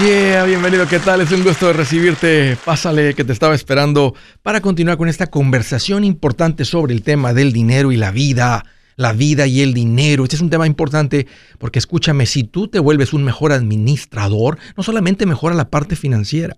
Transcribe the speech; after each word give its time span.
yeah, 0.00 0.44
bienvenido, 0.44 0.86
¿qué 0.86 0.98
tal? 0.98 1.20
Es 1.20 1.32
un 1.32 1.42
gusto 1.42 1.72
recibirte. 1.72 2.56
Pásale 2.64 3.14
que 3.14 3.24
te 3.24 3.32
estaba 3.32 3.54
esperando 3.54 4.14
para 4.42 4.60
continuar 4.60 4.96
con 4.96 5.08
esta 5.08 5.28
conversación 5.28 6.04
importante 6.04 6.64
sobre 6.64 6.94
el 6.94 7.02
tema 7.02 7.32
del 7.32 7.52
dinero 7.52 7.92
y 7.92 7.96
la 7.96 8.10
vida. 8.10 8.64
La 8.96 9.12
vida 9.12 9.46
y 9.46 9.62
el 9.62 9.72
dinero. 9.72 10.24
Este 10.24 10.36
es 10.36 10.42
un 10.42 10.50
tema 10.50 10.66
importante 10.66 11.26
porque 11.58 11.78
escúchame, 11.78 12.26
si 12.26 12.44
tú 12.44 12.68
te 12.68 12.78
vuelves 12.78 13.12
un 13.12 13.24
mejor 13.24 13.52
administrador, 13.52 14.58
no 14.76 14.82
solamente 14.82 15.24
mejora 15.24 15.54
la 15.54 15.70
parte 15.70 15.96
financiera, 15.96 16.54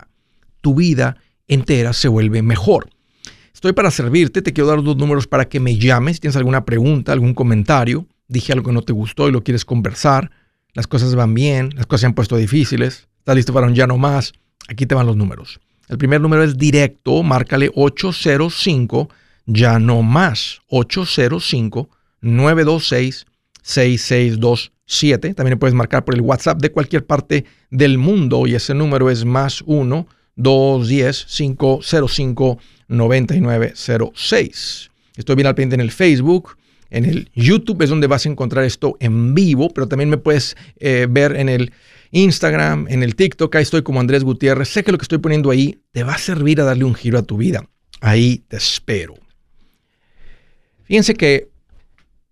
tu 0.60 0.74
vida 0.74 1.16
entera 1.46 1.92
se 1.92 2.08
vuelve 2.08 2.42
mejor. 2.42 2.88
Estoy 3.54 3.72
para 3.72 3.92
servirte, 3.92 4.42
te 4.42 4.52
quiero 4.52 4.68
dar 4.68 4.82
dos 4.82 4.96
números 4.96 5.28
para 5.28 5.48
que 5.48 5.60
me 5.60 5.78
llames. 5.78 6.16
Si 6.16 6.20
tienes 6.20 6.36
alguna 6.36 6.64
pregunta, 6.64 7.12
algún 7.12 7.34
comentario, 7.34 8.06
dije 8.26 8.52
algo 8.52 8.66
que 8.66 8.74
no 8.74 8.82
te 8.82 8.92
gustó 8.92 9.28
y 9.28 9.32
lo 9.32 9.44
quieres 9.44 9.64
conversar 9.64 10.30
las 10.74 10.88
cosas 10.88 11.14
van 11.14 11.34
bien, 11.34 11.70
las 11.76 11.86
cosas 11.86 12.00
se 12.00 12.06
han 12.06 12.14
puesto 12.14 12.36
difíciles, 12.36 13.08
estás 13.24 13.36
listo 13.36 13.54
para 13.54 13.66
un 13.66 13.74
ya 13.74 13.86
no 13.86 13.96
más, 13.96 14.34
aquí 14.68 14.84
te 14.84 14.94
van 14.94 15.06
los 15.06 15.16
números. 15.16 15.58
El 15.88 15.96
primer 15.96 16.20
número 16.20 16.44
es 16.44 16.58
directo, 16.58 17.22
márcale 17.22 17.70
805 17.74 19.08
ya 19.46 19.78
no 19.78 20.02
más, 20.02 20.60
805 20.68 21.88
926 22.20 23.24
6627. 23.62 25.32
También 25.32 25.58
puedes 25.58 25.72
marcar 25.72 26.04
por 26.04 26.14
el 26.14 26.20
WhatsApp 26.20 26.60
de 26.60 26.70
cualquier 26.70 27.06
parte 27.06 27.46
del 27.70 27.96
mundo 27.96 28.46
y 28.46 28.56
ese 28.56 28.74
número 28.74 29.08
es 29.08 29.24
más 29.24 29.62
1 29.64 30.06
210 30.36 31.24
505 31.24 32.58
9906. 32.88 34.90
Estoy 35.16 35.34
bien 35.34 35.46
al 35.46 35.54
pendiente 35.54 35.76
en 35.76 35.80
el 35.80 35.92
Facebook, 35.92 36.58
en 36.90 37.06
el 37.06 37.30
YouTube 37.34 37.80
es 37.80 37.88
donde 37.88 38.06
vas 38.06 38.26
a 38.26 38.28
encontrar 38.28 38.66
esto 38.66 38.98
en 39.00 39.34
vivo, 39.34 39.70
pero 39.70 39.88
también 39.88 40.10
me 40.10 40.18
puedes 40.18 40.58
eh, 40.78 41.06
ver 41.08 41.36
en 41.36 41.48
el 41.48 41.72
Instagram, 42.14 42.86
en 42.88 43.02
el 43.02 43.16
TikTok. 43.16 43.54
Ahí 43.56 43.62
estoy 43.62 43.82
como 43.82 44.00
Andrés 44.00 44.24
Gutiérrez. 44.24 44.68
Sé 44.68 44.84
que 44.84 44.92
lo 44.92 44.98
que 44.98 45.02
estoy 45.04 45.18
poniendo 45.18 45.50
ahí 45.50 45.80
te 45.92 46.04
va 46.04 46.14
a 46.14 46.18
servir 46.18 46.60
a 46.60 46.64
darle 46.64 46.84
un 46.84 46.94
giro 46.94 47.18
a 47.18 47.22
tu 47.22 47.36
vida. 47.36 47.68
Ahí 48.00 48.44
te 48.48 48.56
espero. 48.56 49.14
Fíjense 50.84 51.14
que 51.14 51.48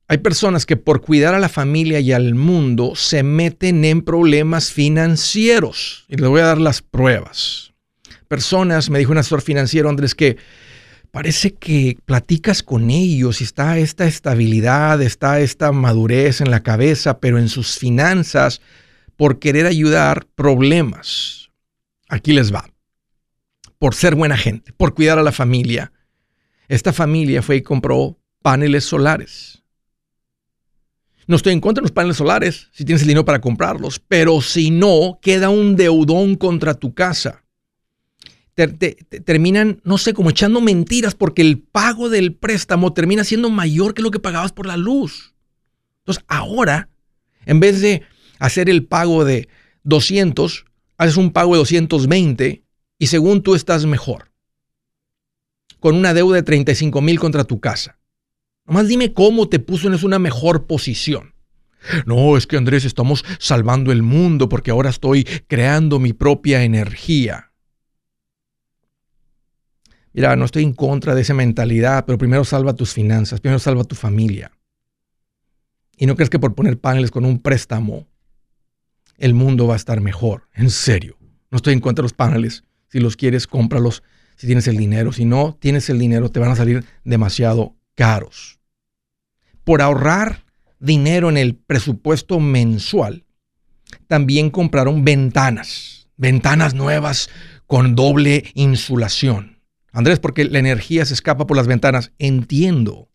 hay 0.08 0.18
personas 0.18 0.66
que 0.66 0.76
por 0.76 1.00
cuidar 1.00 1.34
a 1.34 1.40
la 1.40 1.48
familia 1.48 1.98
y 1.98 2.12
al 2.12 2.34
mundo 2.34 2.94
se 2.94 3.22
meten 3.22 3.84
en 3.84 4.02
problemas 4.02 4.70
financieros. 4.70 6.04
Y 6.08 6.16
les 6.16 6.28
voy 6.28 6.40
a 6.42 6.46
dar 6.46 6.58
las 6.58 6.82
pruebas. 6.82 7.72
Personas, 8.28 8.90
me 8.90 8.98
dijo 8.98 9.10
un 9.12 9.18
asesor 9.18 9.42
financiero, 9.42 9.88
Andrés, 9.88 10.14
que 10.14 10.36
parece 11.10 11.54
que 11.54 11.98
platicas 12.04 12.62
con 12.62 12.90
ellos 12.90 13.40
y 13.40 13.44
está 13.44 13.78
esta 13.78 14.06
estabilidad, 14.06 15.00
está 15.02 15.40
esta 15.40 15.72
madurez 15.72 16.40
en 16.40 16.50
la 16.50 16.62
cabeza, 16.62 17.18
pero 17.18 17.38
en 17.38 17.48
sus 17.48 17.78
finanzas, 17.78 18.60
por 19.16 19.38
querer 19.38 19.66
ayudar, 19.66 20.26
problemas. 20.34 21.50
Aquí 22.08 22.32
les 22.32 22.52
va. 22.52 22.68
Por 23.78 23.94
ser 23.94 24.14
buena 24.14 24.36
gente, 24.36 24.72
por 24.72 24.94
cuidar 24.94 25.18
a 25.18 25.22
la 25.22 25.32
familia. 25.32 25.92
Esta 26.68 26.92
familia 26.92 27.42
fue 27.42 27.56
y 27.56 27.62
compró 27.62 28.18
paneles 28.42 28.84
solares. 28.84 29.62
No 31.26 31.36
estoy 31.36 31.52
en 31.52 31.60
contra 31.60 31.80
de 31.80 31.84
los 31.84 31.92
paneles 31.92 32.16
solares 32.16 32.68
si 32.72 32.84
tienes 32.84 33.02
el 33.02 33.08
dinero 33.08 33.24
para 33.24 33.40
comprarlos, 33.40 34.00
pero 34.00 34.40
si 34.40 34.70
no, 34.70 35.18
queda 35.22 35.50
un 35.50 35.76
deudón 35.76 36.36
contra 36.36 36.74
tu 36.74 36.94
casa 36.94 37.42
terminan, 38.54 39.80
no 39.84 39.98
sé, 39.98 40.12
como 40.14 40.30
echando 40.30 40.60
mentiras 40.60 41.14
porque 41.14 41.42
el 41.42 41.58
pago 41.60 42.08
del 42.08 42.34
préstamo 42.34 42.92
termina 42.92 43.24
siendo 43.24 43.50
mayor 43.50 43.94
que 43.94 44.02
lo 44.02 44.10
que 44.10 44.18
pagabas 44.18 44.52
por 44.52 44.66
la 44.66 44.76
luz. 44.76 45.34
Entonces, 46.00 46.24
ahora, 46.28 46.88
en 47.46 47.60
vez 47.60 47.80
de 47.80 48.02
hacer 48.42 48.68
el 48.68 48.84
pago 48.84 49.24
de 49.24 49.48
200, 49.84 50.64
haces 50.98 51.16
un 51.16 51.30
pago 51.30 51.52
de 51.52 51.58
220 51.58 52.64
y 52.98 53.06
según 53.06 53.42
tú 53.42 53.54
estás 53.54 53.86
mejor. 53.86 54.32
Con 55.78 55.94
una 55.94 56.12
deuda 56.12 56.36
de 56.36 56.42
35 56.42 57.00
mil 57.02 57.20
contra 57.20 57.44
tu 57.44 57.60
casa. 57.60 58.00
Nomás 58.66 58.88
dime 58.88 59.12
cómo 59.12 59.48
te 59.48 59.60
puso 59.60 59.86
en 59.86 60.04
una 60.04 60.18
mejor 60.18 60.66
posición. 60.66 61.34
No, 62.04 62.36
es 62.36 62.48
que 62.48 62.56
Andrés, 62.56 62.84
estamos 62.84 63.24
salvando 63.38 63.92
el 63.92 64.02
mundo 64.02 64.48
porque 64.48 64.72
ahora 64.72 64.90
estoy 64.90 65.24
creando 65.46 66.00
mi 66.00 66.12
propia 66.12 66.64
energía. 66.64 67.52
Mira, 70.12 70.34
no 70.34 70.44
estoy 70.46 70.64
en 70.64 70.72
contra 70.72 71.14
de 71.14 71.22
esa 71.22 71.34
mentalidad, 71.34 72.06
pero 72.06 72.18
primero 72.18 72.44
salva 72.44 72.74
tus 72.74 72.92
finanzas, 72.92 73.40
primero 73.40 73.60
salva 73.60 73.84
tu 73.84 73.94
familia. 73.94 74.50
Y 75.96 76.06
no 76.06 76.16
crees 76.16 76.28
que 76.28 76.40
por 76.40 76.56
poner 76.56 76.80
paneles 76.80 77.12
con 77.12 77.24
un 77.24 77.38
préstamo, 77.38 78.08
el 79.16 79.34
mundo 79.34 79.66
va 79.66 79.74
a 79.74 79.76
estar 79.76 80.00
mejor. 80.00 80.48
En 80.54 80.70
serio. 80.70 81.18
No 81.50 81.56
estoy 81.56 81.74
en 81.74 81.80
contra 81.80 82.02
de 82.02 82.06
los 82.06 82.12
paneles. 82.12 82.64
Si 82.88 83.00
los 83.00 83.16
quieres, 83.16 83.46
cómpralos 83.46 84.02
si 84.36 84.46
tienes 84.46 84.66
el 84.68 84.76
dinero. 84.76 85.12
Si 85.12 85.24
no 85.24 85.56
tienes 85.60 85.88
el 85.90 85.98
dinero, 85.98 86.30
te 86.30 86.40
van 86.40 86.50
a 86.50 86.56
salir 86.56 86.84
demasiado 87.04 87.76
caros. 87.94 88.58
Por 89.64 89.82
ahorrar 89.82 90.44
dinero 90.80 91.28
en 91.28 91.36
el 91.36 91.54
presupuesto 91.54 92.40
mensual, 92.40 93.24
también 94.08 94.50
compraron 94.50 95.04
ventanas. 95.04 96.08
Ventanas 96.16 96.74
nuevas 96.74 97.30
con 97.66 97.94
doble 97.94 98.44
insulación 98.54 99.52
Andrés, 99.92 100.18
porque 100.18 100.46
la 100.46 100.58
energía 100.58 101.04
se 101.04 101.14
escapa 101.14 101.46
por 101.46 101.56
las 101.56 101.66
ventanas. 101.66 102.12
Entiendo. 102.18 103.10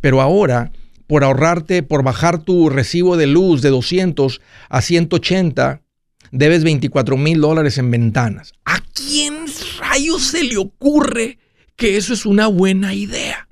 Pero 0.00 0.20
ahora, 0.20 0.72
por 1.10 1.24
ahorrarte, 1.24 1.82
por 1.82 2.04
bajar 2.04 2.38
tu 2.38 2.70
recibo 2.70 3.16
de 3.16 3.26
luz 3.26 3.62
de 3.62 3.70
200 3.70 4.40
a 4.68 4.80
180, 4.80 5.82
debes 6.30 6.62
24 6.62 7.16
mil 7.16 7.40
dólares 7.40 7.78
en 7.78 7.90
ventanas. 7.90 8.52
¿A 8.64 8.78
quién 8.94 9.46
rayos 9.80 10.22
se 10.22 10.44
le 10.44 10.56
ocurre 10.56 11.40
que 11.74 11.96
eso 11.96 12.12
es 12.12 12.26
una 12.26 12.46
buena 12.46 12.94
idea? 12.94 13.48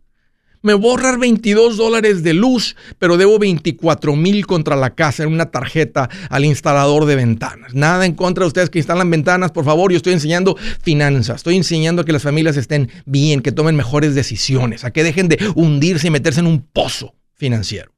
me 0.61 0.75
voy 0.75 0.89
a 0.89 0.91
ahorrar 0.91 1.19
22 1.19 1.77
dólares 1.77 2.23
de 2.23 2.35
luz, 2.35 2.77
pero 2.99 3.17
debo 3.17 3.39
24 3.39 4.15
mil 4.17 4.47
contra 4.47 4.77
la 4.77 4.95
casa 4.95 5.23
en 5.23 5.33
una 5.33 5.51
tarjeta 5.51 6.11
al 6.31 6.45
instalador 6.45 7.07
de 7.07 7.17
ventanas. 7.17 7.75
Nada 7.75 8.07
en 8.07 8.15
contra 8.15 8.43
de 8.43 8.49
ustedes 8.49 8.69
que 8.69 8.79
instalan 8.79 9.11
ventanas, 9.11 9.51
por 9.51 9.65
favor. 9.65 9.91
Yo 9.91 9.97
estoy 9.97 10.13
enseñando 10.13 10.57
finanzas, 10.83 11.37
estoy 11.37 11.57
enseñando 11.57 12.03
a 12.03 12.05
que 12.05 12.13
las 12.13 12.25
familias 12.25 12.57
estén 12.57 12.91
bien, 13.07 13.41
que 13.41 13.53
tomen 13.53 13.77
mejores 13.77 14.15
decisiones, 14.15 14.85
a 14.85 14.91
que 14.91 15.05
dejen 15.05 15.29
de 15.29 15.39
hundirse 15.55 16.09
y 16.09 16.11
meterse 16.11 16.41
en 16.41 16.47
un 16.47 16.61
pozo 16.61 17.15
financiero. 17.39 17.95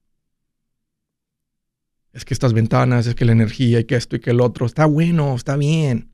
Es 2.12 2.24
que 2.24 2.34
estas 2.34 2.52
ventanas, 2.52 3.06
es 3.06 3.14
que 3.14 3.24
la 3.24 3.32
energía 3.32 3.80
y 3.80 3.84
que 3.84 3.96
esto 3.96 4.16
y 4.16 4.20
que 4.20 4.30
el 4.30 4.40
otro, 4.40 4.66
está 4.66 4.86
bueno, 4.86 5.34
está 5.34 5.56
bien. 5.56 6.12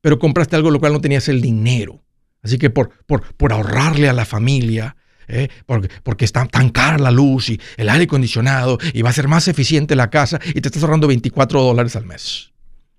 Pero 0.00 0.18
compraste 0.18 0.54
algo 0.54 0.70
lo 0.70 0.80
cual 0.80 0.92
no 0.92 1.00
tenías 1.00 1.28
el 1.28 1.40
dinero. 1.40 2.04
Así 2.42 2.58
que 2.58 2.70
por, 2.70 2.90
por, 3.06 3.34
por 3.36 3.52
ahorrarle 3.52 4.08
a 4.08 4.12
la 4.12 4.26
familia, 4.26 4.96
¿eh? 5.28 5.48
porque, 5.66 5.88
porque, 6.02 6.24
está 6.26 6.44
tan 6.46 6.68
cara 6.68 6.98
la 6.98 7.10
luz 7.10 7.48
y 7.48 7.60
el 7.76 7.88
aire 7.88 8.04
acondicionado 8.04 8.78
y 8.92 9.02
va 9.02 9.10
a 9.10 9.14
ser 9.14 9.28
más 9.28 9.48
eficiente 9.48 9.96
la 9.96 10.10
casa 10.10 10.40
y 10.48 10.60
te 10.60 10.68
estás 10.68 10.82
ahorrando 10.82 11.06
24 11.06 11.62
dólares 11.62 11.96
al 11.96 12.04
mes, 12.04 12.52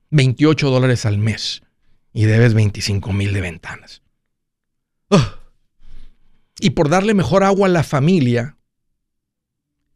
28 0.09 0.69
dólares 0.69 1.05
al 1.05 1.19
mes 1.19 1.61
y 2.11 2.25
debes 2.25 2.55
25 2.55 3.13
mil 3.13 3.34
de 3.34 3.41
ventanas. 3.41 4.01
Y 6.59 6.72
por 6.72 6.89
darle 6.89 7.13
mejor 7.13 7.44
agua 7.44 7.67
a 7.67 7.72
la 7.72 7.84
familia 7.84 8.57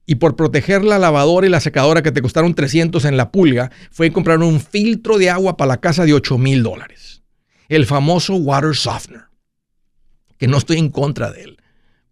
y 0.09 0.15
por 0.15 0.35
proteger 0.35 0.83
la 0.83 0.97
lavadora 0.97 1.45
y 1.45 1.49
la 1.49 1.59
secadora 1.59 2.01
que 2.01 2.11
te 2.11 2.21
costaron 2.21 2.55
300 2.55 3.05
en 3.05 3.15
la 3.15 3.31
pulga, 3.31 3.71
fue 3.91 4.11
comprar 4.11 4.39
un 4.39 4.59
filtro 4.59 5.17
de 5.17 5.29
agua 5.29 5.55
para 5.55 5.69
la 5.69 5.77
casa 5.79 6.03
de 6.03 6.13
8 6.13 6.37
mil 6.37 6.63
dólares. 6.63 7.21
El 7.67 7.85
famoso 7.85 8.35
water 8.35 8.75
softener, 8.75 9.25
que 10.37 10.47
no 10.47 10.57
estoy 10.57 10.79
en 10.79 10.89
contra 10.89 11.31
de 11.31 11.43
él 11.43 11.59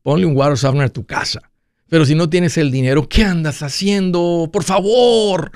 ponle 0.07 0.25
un 0.25 0.37
water 0.37 0.57
softener 0.57 0.85
a 0.85 0.93
tu 0.93 1.05
casa. 1.05 1.51
Pero 1.89 2.05
si 2.05 2.15
no 2.15 2.29
tienes 2.29 2.57
el 2.57 2.71
dinero, 2.71 3.09
¿qué 3.09 3.25
andas 3.25 3.61
haciendo? 3.61 4.49
Por 4.53 4.63
favor, 4.63 5.51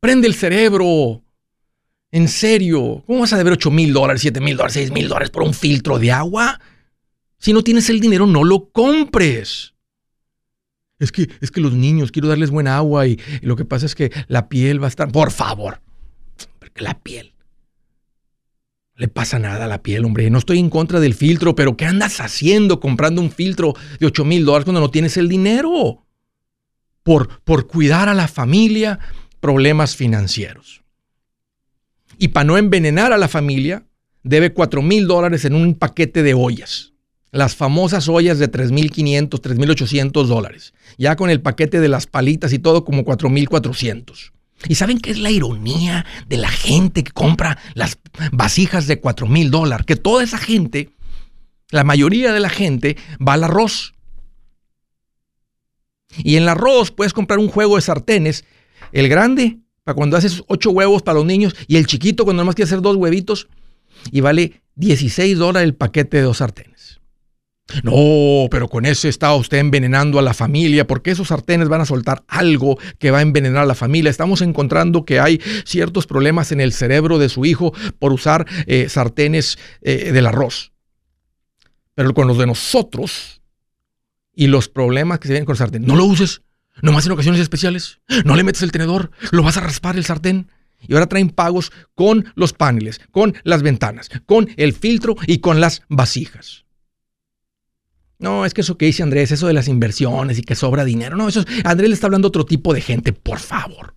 prende 0.00 0.26
el 0.26 0.34
cerebro. 0.34 1.22
En 2.10 2.26
serio, 2.26 3.04
¿cómo 3.06 3.20
vas 3.20 3.32
a 3.34 3.36
deber 3.36 3.52
8 3.52 3.70
mil 3.70 3.92
dólares, 3.92 4.22
7 4.22 4.40
mil 4.40 4.56
dólares, 4.56 4.74
6 4.74 4.90
mil 4.90 5.06
dólares 5.06 5.30
por 5.30 5.44
un 5.44 5.54
filtro 5.54 6.00
de 6.00 6.10
agua? 6.10 6.60
Si 7.38 7.52
no 7.52 7.62
tienes 7.62 7.88
el 7.88 8.00
dinero, 8.00 8.26
no 8.26 8.42
lo 8.42 8.70
compres. 8.70 9.73
Es 11.04 11.12
que, 11.12 11.28
es 11.40 11.50
que 11.50 11.60
los 11.60 11.72
niños, 11.72 12.10
quiero 12.10 12.28
darles 12.28 12.50
buena 12.50 12.76
agua 12.76 13.06
y, 13.06 13.18
lo 13.42 13.56
que 13.56 13.64
pasa 13.64 13.86
es 13.86 13.94
que 13.94 14.10
la 14.28 14.48
piel 14.48 14.82
va 14.82 14.86
a 14.86 14.88
estar... 14.88 15.10
Por 15.12 15.30
favor, 15.30 15.80
porque 16.58 16.82
la 16.82 16.98
piel 16.98 17.34
le 18.96 19.08
pasa 19.08 19.38
nada 19.38 19.64
a 19.64 19.68
la 19.68 19.82
piel, 19.82 20.04
hombre. 20.04 20.30
No 20.30 20.38
estoy 20.38 20.58
en 20.58 20.70
contra 20.70 21.00
del 21.00 21.14
filtro, 21.14 21.54
pero 21.54 21.76
¿qué 21.76 21.84
andas 21.84 22.20
haciendo 22.20 22.80
comprando 22.80 23.20
un 23.20 23.30
filtro 23.30 23.74
de 23.98 24.06
8 24.06 24.24
mil 24.24 24.44
dólares 24.44 24.64
cuando 24.64 24.80
no 24.80 24.90
tienes 24.90 25.16
el 25.16 25.28
dinero? 25.28 26.06
Por, 27.02 27.40
por 27.42 27.66
cuidar 27.66 28.08
a 28.08 28.14
la 28.14 28.28
familia, 28.28 28.98
problemas 29.40 29.96
financieros. 29.96 30.82
Y 32.18 32.28
para 32.28 32.44
no 32.44 32.56
envenenar 32.56 33.12
a 33.12 33.18
la 33.18 33.28
familia, 33.28 33.84
debe 34.22 34.52
4 34.52 34.80
mil 34.80 35.06
dólares 35.06 35.44
en 35.44 35.54
un 35.54 35.74
paquete 35.74 36.22
de 36.22 36.34
ollas. 36.34 36.93
Las 37.34 37.56
famosas 37.56 38.08
ollas 38.08 38.38
de 38.38 38.48
3.500, 38.48 39.28
3.800 39.28 40.26
dólares. 40.26 40.72
Ya 40.98 41.16
con 41.16 41.30
el 41.30 41.42
paquete 41.42 41.80
de 41.80 41.88
las 41.88 42.06
palitas 42.06 42.52
y 42.52 42.60
todo 42.60 42.84
como 42.84 43.04
4.400. 43.04 44.30
¿Y 44.68 44.76
saben 44.76 45.00
qué 45.00 45.10
es 45.10 45.18
la 45.18 45.32
ironía 45.32 46.06
de 46.28 46.36
la 46.36 46.48
gente 46.48 47.02
que 47.02 47.10
compra 47.10 47.58
las 47.74 47.98
vasijas 48.30 48.86
de 48.86 49.00
4 49.00 49.26
mil 49.26 49.50
dólares? 49.50 49.84
Que 49.84 49.96
toda 49.96 50.22
esa 50.22 50.38
gente, 50.38 50.90
la 51.70 51.82
mayoría 51.82 52.32
de 52.32 52.38
la 52.38 52.50
gente, 52.50 52.96
va 53.20 53.32
al 53.32 53.42
arroz. 53.42 53.94
Y 56.18 56.36
en 56.36 56.44
el 56.44 56.50
arroz 56.50 56.92
puedes 56.92 57.12
comprar 57.12 57.40
un 57.40 57.48
juego 57.48 57.74
de 57.74 57.82
sartenes, 57.82 58.44
el 58.92 59.08
grande, 59.08 59.58
para 59.82 59.96
cuando 59.96 60.16
haces 60.16 60.44
8 60.46 60.70
huevos 60.70 61.02
para 61.02 61.18
los 61.18 61.26
niños, 61.26 61.56
y 61.66 61.78
el 61.78 61.88
chiquito 61.88 62.22
cuando 62.22 62.44
nomás 62.44 62.54
quieres 62.54 62.70
hacer 62.70 62.80
dos 62.80 62.94
huevitos, 62.94 63.48
y 64.12 64.20
vale 64.20 64.62
16 64.76 65.36
dólares 65.36 65.66
el 65.66 65.74
paquete 65.74 66.18
de 66.18 66.22
dos 66.22 66.36
sartenes. 66.36 67.00
No, 67.82 68.46
pero 68.50 68.68
con 68.68 68.84
eso 68.84 69.08
está 69.08 69.34
usted 69.34 69.58
envenenando 69.58 70.18
a 70.18 70.22
la 70.22 70.34
familia, 70.34 70.86
porque 70.86 71.10
esos 71.10 71.28
sartenes 71.28 71.68
van 71.68 71.80
a 71.80 71.86
soltar 71.86 72.22
algo 72.28 72.78
que 72.98 73.10
va 73.10 73.18
a 73.18 73.22
envenenar 73.22 73.62
a 73.62 73.66
la 73.66 73.74
familia. 73.74 74.10
Estamos 74.10 74.42
encontrando 74.42 75.04
que 75.04 75.18
hay 75.18 75.40
ciertos 75.64 76.06
problemas 76.06 76.52
en 76.52 76.60
el 76.60 76.72
cerebro 76.72 77.18
de 77.18 77.28
su 77.28 77.44
hijo 77.46 77.72
por 77.98 78.12
usar 78.12 78.46
eh, 78.66 78.88
sartenes 78.88 79.58
eh, 79.80 80.12
del 80.12 80.26
arroz. 80.26 80.72
Pero 81.94 82.12
con 82.12 82.28
los 82.28 82.38
de 82.38 82.46
nosotros 82.46 83.40
y 84.34 84.48
los 84.48 84.68
problemas 84.68 85.18
que 85.18 85.28
se 85.28 85.32
vienen 85.32 85.46
con 85.46 85.54
el 85.54 85.58
sartén, 85.58 85.86
no 85.86 85.96
lo 85.96 86.04
uses, 86.04 86.42
nomás 86.82 87.06
en 87.06 87.12
ocasiones 87.12 87.40
especiales, 87.40 88.00
no 88.24 88.36
le 88.36 88.44
metes 88.44 88.62
el 88.62 88.72
tenedor, 88.72 89.10
lo 89.30 89.42
vas 89.42 89.56
a 89.56 89.60
raspar 89.60 89.96
el 89.96 90.04
sartén. 90.04 90.50
Y 90.86 90.92
ahora 90.92 91.06
traen 91.06 91.30
pagos 91.30 91.72
con 91.94 92.30
los 92.34 92.52
paneles, 92.52 93.00
con 93.10 93.34
las 93.42 93.62
ventanas, 93.62 94.10
con 94.26 94.50
el 94.58 94.74
filtro 94.74 95.16
y 95.26 95.38
con 95.38 95.58
las 95.58 95.80
vasijas. 95.88 96.63
No, 98.24 98.46
es 98.46 98.54
que 98.54 98.62
eso 98.62 98.78
que 98.78 98.86
dice 98.86 99.02
Andrés, 99.02 99.32
eso 99.32 99.48
de 99.48 99.52
las 99.52 99.68
inversiones 99.68 100.38
y 100.38 100.42
que 100.42 100.54
sobra 100.54 100.82
dinero. 100.82 101.14
No, 101.14 101.28
eso 101.28 101.40
es, 101.40 101.46
Andrés 101.66 101.90
le 101.90 101.94
está 101.94 102.06
hablando 102.06 102.26
a 102.26 102.30
otro 102.30 102.46
tipo 102.46 102.72
de 102.72 102.80
gente, 102.80 103.12
por 103.12 103.38
favor. 103.38 103.92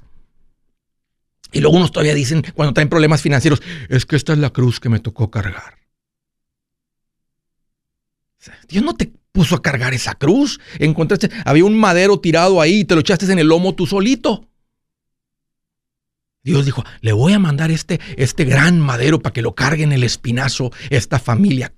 Y 1.54 1.62
luego 1.62 1.78
unos 1.78 1.94
todavía 1.94 2.14
dicen, 2.14 2.44
cuando 2.54 2.74
traen 2.74 2.90
problemas 2.90 3.22
financieros, 3.22 3.62
es 3.88 4.06
que 4.06 4.18
esta 4.18 4.34
es 4.34 4.40
la 4.40 4.50
cruz 4.50 4.82
que 4.82 4.90
me 4.90 5.00
tocó 5.00 5.32
cargar. 5.32 5.76
Dios 8.68 8.84
no 8.84 8.96
te 8.96 9.14
puso 9.32 9.56
a 9.56 9.62
cargar 9.62 9.94
esa 9.94 10.14
cruz. 10.16 10.60
Encontraste, 10.78 11.30
había 11.46 11.64
un 11.64 11.80
madero 11.80 12.20
tirado 12.20 12.60
ahí 12.60 12.82
y 12.82 12.86
te 12.86 12.96
lo 12.96 13.00
echaste 13.00 13.32
en 13.32 13.40
el 13.40 13.48
lomo 13.48 13.76
tú 13.76 13.88
solito. 13.88 14.47
Dios 16.48 16.66
dijo, 16.66 16.86
le 17.02 17.12
voy 17.12 17.34
a 17.34 17.40
mandar 17.40 17.72
este, 17.72 18.00
este 18.16 18.46
gran 18.46 18.80
madero 18.80 19.20
para 19.20 19.34
que 19.34 19.42
lo 19.42 19.54
cargue 19.54 19.84
en 19.84 19.92
el 19.92 20.06
espinazo 20.06 20.72
esta 20.90 21.20
familia. 21.20 21.74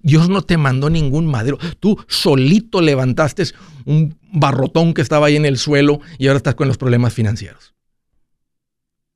Dios 0.00 0.28
no 0.28 0.42
te 0.42 0.56
mandó 0.56 0.90
ningún 0.90 1.26
madero. 1.26 1.56
Tú 1.78 2.04
solito 2.08 2.80
levantaste 2.80 3.44
un 3.84 4.18
barrotón 4.32 4.92
que 4.92 5.02
estaba 5.02 5.28
ahí 5.28 5.36
en 5.36 5.44
el 5.44 5.56
suelo 5.56 6.00
y 6.18 6.26
ahora 6.26 6.38
estás 6.38 6.56
con 6.56 6.66
los 6.66 6.78
problemas 6.78 7.14
financieros. 7.14 7.74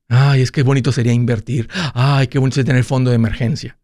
Ay, 0.07 0.41
es 0.41 0.53
que 0.53 0.63
bonito 0.63 0.93
sería 0.93 1.11
invertir. 1.11 1.69
Ay, 1.93 2.27
qué 2.27 2.39
bonito 2.39 2.55
sería 2.55 2.67
tener 2.67 2.85
fondo 2.85 3.09
de 3.09 3.17
emergencia. 3.17 3.77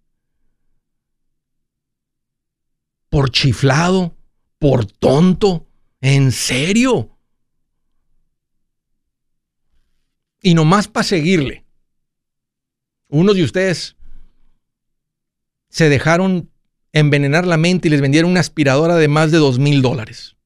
Por 3.10 3.30
chiflado, 3.32 4.16
por 4.58 4.86
tonto, 4.86 5.68
en 6.00 6.32
serio. 6.32 7.19
Y 10.42 10.54
nomás 10.54 10.88
para 10.88 11.04
seguirle. 11.04 11.66
Unos 13.08 13.36
de 13.36 13.44
ustedes 13.44 13.96
se 15.70 15.90
dejaron 15.90 16.50
envenenar 16.94 17.46
la 17.46 17.58
mente 17.58 17.88
y 17.88 17.92
les 17.92 18.02
vendieron 18.02 18.32
una 18.32 18.40
aspiradora 18.40 18.96
de 18.96 19.08
más 19.08 19.32
de 19.32 19.38
dos 19.38 19.60
mil 19.60 19.82
dólares. 19.82 20.38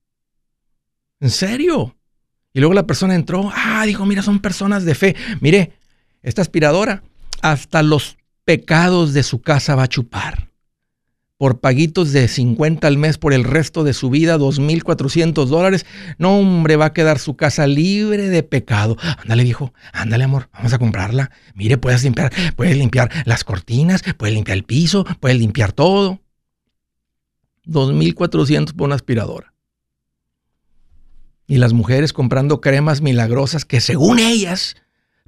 ¿En 1.19 1.29
serio? 1.29 1.95
Y 2.53 2.59
luego 2.59 2.73
la 2.73 2.87
persona 2.87 3.15
entró, 3.15 3.51
ah, 3.53 3.83
dijo, 3.85 4.05
mira, 4.05 4.21
son 4.21 4.39
personas 4.39 4.85
de 4.85 4.95
fe. 4.95 5.15
Mire, 5.41 5.73
esta 6.21 6.41
aspiradora 6.41 7.03
hasta 7.41 7.81
los 7.83 8.17
pecados 8.45 9.13
de 9.13 9.23
su 9.23 9.41
casa 9.41 9.75
va 9.75 9.83
a 9.83 9.89
chupar 9.89 10.52
por 11.43 11.59
paguitos 11.59 12.13
de 12.13 12.29
50 12.29 12.87
al 12.87 12.97
mes 12.97 13.17
por 13.17 13.33
el 13.33 13.43
resto 13.43 13.83
de 13.83 13.91
su 13.91 14.09
vida, 14.09 14.37
2.400 14.37 15.45
dólares. 15.47 15.85
No, 16.17 16.39
hombre, 16.39 16.77
va 16.77 16.85
a 16.85 16.93
quedar 16.93 17.19
su 17.19 17.35
casa 17.35 17.67
libre 17.67 18.29
de 18.29 18.43
pecado. 18.43 18.95
Ándale, 19.17 19.43
viejo, 19.43 19.73
ándale, 19.91 20.23
amor, 20.23 20.47
vamos 20.53 20.71
a 20.71 20.79
comprarla. 20.79 21.31
Mire, 21.53 21.77
puedes 21.77 22.01
limpiar, 22.05 22.31
puedes 22.55 22.77
limpiar 22.77 23.11
las 23.25 23.43
cortinas, 23.43 24.03
puedes 24.17 24.33
limpiar 24.33 24.57
el 24.57 24.63
piso, 24.63 25.03
puedes 25.19 25.37
limpiar 25.37 25.73
todo. 25.73 26.21
2.400 27.65 28.73
por 28.73 28.85
una 28.85 28.95
aspiradora. 28.95 29.53
Y 31.45 31.57
las 31.57 31.73
mujeres 31.73 32.13
comprando 32.13 32.61
cremas 32.61 33.01
milagrosas 33.01 33.65
que 33.65 33.81
según 33.81 34.19
ellas, 34.19 34.77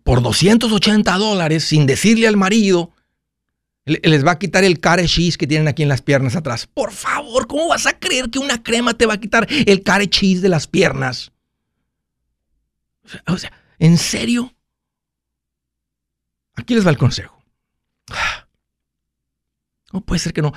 por 0.06 0.21
280 0.21 1.17
dólares, 1.17 1.65
sin 1.65 1.85
decirle 1.85 2.29
al 2.29 2.38
marido, 2.38 2.94
les 3.85 4.25
va 4.25 4.31
a 4.31 4.39
quitar 4.39 4.63
el 4.63 4.79
care 4.79 5.05
cheese 5.05 5.37
que 5.37 5.47
tienen 5.47 5.67
aquí 5.67 5.83
en 5.83 5.89
las 5.89 6.01
piernas 6.01 6.35
atrás. 6.35 6.67
Por 6.67 6.91
favor, 6.91 7.47
¿cómo 7.47 7.67
vas 7.67 7.85
a 7.85 7.97
creer 7.97 8.29
que 8.29 8.39
una 8.39 8.61
crema 8.63 8.95
te 8.95 9.05
va 9.05 9.13
a 9.13 9.19
quitar 9.19 9.47
el 9.49 9.83
care 9.83 10.09
cheese 10.09 10.41
de 10.41 10.49
las 10.49 10.67
piernas? 10.67 11.31
O 13.27 13.37
sea, 13.37 13.51
¿en 13.77 13.97
serio? 13.97 14.53
Aquí 16.55 16.73
les 16.73 16.85
va 16.85 16.91
el 16.91 16.97
consejo. 16.97 17.41
No 19.93 20.01
puede 20.01 20.19
ser 20.19 20.33
que 20.33 20.41
no. 20.41 20.51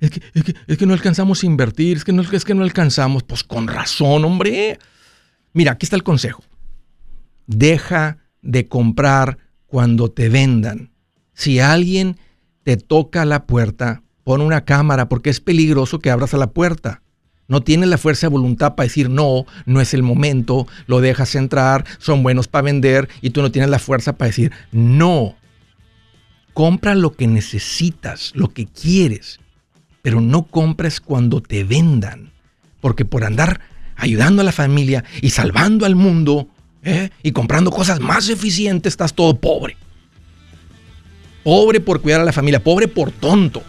Es 0.00 0.76
que, 0.76 0.84
no 0.84 0.92
alcanzamos 0.92 1.42
a 1.42 1.46
invertir. 1.46 1.96
Es 1.96 2.04
que, 2.04 2.12
no, 2.12 2.20
es 2.20 2.44
que 2.44 2.52
no 2.52 2.62
alcanzamos. 2.62 3.22
Pues 3.22 3.42
con 3.42 3.66
razón, 3.66 4.22
hombre. 4.26 4.78
Mira, 5.54 5.72
aquí 5.72 5.86
está 5.86 5.96
el 5.96 6.02
consejo. 6.02 6.44
Deja 7.46 8.18
de 8.42 8.68
comprar 8.68 9.38
cuando 9.64 10.10
te 10.10 10.28
vendan. 10.28 10.92
Si 11.32 11.58
alguien 11.58 12.18
te 12.64 12.76
toca 12.76 13.24
la 13.24 13.46
puerta, 13.46 14.02
pon 14.24 14.40
una 14.40 14.64
cámara 14.64 15.08
porque 15.08 15.30
es 15.30 15.40
peligroso 15.40 15.98
que 15.98 16.10
abras 16.10 16.34
a 16.34 16.38
la 16.38 16.50
puerta. 16.50 17.02
No 17.48 17.62
tienes 17.62 17.88
la 17.88 17.98
fuerza 17.98 18.28
de 18.28 18.32
voluntad 18.32 18.76
para 18.76 18.86
decir 18.86 19.10
no, 19.10 19.44
no 19.66 19.80
es 19.80 19.94
el 19.94 20.02
momento, 20.02 20.66
lo 20.86 21.00
dejas 21.00 21.34
entrar, 21.34 21.84
son 21.98 22.22
buenos 22.22 22.48
para 22.48 22.62
vender 22.62 23.08
y 23.20 23.30
tú 23.30 23.42
no 23.42 23.50
tienes 23.50 23.70
la 23.70 23.78
fuerza 23.78 24.16
para 24.16 24.28
decir 24.28 24.52
no. 24.70 25.34
Compra 26.54 26.94
lo 26.94 27.12
que 27.12 27.26
necesitas, 27.26 28.32
lo 28.34 28.48
que 28.48 28.66
quieres, 28.66 29.40
pero 30.02 30.20
no 30.20 30.44
compres 30.44 31.00
cuando 31.00 31.40
te 31.40 31.64
vendan, 31.64 32.32
porque 32.80 33.04
por 33.04 33.24
andar 33.24 33.60
ayudando 33.96 34.42
a 34.42 34.44
la 34.44 34.52
familia 34.52 35.04
y 35.20 35.30
salvando 35.30 35.84
al 35.84 35.94
mundo 35.94 36.48
¿eh? 36.82 37.10
y 37.22 37.32
comprando 37.32 37.70
cosas 37.70 38.00
más 38.00 38.28
eficientes 38.28 38.92
estás 38.92 39.14
todo 39.14 39.38
pobre. 39.38 39.76
Pobre 41.44 41.80
por 41.80 42.00
cuidar 42.00 42.20
a 42.20 42.24
la 42.24 42.32
familia, 42.32 42.62
pobre 42.62 42.88
por 42.88 43.10
tonto. 43.10 43.62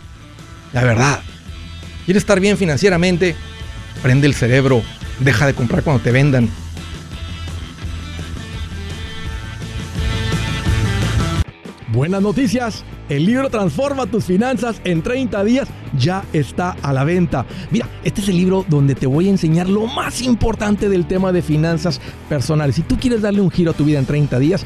La 0.74 0.84
verdad. 0.84 1.20
¿Quieres 2.06 2.24
estar 2.24 2.40
bien 2.40 2.58
financieramente? 2.58 3.36
Prende 4.02 4.28
el 4.28 4.34
cerebro. 4.34 4.82
Deja 5.20 5.48
de 5.48 5.54
comprar 5.54 5.84
cuando 5.84 6.04
te 6.04 6.12
vendan. 6.12 6.50
Buenas 11.94 12.22
noticias. 12.22 12.84
El 13.08 13.26
libro 13.26 13.50
Transforma 13.50 14.08
tus 14.08 14.26
finanzas 14.26 14.82
en 14.84 15.04
30 15.04 15.44
días 15.44 15.68
ya 15.98 16.24
está 16.34 16.72
a 16.82 16.92
la 16.92 17.04
venta. 17.04 17.46
Mira, 17.70 17.88
este 18.04 18.22
es 18.22 18.30
el 18.30 18.38
libro 18.38 18.66
donde 18.68 18.96
te 18.96 19.06
voy 19.06 19.28
a 19.28 19.30
enseñar 19.30 19.70
lo 19.70 19.86
más 19.86 20.22
importante 20.22 20.90
del 20.90 21.06
tema 21.06 21.32
de 21.32 21.42
finanzas 21.42 22.02
personales. 22.30 22.76
Si 22.76 22.82
tú 22.82 22.98
quieres 22.98 23.22
darle 23.22 23.42
un 23.42 23.52
giro 23.52 23.72
a 23.72 23.74
tu 23.76 23.86
vida 23.86 24.00
en 24.00 24.06
30 24.06 24.40
días, 24.40 24.66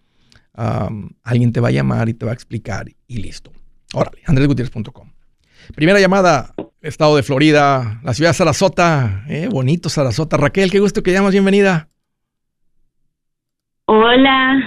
alguien 1.24 1.54
te 1.54 1.62
va 1.62 1.70
a 1.70 1.72
llamar 1.72 2.10
y 2.10 2.14
te 2.14 2.26
va 2.26 2.32
a 2.32 2.34
explicar 2.34 2.88
y 3.08 3.18
listo. 3.18 3.52
Órale, 3.94 4.22
andresgutierrez.com. 4.26 5.12
Primera 5.76 6.00
llamada, 6.00 6.54
estado 6.82 7.16
de 7.16 7.24
Florida, 7.24 8.00
la 8.04 8.14
ciudad 8.14 8.32
de 8.32 8.36
Sarasota. 8.36 9.24
Eh, 9.28 9.48
bonito 9.50 9.90
Sarasota. 9.90 10.38
Raquel, 10.38 10.72
qué 10.72 10.80
gusto 10.80 11.04
que 11.04 11.12
llamas, 11.12 11.32
bienvenida. 11.32 11.88
Hola, 13.86 14.60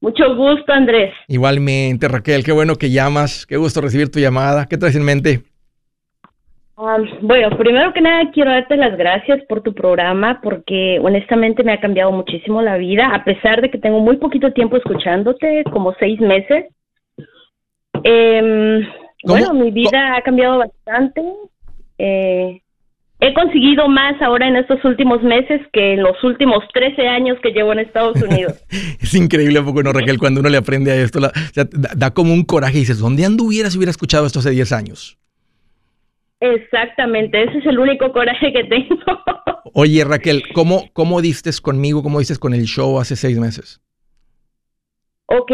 mucho 0.00 0.34
gusto, 0.34 0.72
Andrés. 0.72 1.12
Igualmente, 1.28 2.08
Raquel, 2.08 2.42
qué 2.42 2.52
bueno 2.52 2.76
que 2.76 2.90
llamas, 2.90 3.46
qué 3.46 3.56
gusto 3.56 3.80
recibir 3.80 4.10
tu 4.10 4.18
llamada. 4.18 4.66
¿Qué 4.66 4.78
traes 4.78 4.96
en 4.96 5.04
mente? 5.04 5.42
bueno, 7.20 7.58
primero 7.58 7.92
que 7.92 8.00
nada 8.00 8.30
quiero 8.32 8.50
darte 8.50 8.74
las 8.74 8.96
gracias 8.96 9.42
por 9.50 9.60
tu 9.62 9.74
programa 9.74 10.40
porque 10.42 10.98
honestamente 11.02 11.62
me 11.62 11.74
ha 11.74 11.80
cambiado 11.80 12.10
muchísimo 12.10 12.62
la 12.62 12.78
vida, 12.78 13.10
a 13.12 13.22
pesar 13.22 13.60
de 13.60 13.70
que 13.70 13.76
tengo 13.76 14.00
muy 14.00 14.16
poquito 14.16 14.50
tiempo 14.54 14.78
escuchándote, 14.78 15.62
como 15.70 15.92
seis 16.00 16.18
meses. 16.20 16.72
Eh, 18.02 18.80
bueno, 19.24 19.52
mi 19.52 19.70
vida 19.70 20.16
ha 20.16 20.22
cambiado 20.22 20.56
bastante. 20.56 21.22
Eh, 21.98 22.62
he 23.20 23.34
conseguido 23.34 23.88
más 23.88 24.20
ahora 24.22 24.48
en 24.48 24.56
estos 24.56 24.82
últimos 24.84 25.22
meses 25.22 25.60
que 25.72 25.94
en 25.94 26.02
los 26.02 26.22
últimos 26.24 26.64
13 26.72 27.06
años 27.06 27.38
que 27.42 27.50
llevo 27.50 27.72
en 27.72 27.80
Estados 27.80 28.20
Unidos. 28.22 28.54
es 29.00 29.14
increíble, 29.14 29.60
poco 29.62 29.82
no, 29.82 29.92
Raquel, 29.92 30.18
cuando 30.18 30.40
uno 30.40 30.48
le 30.48 30.56
aprende 30.56 30.90
a 30.90 30.96
esto, 30.96 31.20
da, 31.20 32.10
como 32.12 32.32
un 32.32 32.44
coraje 32.44 32.78
y 32.78 32.80
dices, 32.80 32.98
¿dónde 32.98 33.24
anduvieras 33.24 33.72
si 33.72 33.78
hubiera 33.78 33.90
escuchado 33.90 34.26
esto 34.26 34.38
hace 34.38 34.50
10 34.50 34.72
años? 34.72 35.18
Exactamente, 36.40 37.42
ese 37.42 37.58
es 37.58 37.66
el 37.66 37.78
único 37.78 38.10
coraje 38.12 38.52
que 38.52 38.64
tengo. 38.64 38.96
Oye, 39.74 40.02
Raquel, 40.04 40.42
¿cómo, 40.54 40.84
¿cómo 40.94 41.20
diste 41.20 41.50
conmigo, 41.62 42.02
cómo 42.02 42.18
diste 42.18 42.38
con 42.38 42.54
el 42.54 42.64
show 42.64 42.98
hace 42.98 43.14
seis 43.14 43.38
meses? 43.38 43.80
Ok. 45.26 45.52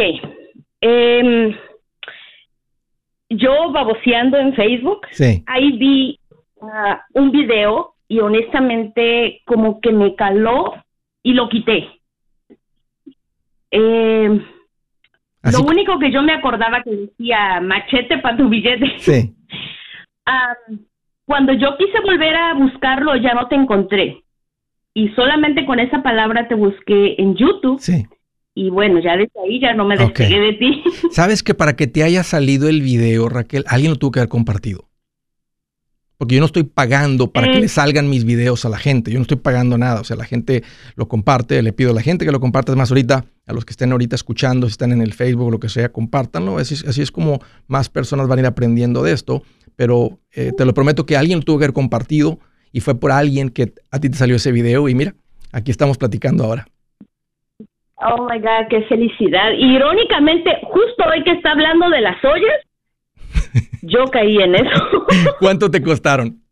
Eh, 0.81 1.57
yo 3.31 3.73
baboseando 3.73 4.39
en 4.39 4.55
Facebook, 4.55 5.01
ahí 5.47 5.73
vi 5.73 6.21
un 7.15 7.31
video 7.31 7.95
y 8.09 8.21
honestamente 8.21 9.43
como 9.45 9.81
que 9.81 9.93
me 9.93 10.15
caló 10.15 10.75
y 11.23 11.33
lo 11.35 11.49
quité. 11.49 11.89
Eh, 13.71 14.41
lo 15.43 15.61
único 15.61 15.99
que 15.99 16.11
yo 16.11 16.23
me 16.23 16.33
acordaba 16.33 16.83
que 16.83 16.91
decía 16.91 17.61
machete 17.61 18.19
para 18.19 18.37
tu 18.37 18.49
billete. 18.49 18.99
Sí. 18.99 19.33
Ah, 20.29 20.57
cuando 21.25 21.53
yo 21.53 21.77
quise 21.77 22.01
volver 22.01 22.35
a 22.35 22.55
buscarlo 22.55 23.15
ya 23.15 23.33
no 23.33 23.47
te 23.47 23.55
encontré. 23.55 24.25
Y 24.93 25.11
solamente 25.11 25.65
con 25.65 25.79
esa 25.79 26.03
palabra 26.03 26.49
te 26.49 26.57
busqué 26.57 27.15
en 27.17 27.37
YouTube. 27.37 27.79
Sí 27.79 28.09
y 28.57 28.71
bueno, 28.71 28.99
ya 29.01 29.19
desde 29.19 29.39
ahí 29.45 29.61
ya 29.61 29.75
no 29.75 29.85
me 29.85 29.99
despegué 29.99 30.41
de 30.41 30.53
ti. 30.55 30.83
¿Sabes 31.13 31.43
que 31.43 31.53
para 31.53 31.77
que 31.77 31.87
te 31.87 32.03
haya 32.03 32.23
salido 32.23 32.71
el 32.71 32.81
video, 32.81 33.29
Raquel, 33.29 33.65
alguien 33.69 33.93
lo 33.93 33.99
tuvo 33.99 34.13
que 34.13 34.21
haber 34.21 34.31
compartido? 34.31 34.89
Porque 36.19 36.35
yo 36.35 36.41
no 36.41 36.47
estoy 36.47 36.63
pagando 36.63 37.31
para 37.31 37.53
que 37.53 37.61
le 37.61 37.69
salgan 37.69 38.09
mis 38.09 38.25
videos 38.25 38.65
a 38.65 38.71
la 38.71 38.79
gente. 38.79 39.11
Yo 39.11 39.19
no 39.19 39.23
estoy 39.23 39.37
pagando 39.37 39.77
nada. 39.77 40.01
O 40.01 40.05
sea, 40.05 40.17
la 40.17 40.25
gente 40.25 40.63
lo 40.95 41.09
comparte. 41.09 41.63
Le 41.63 41.75
pido 41.75 41.91
a 41.91 41.95
la 41.95 42.01
gente 42.01 42.25
que 42.25 42.33
lo 42.33 42.41
comparte. 42.41 42.73
Es 42.73 42.79
más, 42.79 42.91
ahorita, 42.91 43.27
a 43.47 43.53
los 43.53 43.67
que 43.67 43.73
estén 43.73 43.93
ahorita 43.93 44.17
escuchando, 44.17 44.67
si 44.67 44.73
están 44.73 44.93
en 44.93 45.03
el 45.03 45.13
Facebook 45.13 45.49
o 45.49 45.51
lo 45.51 45.61
que 45.61 45.69
sea, 45.69 45.91
compártanlo. 45.91 46.57
Así, 46.57 46.75
así 46.87 47.03
es 47.03 47.13
como 47.13 47.41
más 47.67 47.91
personas 47.91 48.29
van 48.29 48.39
a 48.39 48.43
ir 48.43 48.47
aprendiendo 48.47 49.03
de 49.03 49.13
esto. 49.13 49.43
Pero 49.77 50.19
eh, 50.35 50.53
te 50.57 50.65
lo 50.65 50.73
prometo 50.73 51.05
que 51.05 51.19
alguien 51.19 51.41
lo 51.41 51.45
tuvo 51.45 51.59
que 51.59 51.65
haber 51.65 51.75
compartido 51.75 52.39
y 52.73 52.81
fue 52.81 52.99
por 52.99 53.13
alguien 53.13 53.51
que 53.51 53.75
a 53.91 54.01
ti 54.01 54.09
te 54.09 54.17
salió 54.17 54.37
ese 54.37 54.53
video. 54.53 54.89
Y 54.89 54.95
mira, 54.95 55.15
aquí 55.53 55.71
estamos 55.71 55.99
platicando 55.99 56.45
ahora. 56.45 56.67
Oh 57.97 58.29
my 58.31 58.39
God, 58.39 58.69
qué 58.69 58.83
felicidad. 58.83 59.53
Irónicamente, 59.53 60.51
justo 60.65 61.05
hoy 61.11 61.25
que 61.25 61.33
está 61.33 61.53
hablando 61.53 61.89
de 61.89 62.03
las 62.03 62.23
ollas, 62.25 62.66
yo 63.87 64.05
caí 64.07 64.37
en 64.39 64.55
eso. 64.55 65.07
¿Cuánto 65.41 65.71
te 65.71 65.83
costaron? 65.83 66.43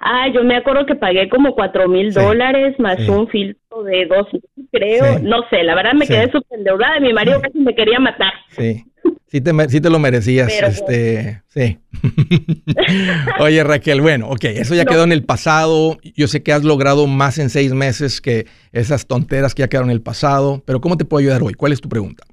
Ah, 0.00 0.26
yo 0.34 0.42
me 0.42 0.56
acuerdo 0.56 0.86
que 0.86 0.94
pagué 0.94 1.28
como 1.28 1.54
cuatro 1.54 1.88
mil 1.88 2.12
dólares 2.12 2.74
más 2.78 2.98
un 3.08 3.28
filtro 3.28 3.82
de 3.84 4.06
dos, 4.06 4.26
creo. 4.72 5.18
No 5.20 5.42
sé, 5.50 5.62
la 5.62 5.74
verdad 5.74 5.92
me 5.94 6.06
quedé 6.06 6.30
súper 6.30 6.58
endeudada. 6.58 7.00
Mi 7.00 7.12
marido 7.12 7.40
casi 7.40 7.58
me 7.58 7.74
quería 7.74 7.98
matar. 7.98 8.32
Sí. 8.50 8.84
Sí 9.30 9.42
te, 9.42 9.52
te 9.52 9.90
lo 9.90 9.98
merecías, 9.98 10.50
este, 10.50 11.42
sí. 11.48 11.78
Oye, 13.40 13.62
Raquel, 13.62 14.00
bueno, 14.00 14.28
ok, 14.30 14.44
eso 14.44 14.74
ya 14.74 14.86
quedó 14.86 15.04
en 15.04 15.12
el 15.12 15.22
pasado. 15.22 15.98
Yo 16.16 16.28
sé 16.28 16.42
que 16.42 16.50
has 16.50 16.64
logrado 16.64 17.06
más 17.06 17.38
en 17.38 17.50
seis 17.50 17.74
meses 17.74 18.22
que 18.22 18.46
esas 18.72 19.06
tonteras 19.06 19.54
que 19.54 19.60
ya 19.60 19.68
quedaron 19.68 19.90
en 19.90 19.96
el 19.96 20.02
pasado, 20.02 20.62
pero 20.64 20.80
¿cómo 20.80 20.96
te 20.96 21.04
puedo 21.04 21.20
ayudar 21.20 21.42
hoy? 21.42 21.52
¿Cuál 21.52 21.72
es 21.72 21.82
tu 21.82 21.90
pregunta? 21.90 22.24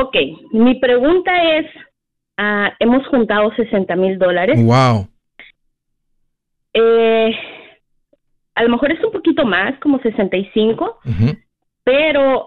Ok, 0.00 0.16
mi 0.52 0.76
pregunta 0.76 1.32
es, 1.58 1.66
ah, 2.36 2.72
hemos 2.78 3.06
juntado 3.08 3.52
60 3.54 3.96
mil 3.96 4.18
dólares. 4.18 4.62
Wow. 4.62 5.08
Eh, 6.72 7.34
a 8.54 8.62
lo 8.62 8.68
mejor 8.68 8.92
es 8.92 9.02
un 9.02 9.10
poquito 9.10 9.44
más, 9.44 9.78
como 9.80 9.98
65, 10.00 10.98
pero 11.82 12.46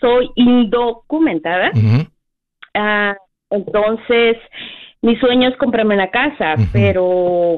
soy 0.00 0.30
indocumentada. 0.36 1.72
Ah, 2.74 3.16
entonces, 3.50 4.36
mi 5.02 5.16
sueño 5.16 5.48
es 5.48 5.56
comprarme 5.56 5.94
una 5.94 6.10
casa, 6.10 6.54
pero 6.72 7.56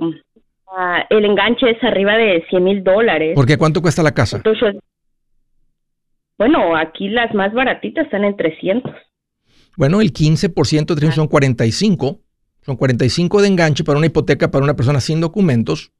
ah, 0.74 1.04
el 1.10 1.24
enganche 1.26 1.70
es 1.70 1.84
arriba 1.84 2.16
de 2.16 2.44
100 2.48 2.64
mil 2.64 2.82
dólares. 2.82 3.34
¿Por 3.34 3.46
qué? 3.46 3.58
¿Cuánto 3.58 3.82
cuesta 3.82 4.02
la 4.02 4.12
casa? 4.12 4.40
Bueno, 6.38 6.76
aquí 6.76 7.08
las 7.08 7.34
más 7.34 7.52
baratitas 7.52 8.06
están 8.06 8.24
en 8.24 8.36
300. 8.36 8.92
Bueno, 9.76 10.00
el 10.00 10.12
15% 10.12 10.94
de 10.94 11.12
son 11.12 11.28
45. 11.28 12.20
Son 12.62 12.76
45 12.76 13.42
de 13.42 13.48
enganche 13.48 13.84
para 13.84 13.98
una 13.98 14.06
hipoteca 14.06 14.50
para 14.50 14.64
una 14.64 14.74
persona 14.74 15.00
sin 15.00 15.20
documentos. 15.20 15.92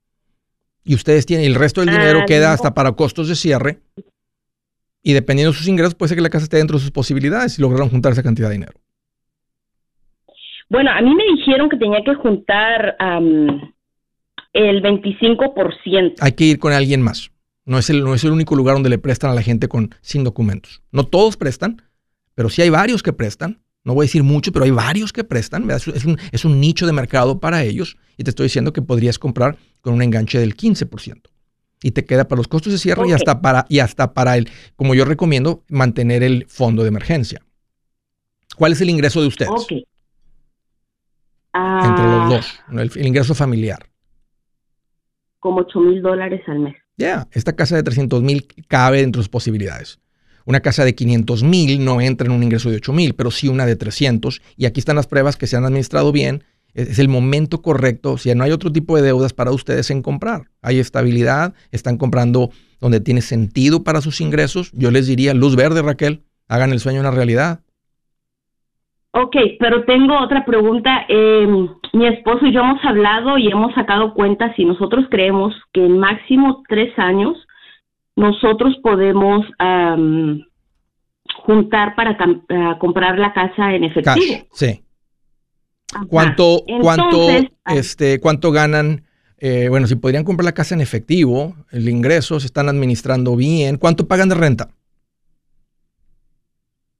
Y 0.84 0.94
ustedes 0.94 1.26
tienen, 1.26 1.46
el 1.46 1.54
resto 1.54 1.80
del 1.80 1.90
dinero 1.90 2.20
ah, 2.22 2.24
queda 2.26 2.52
hasta 2.52 2.74
para 2.74 2.92
costos 2.92 3.28
de 3.28 3.34
cierre. 3.34 3.80
Y 5.02 5.12
dependiendo 5.12 5.52
de 5.52 5.58
sus 5.58 5.68
ingresos, 5.68 5.94
puede 5.94 6.10
ser 6.10 6.16
que 6.18 6.22
la 6.22 6.30
casa 6.30 6.44
esté 6.44 6.58
dentro 6.58 6.76
de 6.76 6.82
sus 6.82 6.92
posibilidades 6.92 7.58
y 7.58 7.62
lograron 7.62 7.88
juntar 7.88 8.12
esa 8.12 8.22
cantidad 8.22 8.48
de 8.48 8.54
dinero. 8.54 8.72
Bueno, 10.68 10.90
a 10.90 11.00
mí 11.02 11.14
me 11.14 11.24
dijeron 11.36 11.68
que 11.68 11.76
tenía 11.76 12.02
que 12.04 12.14
juntar 12.14 12.96
el 14.52 14.82
25%. 14.82 16.14
Hay 16.20 16.32
que 16.32 16.44
ir 16.44 16.58
con 16.58 16.72
alguien 16.72 17.02
más. 17.02 17.31
No 17.64 17.78
es, 17.78 17.90
el, 17.90 18.02
no 18.02 18.14
es 18.14 18.24
el 18.24 18.32
único 18.32 18.56
lugar 18.56 18.74
donde 18.74 18.90
le 18.90 18.98
prestan 18.98 19.30
a 19.30 19.34
la 19.34 19.42
gente 19.42 19.68
con, 19.68 19.94
sin 20.00 20.24
documentos. 20.24 20.82
No 20.90 21.04
todos 21.04 21.36
prestan, 21.36 21.82
pero 22.34 22.48
sí 22.48 22.62
hay 22.62 22.70
varios 22.70 23.02
que 23.02 23.12
prestan. 23.12 23.62
No 23.84 23.94
voy 23.94 24.04
a 24.04 24.06
decir 24.06 24.22
mucho, 24.22 24.52
pero 24.52 24.64
hay 24.64 24.70
varios 24.70 25.12
que 25.12 25.24
prestan. 25.24 25.70
Es, 25.70 25.86
un, 25.86 26.18
es 26.30 26.44
un 26.44 26.60
nicho 26.60 26.86
de 26.86 26.92
mercado 26.92 27.40
para 27.40 27.62
ellos. 27.62 27.96
Y 28.16 28.24
te 28.24 28.30
estoy 28.30 28.44
diciendo 28.44 28.72
que 28.72 28.82
podrías 28.82 29.18
comprar 29.18 29.56
con 29.80 29.94
un 29.94 30.02
enganche 30.02 30.38
del 30.38 30.56
15%. 30.56 31.22
Y 31.82 31.90
te 31.90 32.04
queda 32.04 32.28
para 32.28 32.38
los 32.38 32.48
costos 32.48 32.72
de 32.72 32.78
cierre 32.78 33.08
y, 33.08 33.12
hasta 33.12 33.40
para, 33.40 33.66
y 33.68 33.80
hasta 33.80 34.14
para 34.14 34.36
el, 34.36 34.48
como 34.76 34.94
yo 34.94 35.04
recomiendo, 35.04 35.64
mantener 35.68 36.22
el 36.22 36.46
fondo 36.48 36.82
de 36.82 36.88
emergencia. 36.88 37.42
¿Cuál 38.56 38.72
es 38.72 38.80
el 38.80 38.90
ingreso 38.90 39.20
de 39.20 39.26
ustedes? 39.26 39.50
Entre 41.54 42.04
los 42.04 42.22
ah. 42.22 42.28
dos, 42.30 42.60
el, 42.96 43.06
ingreso 43.06 43.34
familiar. 43.34 43.84
Como 45.40 45.60
8 45.60 45.80
mil 45.80 46.02
dólares 46.02 46.42
al 46.46 46.60
mes. 46.60 46.76
Esta 47.32 47.54
casa 47.54 47.76
de 47.76 47.82
300 47.82 48.22
mil 48.22 48.46
cabe 48.68 49.00
dentro 49.00 49.20
de 49.20 49.24
sus 49.24 49.30
posibilidades. 49.30 49.98
Una 50.44 50.60
casa 50.60 50.84
de 50.84 50.94
500 50.94 51.42
mil 51.42 51.84
no 51.84 52.00
entra 52.00 52.26
en 52.26 52.32
un 52.32 52.42
ingreso 52.42 52.70
de 52.70 52.76
8 52.76 52.92
mil, 52.92 53.14
pero 53.14 53.30
sí 53.30 53.48
una 53.48 53.66
de 53.66 53.76
300. 53.76 54.42
Y 54.56 54.66
aquí 54.66 54.80
están 54.80 54.96
las 54.96 55.06
pruebas 55.06 55.36
que 55.36 55.46
se 55.46 55.56
han 55.56 55.64
administrado 55.64 56.12
bien. 56.12 56.44
Es 56.74 56.98
el 56.98 57.08
momento 57.08 57.62
correcto. 57.62 58.18
Si 58.18 58.34
no 58.34 58.44
hay 58.44 58.50
otro 58.50 58.72
tipo 58.72 58.96
de 58.96 59.02
deudas 59.02 59.32
para 59.32 59.52
ustedes 59.52 59.90
en 59.90 60.02
comprar, 60.02 60.50
hay 60.62 60.78
estabilidad, 60.78 61.54
están 61.70 61.98
comprando 61.98 62.50
donde 62.80 63.00
tiene 63.00 63.20
sentido 63.20 63.84
para 63.84 64.00
sus 64.00 64.20
ingresos. 64.20 64.70
Yo 64.72 64.90
les 64.90 65.06
diría, 65.06 65.34
luz 65.34 65.54
verde, 65.54 65.82
Raquel, 65.82 66.22
hagan 66.48 66.72
el 66.72 66.80
sueño 66.80 67.00
una 67.00 67.10
realidad. 67.10 67.60
Ok, 69.14 69.36
pero 69.58 69.84
tengo 69.84 70.18
otra 70.18 70.44
pregunta. 70.44 71.04
Em, 71.08 71.68
mi 71.92 72.06
esposo 72.06 72.46
y 72.46 72.52
yo 72.52 72.60
hemos 72.60 72.82
hablado 72.84 73.36
y 73.36 73.48
hemos 73.48 73.74
sacado 73.74 74.14
cuentas 74.14 74.58
y 74.58 74.64
nosotros 74.64 75.04
creemos 75.10 75.54
que 75.72 75.84
en 75.84 75.98
máximo 75.98 76.62
tres 76.66 76.98
años 76.98 77.36
nosotros 78.16 78.76
podemos 78.82 79.46
juntar 81.44 81.94
para 81.94 82.16
comprar 82.78 83.18
la 83.18 83.32
casa 83.32 83.74
en 83.74 83.84
efectivo. 83.84 84.46
sí. 84.52 84.82
¿Cuánto, 86.08 86.62
cuánto, 86.80 87.28
este, 87.66 88.18
cuánto 88.18 88.50
ganan? 88.50 89.04
Eh, 89.38 89.68
bueno, 89.68 89.86
si 89.86 89.96
podrían 89.96 90.24
comprar 90.24 90.44
la 90.46 90.52
casa 90.52 90.74
en 90.74 90.80
efectivo, 90.80 91.54
el 91.70 91.88
ingreso 91.88 92.40
se 92.40 92.46
están 92.46 92.68
administrando 92.70 93.36
bien. 93.36 93.76
¿Cuánto 93.76 94.06
pagan 94.06 94.30
de 94.30 94.36
renta? 94.36 94.70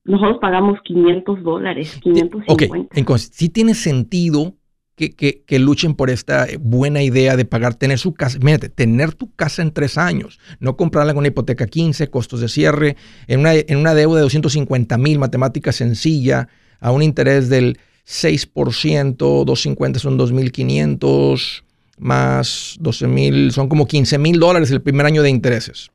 Nosotros 0.05 0.39
pagamos 0.41 0.79
500 0.85 1.43
dólares, 1.43 1.99
550. 2.03 2.53
Ok, 2.53 2.89
entonces 2.95 3.31
sí 3.33 3.49
tiene 3.49 3.75
sentido 3.75 4.55
que, 4.97 5.15
que, 5.15 5.59
luchen 5.59 5.95
por 5.95 6.11
esta 6.11 6.47
buena 6.61 7.03
idea 7.03 7.37
de 7.37 7.45
pagar, 7.45 7.75
tener 7.75 7.99
su 7.99 8.15
casa, 8.15 8.39
mírate, 8.41 8.69
tener 8.69 9.15
tu 9.15 9.35
casa 9.35 9.63
en 9.63 9.73
tres 9.73 9.99
años, 9.99 10.39
no 10.61 10.77
comprarla 10.77 11.13
con 11.13 11.21
una 11.21 11.29
hipoteca 11.29 11.67
15, 11.67 12.09
costos 12.09 12.41
de 12.41 12.49
cierre, 12.49 12.97
en 13.27 13.41
una, 13.41 13.55
en 13.55 13.79
una 13.79 13.95
deuda 13.95 14.17
de 14.17 14.23
250 14.23 14.99
mil, 14.99 15.19
matemática 15.19 15.73
sencilla, 15.73 16.49
a 16.79 16.93
un 16.93 17.03
interés 17.03 17.49
del 17.49 17.79
6%, 18.07 19.17
250 19.17 19.99
son 19.99 20.19
2.500, 20.19 21.63
más 21.99 22.77
12 22.81 23.07
mil, 23.09 23.53
son 23.53 23.69
como 23.69 23.87
15 23.87 24.19
mil 24.19 24.39
dólares 24.39 24.71
el 24.71 24.83
primer 24.83 25.07
año 25.07 25.23
de 25.23 25.31
intereses. 25.31 25.91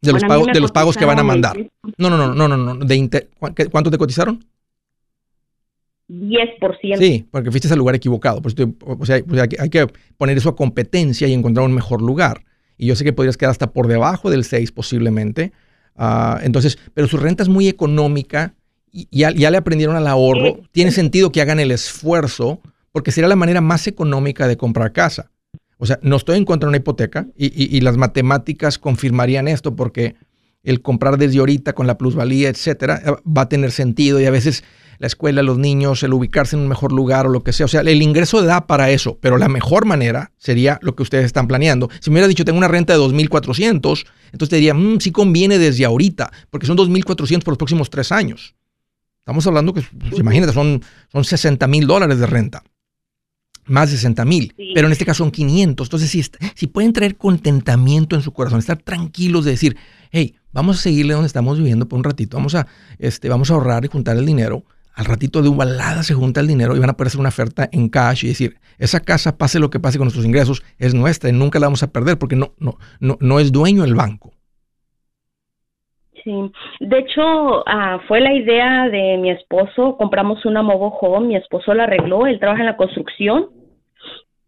De 0.00 0.12
los, 0.12 0.22
pagos, 0.22 0.46
de 0.46 0.60
los 0.60 0.70
pagos 0.70 0.96
que 0.96 1.04
van 1.04 1.18
a 1.18 1.24
mandar. 1.24 1.56
No, 1.96 2.08
no, 2.08 2.16
no, 2.16 2.32
no, 2.32 2.48
no, 2.48 2.56
no. 2.56 2.84
De 2.84 3.28
¿Cuánto 3.70 3.90
te 3.90 3.98
cotizaron? 3.98 4.44
10%. 6.08 6.98
Sí, 6.98 7.26
porque 7.30 7.50
fuiste 7.50 7.70
al 7.70 7.78
lugar 7.78 7.94
equivocado. 7.94 8.40
o 8.40 9.06
sea, 9.06 9.16
hay, 9.16 9.70
que 9.70 9.86
poner 10.16 10.38
eso 10.38 10.48
a 10.48 10.56
competencia 10.56 11.28
y 11.28 11.34
encontrar 11.34 11.66
un 11.66 11.74
mejor 11.74 12.00
lugar. 12.00 12.44
Y 12.78 12.86
yo 12.86 12.96
sé 12.96 13.04
que 13.04 13.12
podrías 13.12 13.36
quedar 13.36 13.50
hasta 13.50 13.72
por 13.72 13.88
debajo 13.88 14.30
del 14.30 14.44
6 14.44 14.72
posiblemente. 14.72 15.52
Ah, 15.96 16.38
entonces, 16.42 16.78
pero 16.94 17.08
su 17.08 17.16
renta 17.16 17.42
es 17.42 17.48
muy 17.48 17.68
económica 17.68 18.54
y 18.90 19.08
ya, 19.10 19.32
ya 19.32 19.50
le 19.50 19.58
aprendieron 19.58 19.96
al 19.96 20.06
ahorro. 20.06 20.60
Tiene 20.72 20.92
sentido 20.92 21.30
que 21.30 21.42
hagan 21.42 21.60
el 21.60 21.72
esfuerzo 21.72 22.60
porque 22.92 23.10
sería 23.10 23.28
la 23.28 23.36
manera 23.36 23.60
más 23.60 23.86
económica 23.86 24.48
de 24.48 24.56
comprar 24.56 24.92
casa. 24.92 25.30
O 25.78 25.86
sea, 25.86 25.98
no 26.02 26.16
estoy 26.16 26.36
en 26.36 26.44
contra 26.44 26.66
de 26.66 26.70
una 26.70 26.76
hipoteca 26.78 27.28
y, 27.36 27.80
las 27.80 27.96
matemáticas 27.96 28.78
confirmarían 28.78 29.46
esto 29.46 29.76
porque 29.76 30.16
el 30.64 30.82
comprar 30.82 31.16
desde 31.16 31.38
ahorita 31.38 31.72
con 31.72 31.86
la 31.86 31.96
plusvalía, 31.96 32.48
etcétera, 32.48 33.00
eh, 33.04 33.12
va 33.26 33.42
a 33.42 33.48
tener 33.48 33.70
sentido 33.70 34.20
y 34.20 34.26
a 34.26 34.30
veces 34.30 34.64
la 34.98 35.06
escuela, 35.06 35.44
los 35.44 35.56
niños, 35.56 36.02
el 36.02 36.12
ubicarse 36.12 36.56
en 36.56 36.62
un 36.62 36.68
mejor 36.68 36.90
lugar 36.90 37.26
o 37.26 37.28
lo 37.28 37.44
que 37.44 37.52
sea. 37.52 37.66
O 37.66 37.68
sea, 37.68 37.82
el 37.82 38.02
ingreso 38.02 38.42
da 38.42 38.66
para 38.66 38.90
eso, 38.90 39.18
pero 39.20 39.38
la 39.38 39.48
mejor 39.48 39.86
manera 39.86 40.32
sería 40.36 40.80
lo 40.82 40.96
que 40.96 41.04
ustedes 41.04 41.26
están 41.26 41.46
planeando. 41.46 41.88
Si 42.00 42.10
me 42.10 42.14
hubiera 42.14 42.26
dicho, 42.26 42.44
tengo 42.44 42.58
una 42.58 42.66
renta 42.66 42.92
de 42.92 42.98
2.400, 42.98 44.04
entonces 44.32 44.48
te 44.48 44.56
diría, 44.56 44.74
mmm, 44.74 44.98
sí 44.98 45.12
conviene 45.12 45.58
desde 45.58 45.84
ahorita, 45.84 46.32
porque 46.50 46.66
son 46.66 46.76
2.400 46.76 47.44
por 47.44 47.52
los 47.52 47.58
próximos 47.58 47.88
tres 47.88 48.10
años. 48.10 48.56
Estamos 49.20 49.46
hablando 49.46 49.72
que, 49.72 49.82
pues, 49.82 50.18
imagínate, 50.18 50.52
son, 50.52 50.82
son 51.12 51.22
60 51.22 51.68
mil 51.68 51.86
dólares 51.86 52.18
de 52.18 52.26
renta 52.26 52.64
más 53.68 53.90
de 53.90 53.96
60 53.96 54.24
mil, 54.24 54.54
pero 54.74 54.86
en 54.86 54.92
este 54.92 55.04
caso 55.04 55.24
son 55.24 55.30
500. 55.30 55.86
Entonces, 55.86 56.10
si, 56.10 56.22
si 56.54 56.66
pueden 56.66 56.92
traer 56.92 57.16
contentamiento 57.16 58.16
en 58.16 58.22
su 58.22 58.32
corazón, 58.32 58.58
estar 58.58 58.78
tranquilos 58.78 59.44
de 59.44 59.52
decir, 59.52 59.76
hey, 60.10 60.34
vamos 60.52 60.78
a 60.78 60.82
seguirle 60.82 61.14
donde 61.14 61.26
estamos 61.26 61.58
viviendo 61.58 61.88
por 61.88 61.98
un 61.98 62.04
ratito, 62.04 62.36
vamos 62.36 62.54
a, 62.54 62.66
este, 62.98 63.28
vamos 63.28 63.50
a 63.50 63.54
ahorrar 63.54 63.84
y 63.84 63.88
juntar 63.88 64.16
el 64.16 64.26
dinero. 64.26 64.64
Al 64.94 65.04
ratito 65.04 65.42
de 65.42 65.48
un 65.48 65.56
balada 65.56 66.02
se 66.02 66.14
junta 66.14 66.40
el 66.40 66.48
dinero 66.48 66.74
y 66.74 66.80
van 66.80 66.90
a 66.90 66.94
poder 66.94 67.06
hacer 67.06 67.20
una 67.20 67.28
oferta 67.28 67.68
en 67.70 67.88
cash 67.88 68.24
y 68.24 68.28
decir, 68.28 68.56
esa 68.78 68.98
casa, 68.98 69.38
pase 69.38 69.60
lo 69.60 69.70
que 69.70 69.78
pase 69.78 69.96
con 69.96 70.06
nuestros 70.06 70.26
ingresos, 70.26 70.64
es 70.78 70.92
nuestra 70.92 71.30
y 71.30 71.32
nunca 71.32 71.60
la 71.60 71.66
vamos 71.66 71.84
a 71.84 71.92
perder 71.92 72.18
porque 72.18 72.34
no, 72.34 72.52
no, 72.58 72.78
no, 72.98 73.16
no 73.20 73.38
es 73.38 73.52
dueño 73.52 73.84
el 73.84 73.94
banco. 73.94 74.32
Sí, 76.24 76.32
de 76.80 76.98
hecho 76.98 77.62
ah, 77.68 78.00
fue 78.08 78.20
la 78.20 78.34
idea 78.34 78.88
de 78.88 79.18
mi 79.18 79.30
esposo, 79.30 79.96
compramos 79.96 80.44
una 80.44 80.62
mobile 80.62 80.96
home, 81.00 81.28
mi 81.28 81.36
esposo 81.36 81.72
la 81.74 81.84
arregló, 81.84 82.26
él 82.26 82.40
trabaja 82.40 82.60
en 82.60 82.66
la 82.66 82.76
construcción 82.76 83.50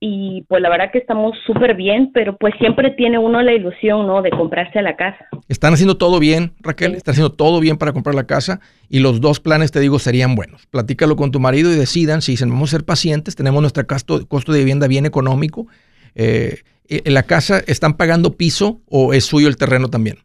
y 0.03 0.47
pues 0.49 0.63
la 0.63 0.71
verdad 0.71 0.91
que 0.91 0.99
estamos 0.99 1.37
súper 1.47 1.75
bien, 1.75 2.11
pero 2.15 2.35
pues 2.39 2.55
siempre 2.59 2.91
tiene 2.93 3.19
uno 3.19 3.43
la 3.43 3.53
ilusión, 3.53 4.07
¿no? 4.07 4.23
De 4.23 4.31
comprarse 4.31 4.81
la 4.81 4.97
casa. 4.97 5.29
Están 5.47 5.75
haciendo 5.75 5.99
todo 5.99 6.19
bien, 6.19 6.53
Raquel, 6.61 6.95
están 6.95 7.13
haciendo 7.13 7.33
todo 7.33 7.61
bien 7.61 7.77
para 7.77 7.93
comprar 7.93 8.15
la 8.15 8.27
casa 8.27 8.61
y 8.89 9.01
los 9.01 9.21
dos 9.21 9.41
planes, 9.41 9.73
te 9.73 9.81
digo, 9.81 9.99
serían 9.99 10.35
buenos. 10.35 10.67
Platícalo 10.69 11.17
con 11.17 11.31
tu 11.31 11.39
marido 11.39 11.71
y 11.71 11.77
decidan 11.77 12.23
si 12.23 12.33
dicen, 12.33 12.49
vamos 12.49 12.71
a 12.71 12.79
ser 12.79 12.87
pacientes, 12.87 13.37
tenemos 13.37 13.61
nuestro 13.61 13.87
costo, 13.87 14.27
costo 14.27 14.53
de 14.53 14.61
vivienda 14.61 14.89
bien 14.89 15.05
económico. 15.05 15.67
Eh, 16.15 16.61
¿En 16.89 17.13
la 17.13 17.25
casa 17.25 17.59
están 17.67 17.99
pagando 17.99 18.39
piso 18.39 18.81
o 18.89 19.13
es 19.13 19.27
suyo 19.27 19.49
el 19.49 19.59
terreno 19.59 19.89
también? 19.89 20.17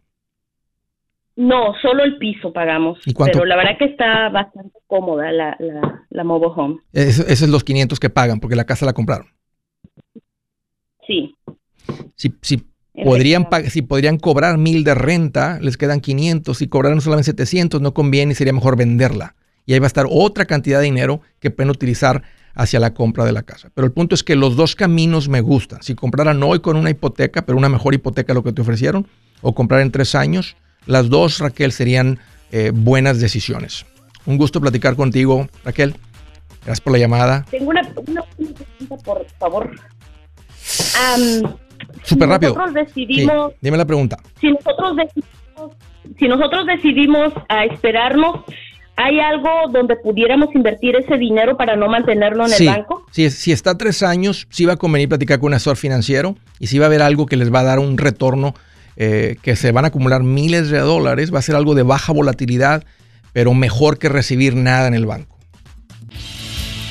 No, 1.35 1.73
solo 1.81 2.05
el 2.05 2.17
piso 2.17 2.53
pagamos. 2.53 2.97
¿Y 3.05 3.13
cuánto? 3.13 3.39
Pero 3.39 3.45
la 3.45 3.57
verdad 3.57 3.77
que 3.77 3.85
está 3.85 4.29
bastante 4.29 4.79
cómoda 4.87 5.33
la, 5.33 5.57
la, 6.09 6.23
mobile 6.23 6.53
home. 6.55 6.77
Esos 6.93 7.29
es 7.29 7.49
los 7.49 7.65
500 7.65 7.99
que 7.99 8.09
pagan 8.09 8.39
porque 8.39 8.55
la 8.55 8.63
casa 8.63 8.85
la 8.85 8.93
compraron. 8.93 9.27
Sí. 11.07 11.35
Si, 12.15 12.33
si, 12.41 12.63
podrían, 13.03 13.47
si 13.69 13.81
podrían 13.81 14.17
cobrar 14.17 14.57
mil 14.57 14.83
de 14.83 14.95
renta, 14.95 15.59
les 15.61 15.77
quedan 15.77 15.99
500. 15.99 16.57
Si 16.57 16.67
cobraran 16.67 17.01
solamente 17.01 17.31
700, 17.31 17.81
no 17.81 17.93
conviene 17.93 18.31
y 18.31 18.35
sería 18.35 18.53
mejor 18.53 18.77
venderla. 18.77 19.35
Y 19.65 19.73
ahí 19.73 19.79
va 19.79 19.85
a 19.85 19.87
estar 19.87 20.05
otra 20.09 20.45
cantidad 20.45 20.79
de 20.79 20.85
dinero 20.85 21.21
que 21.39 21.49
pueden 21.51 21.69
utilizar 21.69 22.23
hacia 22.53 22.79
la 22.79 22.93
compra 22.93 23.25
de 23.25 23.33
la 23.33 23.43
casa. 23.43 23.69
Pero 23.73 23.85
el 23.85 23.91
punto 23.91 24.15
es 24.15 24.23
que 24.23 24.35
los 24.35 24.55
dos 24.55 24.75
caminos 24.75 25.27
me 25.27 25.41
gustan. 25.41 25.81
Si 25.83 25.95
compraran 25.95 26.41
hoy 26.41 26.59
con 26.59 26.77
una 26.77 26.89
hipoteca, 26.89 27.45
pero 27.45 27.57
una 27.57 27.69
mejor 27.69 27.93
hipoteca 27.93 28.33
lo 28.33 28.43
que 28.43 28.53
te 28.53 28.61
ofrecieron, 28.61 29.07
o 29.41 29.53
comprar 29.53 29.81
en 29.81 29.91
tres 29.91 30.15
años, 30.15 30.55
las 30.85 31.09
dos, 31.09 31.39
Raquel, 31.39 31.71
serían 31.71 32.19
eh, 32.51 32.71
buenas 32.73 33.19
decisiones. 33.19 33.85
Un 34.25 34.37
gusto 34.37 34.61
platicar 34.61 34.95
contigo, 34.95 35.47
Raquel. 35.63 35.95
Gracias 36.63 36.81
por 36.81 36.93
la 36.93 36.99
llamada. 36.99 37.45
Tengo 37.51 37.69
una, 37.69 37.83
pregunta, 37.83 38.23
por 39.03 39.25
favor. 39.37 39.75
Súper 42.03 42.29
rápido. 42.29 42.53
Nosotros 42.53 42.73
decidimos. 42.73 43.53
dime 43.61 43.77
la 43.77 43.85
pregunta. 43.85 44.17
Si 44.39 44.51
nosotros 44.51 44.95
decidimos, 44.95 45.71
si 46.19 46.27
nosotros 46.27 46.67
decidimos 46.67 47.33
a 47.49 47.65
esperarnos, 47.65 48.41
¿hay 48.95 49.19
algo 49.19 49.49
donde 49.71 49.95
pudiéramos 49.97 50.53
invertir 50.53 50.95
ese 50.95 51.17
dinero 51.17 51.57
para 51.57 51.75
no 51.75 51.87
mantenerlo 51.87 52.45
en 52.45 52.53
el 52.53 52.65
banco? 52.67 53.05
Sí, 53.11 53.29
si 53.29 53.51
está 53.51 53.77
tres 53.77 54.03
años, 54.03 54.47
sí 54.49 54.65
va 54.65 54.73
a 54.73 54.77
convenir 54.77 55.09
platicar 55.09 55.39
con 55.39 55.47
un 55.47 55.53
asesor 55.55 55.77
financiero 55.77 56.35
y 56.59 56.67
sí 56.67 56.79
va 56.79 56.85
a 56.85 56.87
haber 56.87 57.01
algo 57.01 57.25
que 57.25 57.37
les 57.37 57.53
va 57.53 57.61
a 57.61 57.63
dar 57.63 57.79
un 57.79 57.97
retorno 57.97 58.53
eh, 58.97 59.37
que 59.41 59.55
se 59.55 59.71
van 59.71 59.85
a 59.85 59.89
acumular 59.89 60.23
miles 60.23 60.69
de 60.69 60.79
dólares, 60.79 61.33
va 61.33 61.39
a 61.39 61.41
ser 61.41 61.55
algo 61.55 61.75
de 61.75 61.83
baja 61.83 62.13
volatilidad, 62.13 62.85
pero 63.33 63.53
mejor 63.53 63.97
que 63.97 64.07
recibir 64.07 64.55
nada 64.55 64.87
en 64.87 64.93
el 64.93 65.05
banco. 65.05 65.34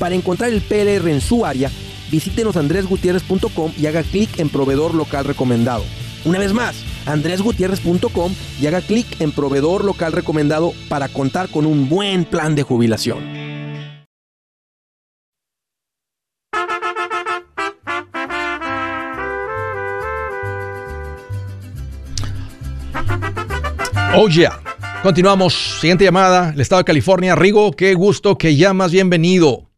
Para 0.00 0.14
encontrar 0.14 0.50
el 0.50 0.62
PLR 0.62 1.10
en 1.10 1.20
su 1.20 1.44
área, 1.44 1.70
visítenos 2.10 2.56
andresgutierrez.com 2.56 3.72
y 3.78 3.84
haga 3.84 4.02
clic 4.02 4.38
en 4.38 4.48
proveedor 4.48 4.94
local 4.94 5.26
recomendado. 5.26 5.84
Una 6.24 6.38
vez 6.38 6.54
más, 6.54 6.74
andresgutierrez.com 7.04 8.32
y 8.58 8.66
haga 8.66 8.80
clic 8.80 9.20
en 9.20 9.30
proveedor 9.30 9.84
local 9.84 10.12
recomendado 10.12 10.72
para 10.88 11.08
contar 11.08 11.50
con 11.50 11.66
un 11.66 11.90
buen 11.90 12.24
plan 12.24 12.54
de 12.54 12.62
jubilación. 12.62 13.18
Oh 24.14 24.28
yeah. 24.28 24.60
Continuamos. 25.02 25.78
Siguiente 25.78 26.04
llamada. 26.04 26.52
El 26.54 26.60
estado 26.60 26.80
de 26.80 26.84
California. 26.84 27.36
Rigo, 27.36 27.70
qué 27.72 27.94
gusto 27.94 28.36
que 28.36 28.56
llamas. 28.56 28.92
Bienvenido. 28.92 29.69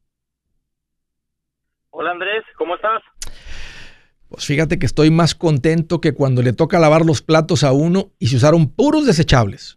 Andrés, 2.23 2.45
¿cómo 2.57 2.77
estás? 2.77 3.03
Pues 4.29 4.47
fíjate 4.47 4.79
que 4.79 4.87
estoy 4.87 5.11
más 5.11 5.35
contento 5.35 6.01
que 6.01 6.15
cuando 6.15 6.41
le 6.41 6.53
toca 6.53 6.79
lavar 6.79 7.05
los 7.05 7.21
platos 7.21 7.65
a 7.65 7.73
uno 7.73 8.13
y 8.21 8.29
se 8.29 8.37
usaron 8.37 8.73
puros 8.73 9.07
desechables. 9.07 9.77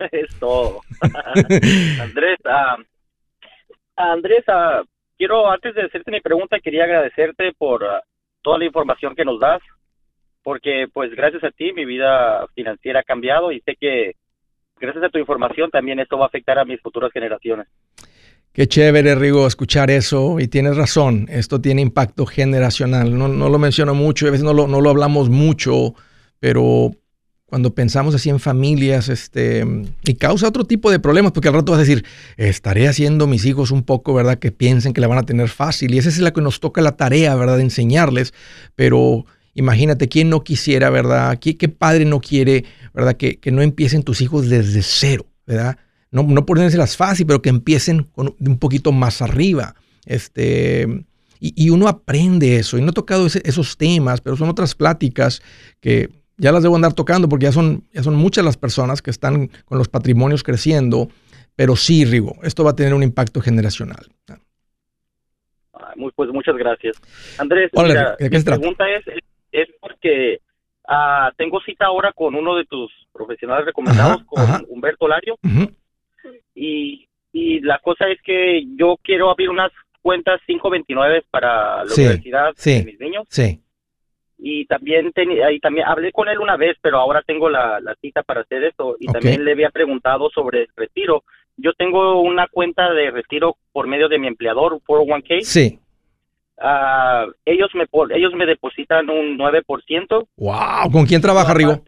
Es 0.12 0.34
todo. 0.40 0.80
Andrés, 2.00 2.38
ah, 2.46 2.76
Andrés, 3.96 4.44
ah, 4.48 4.82
quiero 5.16 5.48
antes 5.50 5.74
de 5.74 5.82
hacerte 5.82 6.10
mi 6.10 6.20
pregunta, 6.20 6.58
quería 6.58 6.84
agradecerte 6.84 7.52
por 7.56 7.84
ah, 7.84 8.02
toda 8.42 8.58
la 8.58 8.64
información 8.64 9.14
que 9.14 9.24
nos 9.24 9.38
das, 9.38 9.60
porque 10.42 10.86
pues 10.92 11.14
gracias 11.14 11.44
a 11.44 11.50
ti 11.50 11.72
mi 11.72 11.84
vida 11.84 12.44
financiera 12.54 13.00
ha 13.00 13.04
cambiado 13.04 13.52
y 13.52 13.60
sé 13.60 13.76
que 13.76 14.14
gracias 14.80 15.04
a 15.04 15.10
tu 15.10 15.18
información 15.18 15.70
también 15.70 16.00
esto 16.00 16.18
va 16.18 16.24
a 16.24 16.28
afectar 16.28 16.58
a 16.58 16.64
mis 16.64 16.80
futuras 16.80 17.12
generaciones. 17.12 17.68
Qué 18.58 18.66
chévere, 18.66 19.14
Rigo, 19.14 19.46
escuchar 19.46 19.88
eso. 19.88 20.40
Y 20.40 20.48
tienes 20.48 20.76
razón, 20.76 21.28
esto 21.30 21.60
tiene 21.60 21.80
impacto 21.80 22.26
generacional. 22.26 23.16
No, 23.16 23.28
lo 23.28 23.56
menciono 23.60 23.94
mucho, 23.94 24.26
a 24.26 24.32
veces 24.32 24.42
no 24.42 24.52
lo, 24.52 24.66
no 24.66 24.80
lo 24.80 24.90
hablamos 24.90 25.28
mucho, 25.28 25.94
pero 26.40 26.90
cuando 27.46 27.72
pensamos 27.72 28.16
así 28.16 28.30
en 28.30 28.40
familias, 28.40 29.10
este, 29.10 29.64
y 30.04 30.14
causa 30.14 30.48
otro 30.48 30.64
tipo 30.64 30.90
de 30.90 30.98
problemas, 30.98 31.30
porque 31.30 31.46
al 31.46 31.54
rato 31.54 31.70
vas 31.70 31.78
a 31.78 31.84
decir, 31.84 32.04
estaré 32.36 32.88
haciendo 32.88 33.28
mis 33.28 33.44
hijos 33.44 33.70
un 33.70 33.84
poco, 33.84 34.12
¿verdad? 34.12 34.40
Que 34.40 34.50
piensen 34.50 34.92
que 34.92 35.00
la 35.00 35.06
van 35.06 35.18
a 35.18 35.22
tener 35.22 35.48
fácil. 35.48 35.94
Y 35.94 35.98
esa 35.98 36.08
es 36.08 36.18
la 36.18 36.32
que 36.32 36.40
nos 36.40 36.58
toca 36.58 36.80
la 36.80 36.96
tarea, 36.96 37.36
¿verdad? 37.36 37.58
De 37.58 37.62
enseñarles. 37.62 38.34
Pero 38.74 39.24
imagínate, 39.54 40.08
¿quién 40.08 40.30
no 40.30 40.42
quisiera, 40.42 40.90
¿verdad? 40.90 41.38
¿Qué, 41.38 41.56
qué 41.56 41.68
padre 41.68 42.06
no 42.06 42.20
quiere, 42.20 42.64
¿verdad? 42.92 43.16
Que, 43.16 43.38
que 43.38 43.52
no 43.52 43.62
empiecen 43.62 44.02
tus 44.02 44.20
hijos 44.20 44.48
desde 44.48 44.82
cero, 44.82 45.26
¿verdad? 45.46 45.78
No, 46.10 46.22
no 46.22 46.44
las 46.54 46.96
fácil, 46.96 47.26
pero 47.26 47.42
que 47.42 47.50
empiecen 47.50 48.04
con, 48.04 48.34
un 48.38 48.58
poquito 48.58 48.92
más 48.92 49.22
arriba. 49.22 49.74
Este, 50.06 51.04
y, 51.40 51.70
uno 51.70 51.88
aprende 51.88 52.56
eso. 52.56 52.78
Y 52.78 52.82
no 52.82 52.90
he 52.90 52.94
tocado 52.94 53.26
esos 53.26 53.76
temas, 53.76 54.20
pero 54.20 54.36
son 54.36 54.48
otras 54.48 54.74
pláticas 54.74 55.42
que 55.80 56.10
ya 56.36 56.52
las 56.52 56.62
debo 56.62 56.76
andar 56.76 56.94
tocando 56.94 57.28
porque 57.28 57.44
ya 57.44 57.52
son, 57.52 57.84
ya 57.92 58.02
son 58.02 58.14
muchas 58.14 58.44
las 58.44 58.56
personas 58.56 59.02
que 59.02 59.10
están 59.10 59.50
con 59.64 59.78
los 59.78 59.88
patrimonios 59.88 60.42
creciendo. 60.42 61.08
Pero 61.56 61.76
sí, 61.76 62.04
Rigo, 62.04 62.36
esto 62.42 62.64
va 62.64 62.70
a 62.70 62.76
tener 62.76 62.94
un 62.94 63.02
impacto 63.02 63.40
generacional. 63.40 64.06
Muy, 65.96 66.12
pues 66.12 66.30
muchas 66.30 66.56
gracias. 66.56 66.96
Andrés, 67.38 67.70
Hola, 67.74 68.16
mi 68.20 68.28
pregunta 68.28 68.88
es, 68.88 69.04
es 69.50 69.68
porque 69.80 70.40
ah, 70.86 71.32
tengo 71.36 71.60
cita 71.60 71.86
ahora 71.86 72.12
con 72.12 72.34
uno 72.34 72.56
de 72.56 72.64
tus 72.66 72.92
profesionales 73.12 73.66
recomendados, 73.66 74.22
con 74.24 74.44
Humberto 74.68 75.08
Lario. 75.08 75.36
Y, 76.54 77.08
y 77.32 77.60
la 77.60 77.78
cosa 77.78 78.08
es 78.08 78.20
que 78.22 78.64
yo 78.76 78.96
quiero 79.02 79.30
abrir 79.30 79.50
unas 79.50 79.72
cuentas 80.02 80.40
529 80.46 81.24
para 81.30 81.84
la 81.84 81.94
universidad 81.94 82.54
de 82.54 82.84
mis 82.84 83.00
niños. 83.00 83.26
Sí. 83.28 83.60
Y 84.38 84.66
también, 84.66 85.12
y 85.50 85.60
también 85.60 85.86
hablé 85.86 86.12
con 86.12 86.28
él 86.28 86.38
una 86.38 86.56
vez, 86.56 86.76
pero 86.80 86.98
ahora 86.98 87.22
tengo 87.26 87.50
la, 87.50 87.80
cita 88.00 88.22
para 88.22 88.42
hacer 88.42 88.62
eso. 88.64 88.96
Y 89.00 89.06
también 89.06 89.44
le 89.44 89.52
había 89.52 89.70
preguntado 89.70 90.30
sobre 90.30 90.62
el 90.62 90.68
retiro. 90.76 91.24
Yo 91.56 91.72
tengo 91.74 92.20
una 92.22 92.46
cuenta 92.46 92.92
de 92.92 93.10
retiro 93.10 93.56
por 93.72 93.88
medio 93.88 94.08
de 94.08 94.18
mi 94.18 94.28
empleador, 94.28 94.80
401k. 94.86 95.42
Sí. 95.42 95.80
Ah, 96.60 97.26
ellos 97.44 97.70
me 97.74 97.86
ellos 98.16 98.32
me 98.34 98.46
depositan 98.46 99.10
un 99.10 99.36
9%. 99.36 100.28
Wow, 100.36 100.90
¿con 100.92 101.04
quién 101.04 101.20
trabaja, 101.20 101.52
Rigo? 101.52 101.82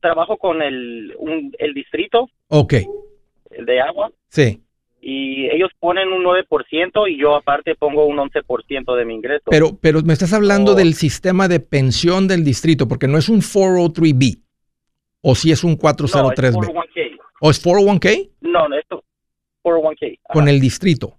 Trabajo 0.00 0.36
con 0.36 0.62
el, 0.62 1.14
el 1.58 1.74
distrito. 1.74 2.28
Ok. 2.48 2.74
El 3.50 3.66
de 3.66 3.80
agua. 3.80 4.10
Sí. 4.28 4.60
Y 5.00 5.50
ellos 5.50 5.70
ponen 5.78 6.08
un 6.08 6.24
9% 6.24 7.10
y 7.10 7.20
yo 7.20 7.36
aparte 7.36 7.74
pongo 7.74 8.06
un 8.06 8.16
11% 8.16 8.96
de 8.96 9.04
mi 9.04 9.14
ingreso. 9.14 9.44
Pero, 9.50 9.76
pero 9.80 10.00
me 10.02 10.14
estás 10.14 10.32
hablando 10.32 10.74
del 10.74 10.94
sistema 10.94 11.46
de 11.46 11.60
pensión 11.60 12.26
del 12.26 12.42
distrito, 12.42 12.88
porque 12.88 13.06
no 13.06 13.18
es 13.18 13.28
un 13.28 13.40
403B. 13.40 14.40
O 15.20 15.34
si 15.34 15.52
es 15.52 15.62
un 15.62 15.78
403B. 15.78 16.52
No, 16.52 16.62
es 16.62 16.70
401k. 16.70 17.18
¿O 17.40 17.50
es 17.50 17.66
401k? 17.66 18.30
No, 18.40 18.68
no, 18.68 18.76
es 18.76 18.84
401k. 19.62 20.20
Con 20.22 20.48
el 20.48 20.58
distrito. 20.58 21.18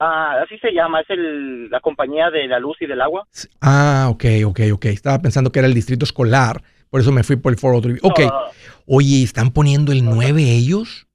Ah, 0.00 0.40
así 0.42 0.58
se 0.58 0.72
llama, 0.72 1.02
es 1.02 1.10
el, 1.10 1.68
la 1.68 1.80
compañía 1.80 2.30
de 2.30 2.48
la 2.48 2.58
luz 2.58 2.76
y 2.80 2.86
del 2.86 3.02
agua. 3.02 3.28
Ah, 3.60 4.08
ok, 4.10 4.24
ok, 4.46 4.60
ok. 4.72 4.86
Estaba 4.86 5.20
pensando 5.20 5.52
que 5.52 5.58
era 5.58 5.68
el 5.68 5.74
distrito 5.74 6.04
escolar. 6.04 6.62
Por 6.90 7.00
eso 7.00 7.12
me 7.12 7.22
fui 7.22 7.36
por 7.36 7.52
el 7.52 7.58
403. 7.60 8.00
Ok. 8.02 8.20
Oye, 8.86 9.22
¿están 9.22 9.52
poniendo 9.52 9.92
el 9.92 10.04
9 10.04 10.42
ellos? 10.42 11.06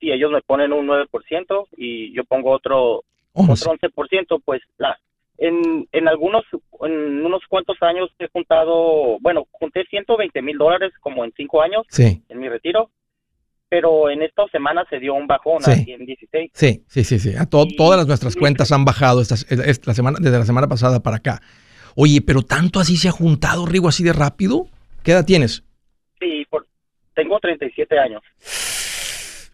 Sí, 0.00 0.10
ellos 0.12 0.30
me 0.30 0.40
ponen 0.42 0.72
un 0.72 0.86
9% 0.86 1.66
y 1.76 2.12
yo 2.14 2.24
pongo 2.24 2.50
otro, 2.52 3.02
11%. 3.34 4.40
Pues 4.44 4.60
la, 4.78 4.96
en, 5.38 5.88
en 5.90 6.08
algunos, 6.08 6.44
en 6.82 7.24
unos 7.24 7.42
cuantos 7.48 7.76
años 7.80 8.10
he 8.18 8.28
juntado, 8.28 9.18
bueno, 9.20 9.46
junté 9.52 9.84
120 9.90 10.42
mil 10.42 10.58
dólares 10.58 10.92
como 11.00 11.24
en 11.24 11.32
cinco 11.36 11.62
años 11.62 11.84
sí. 11.88 12.22
en 12.28 12.38
mi 12.38 12.48
retiro, 12.48 12.90
pero 13.68 14.10
en 14.10 14.22
esta 14.22 14.46
semana 14.52 14.84
se 14.90 15.00
dio 15.00 15.14
un 15.14 15.26
bajón 15.26 15.62
Sí. 15.62 15.84
en 15.88 16.04
16. 16.06 16.50
Sí, 16.54 16.84
sí, 16.86 17.02
sí, 17.02 17.18
sí. 17.18 17.34
A 17.36 17.46
to- 17.46 17.64
Y- 17.68 17.74
todas 17.76 17.98
las 17.98 18.06
nuestras 18.06 18.36
cuentas 18.36 18.70
han 18.70 18.84
bajado 18.84 19.20
estas, 19.20 19.50
esta 19.50 19.94
semana, 19.94 20.18
desde 20.20 20.38
la 20.38 20.44
semana 20.44 20.68
pasada 20.68 21.02
para 21.02 21.16
acá. 21.16 21.40
Oye, 21.94 22.20
pero 22.20 22.42
tanto 22.42 22.80
así 22.80 22.96
se 22.96 23.08
ha 23.08 23.12
juntado, 23.12 23.66
Rigo, 23.66 23.88
así 23.88 24.02
de 24.02 24.12
rápido. 24.12 24.66
¿Qué 25.02 25.12
edad 25.12 25.24
tienes? 25.24 25.62
Sí, 26.20 26.44
por, 26.50 26.66
tengo 27.14 27.38
37 27.38 27.98
años. 27.98 28.22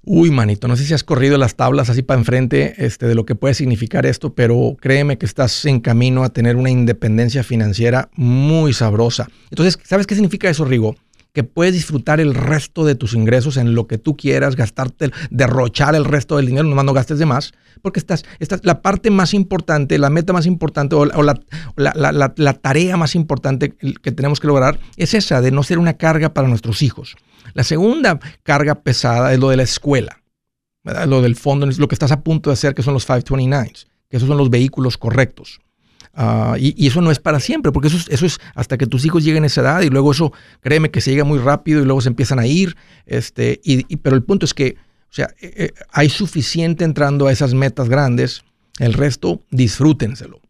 Uy, 0.03 0.31
manito, 0.31 0.67
no 0.67 0.77
sé 0.77 0.85
si 0.85 0.95
has 0.95 1.05
corrido 1.05 1.37
las 1.37 1.57
tablas 1.57 1.91
así 1.91 2.03
para 2.03 2.19
enfrente 2.19 2.75
este, 2.79 3.07
de 3.07 3.15
lo 3.15 3.27
que 3.27 3.35
puede 3.35 3.53
significar 3.53 4.07
esto, 4.07 4.35
pero 4.35 4.75
créeme 4.81 5.19
que 5.19 5.27
estás 5.27 5.67
en 5.67 5.81
camino 5.81 6.25
a 6.25 6.31
tener 6.31 6.57
una 6.57 6.71
independencia 6.71 7.43
financiera 7.43 8.09
muy 8.15 8.73
sabrosa. 8.73 9.29
Entonces, 9.51 9.79
¿sabes 9.83 10.07
qué 10.07 10.15
significa 10.15 10.49
eso, 10.49 10.65
Rigo? 10.65 10.97
Que 11.33 11.45
puedes 11.45 11.75
disfrutar 11.75 12.19
el 12.21 12.35
resto 12.35 12.85
de 12.85 12.95
tus 12.97 13.15
ingresos 13.15 13.57
en 13.57 13.75
lo 13.75 13.87
que 13.87 13.99
tú 13.99 14.17
quieras, 14.17 14.57
gastarte, 14.57 15.11
derrochar 15.31 15.95
el 15.95 16.05
resto 16.05 16.37
del 16.37 16.47
dinero, 16.47 16.67
nomás 16.69 16.85
no 16.85 16.93
gastes 16.93 17.19
de 17.19 17.27
más, 17.27 17.53
porque 17.83 18.01
estás, 18.01 18.25
estás 18.41 18.61
la 18.65 18.83
parte 18.83 19.11
más 19.11 19.33
importante, 19.33 19.97
la 19.99 20.11
meta 20.11 20.33
más 20.33 20.47
importante 20.47 20.97
o, 20.97 21.05
la, 21.07 21.41
la- 21.77 21.93
la- 21.95 22.33
la- 22.37 22.53
tarea 22.55 22.97
más 22.97 23.15
importante 23.15 23.71
que 23.77 24.13
tenemos 24.13 24.41
que 24.41 24.49
lograr 24.49 24.81
es 24.97 25.15
esa, 25.15 25.41
de 25.41 25.51
no 25.53 25.63
ser 25.63 25.79
una 25.79 25.95
carga 25.95 26.35
para 26.35 26.49
nuestros 26.49 26.83
hijos. 26.83 27.17
La 27.55 27.63
segunda 27.65 28.19
carga 28.43 28.75
pesada 28.83 29.33
es 29.33 29.39
lo 29.39 29.49
de 29.51 29.57
la 29.57 29.63
escuela, 29.63 30.21
lo 31.07 31.23
del 31.23 31.37
fondo, 31.37 31.67
lo 31.67 31.89
que 31.89 31.95
estás 31.95 32.11
a 32.13 32.21
punto 32.23 32.51
de 32.51 32.55
hacer, 32.55 32.75
que 32.75 32.83
son 32.83 32.95
los 32.95 33.09
529s, 33.09 33.87
que 34.09 34.17
esos 34.17 34.29
son 34.29 34.37
los 34.39 34.51
vehículos 34.51 34.99
correctos. 34.99 35.61
Ah, 36.23 36.57
y, 36.59 36.75
y 36.77 36.89
eso 36.89 37.01
no 37.01 37.11
es 37.11 37.19
para 37.19 37.41
siempre, 37.41 37.73
porque 37.73 37.89
eso 37.89 37.97
es, 37.97 38.07
eso 38.11 38.27
es 38.27 38.39
hasta 38.55 38.77
que 38.77 38.87
tus 38.87 39.07
hijos 39.07 39.25
lleguen 39.25 39.45
a 39.45 39.47
esa 39.47 39.63
edad 39.63 39.81
y 39.81 39.89
luego 39.89 40.11
eso, 40.13 40.33
créeme 40.61 40.91
que 40.91 41.01
se 41.01 41.11
llega 41.13 41.25
muy 41.25 41.39
rápido 41.39 41.81
y 41.81 41.87
luego 41.87 42.03
se 42.03 42.11
empiezan 42.11 42.39
a 42.39 42.47
ir. 42.47 42.75
Este, 43.07 43.59
y, 43.65 43.87
y- 43.91 43.97
pero 43.97 44.17
el 44.17 44.23
punto 44.23 44.45
es 44.45 44.53
que, 44.53 44.77
o 45.09 45.13
sea, 45.13 45.29
eh, 45.41 45.53
eh, 45.57 45.71
hay 45.91 46.11
suficiente 46.11 46.85
entrando 46.85 47.27
a 47.27 47.33
esas 47.33 47.55
metas 47.55 47.89
grandes, 47.89 48.45
el 48.79 48.93
resto 48.93 49.41
disfrútenselo. 49.51 50.41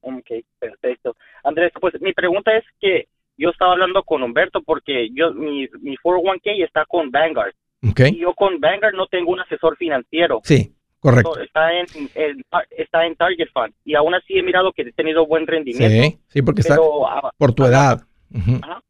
Ok, 0.00 0.30
perfecto. 0.58 1.14
Andrés, 1.44 1.70
pues 1.78 1.94
mi 2.00 2.12
pregunta 2.14 2.56
es 2.56 2.64
que 2.80 3.08
yo 3.36 3.50
estaba 3.50 3.72
hablando 3.72 4.02
con 4.02 4.22
Humberto 4.22 4.62
porque 4.62 5.10
yo 5.12 5.32
mi, 5.34 5.68
mi 5.82 5.96
401k 6.02 6.64
está 6.64 6.84
con 6.86 7.10
Vanguard 7.10 7.52
y 7.82 8.18
yo 8.20 8.32
con 8.34 8.60
Vanguard 8.60 8.94
no 8.94 9.06
tengo 9.08 9.30
un 9.32 9.40
asesor 9.40 9.76
financiero. 9.76 10.40
Sí, 10.44 10.72
correcto. 11.00 11.38
Está 11.40 11.72
en, 11.72 11.86
en- 12.14 12.42
está 12.76 13.06
en 13.06 13.16
Target 13.16 13.48
Fund 13.52 13.72
y 13.84 13.94
aún 13.94 14.14
así 14.14 14.34
he 14.38 14.42
mirado 14.42 14.72
que 14.72 14.82
he 14.82 14.92
tenido 14.92 15.26
buen 15.26 15.46
rendimiento. 15.46 15.88
Sí, 16.08 16.18
sí, 16.28 16.42
porque 16.42 16.60
está 16.60 16.76
ah, 16.76 17.30
por 17.36 17.52
tu 17.52 17.64
edad. 17.64 18.02
Ajá. 18.34 18.82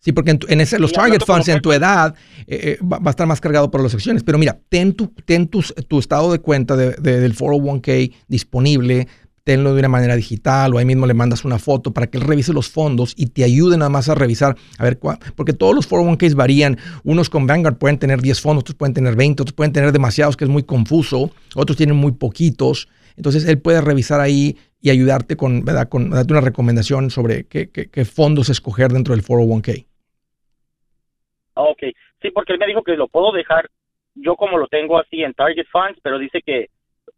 Sí, 0.00 0.12
porque 0.12 0.32
en, 0.32 0.38
tu- 0.38 0.46
en 0.50 0.60
ese, 0.60 0.78
los 0.78 0.90
Sí, 0.90 0.96
target 0.96 1.22
funds 1.24 1.48
en 1.48 1.62
tu 1.62 1.72
edad 1.72 2.14
eh, 2.46 2.76
eh, 2.78 2.78
va, 2.84 2.98
va 2.98 3.06
a 3.06 3.10
estar 3.10 3.26
más 3.26 3.40
cargado 3.40 3.70
por 3.70 3.82
las 3.82 3.94
acciones. 3.94 4.22
Pero 4.22 4.36
mira, 4.36 4.58
ten 4.68 4.92
tu, 4.92 5.06
ten 5.24 5.48
tus- 5.48 5.74
tu 5.88 5.98
estado 5.98 6.30
de 6.30 6.40
cuenta 6.40 6.76
de- 6.76 6.90
de- 6.96 7.20
del 7.20 7.34
401k 7.34 8.12
disponible, 8.28 9.08
tenlo 9.44 9.74
de 9.74 9.80
una 9.80 9.88
manera 9.88 10.16
digital 10.16 10.74
o 10.74 10.78
ahí 10.78 10.84
mismo 10.86 11.06
le 11.06 11.12
mandas 11.14 11.44
una 11.44 11.58
foto 11.58 11.92
para 11.92 12.06
que 12.06 12.16
él 12.18 12.24
revise 12.24 12.52
los 12.54 12.70
fondos 12.70 13.12
y 13.16 13.26
te 13.26 13.44
ayude 13.44 13.76
nada 13.76 13.90
más 13.90 14.08
a 14.08 14.14
revisar, 14.14 14.56
a 14.78 14.82
ver 14.84 14.98
cuál, 14.98 15.18
porque 15.36 15.52
todos 15.52 15.74
los 15.74 15.86
401ks 15.88 16.34
varían. 16.34 16.78
Unos 17.04 17.28
con 17.28 17.46
Vanguard 17.46 17.76
pueden 17.76 17.98
tener 17.98 18.20
10 18.22 18.40
fondos, 18.40 18.62
otros 18.62 18.76
pueden 18.76 18.94
tener 18.94 19.14
20, 19.16 19.42
otros 19.42 19.54
pueden 19.54 19.72
tener 19.72 19.92
demasiados, 19.92 20.36
que 20.36 20.44
es 20.44 20.50
muy 20.50 20.62
confuso, 20.62 21.30
otros 21.54 21.76
tienen 21.76 21.96
muy 21.96 22.12
poquitos. 22.12 22.88
Entonces 23.16 23.44
él 23.46 23.60
puede 23.60 23.80
revisar 23.82 24.20
ahí 24.20 24.56
y 24.80 24.90
ayudarte 24.90 25.36
con, 25.36 25.64
¿verdad? 25.64 25.88
con 25.88 26.10
darte 26.10 26.32
una 26.32 26.40
recomendación 26.40 27.10
sobre 27.10 27.44
qué, 27.44 27.70
qué- 27.70 27.88
qué 27.90 28.04
fondos 28.04 28.48
escoger 28.48 28.92
dentro 28.92 29.14
del 29.14 29.22
401k. 29.24 29.86
Ah, 31.54 31.62
Ok, 31.62 31.80
sí, 32.20 32.30
porque 32.32 32.52
él 32.54 32.58
me 32.58 32.66
dijo 32.66 32.82
que 32.82 32.96
lo 32.96 33.08
puedo 33.08 33.30
dejar 33.32 33.68
yo 34.16 34.36
como 34.36 34.58
lo 34.58 34.68
tengo 34.68 34.98
así 34.98 35.22
en 35.22 35.34
Target 35.34 35.66
Funds, 35.70 35.98
pero 36.02 36.18
dice 36.18 36.40
que 36.44 36.68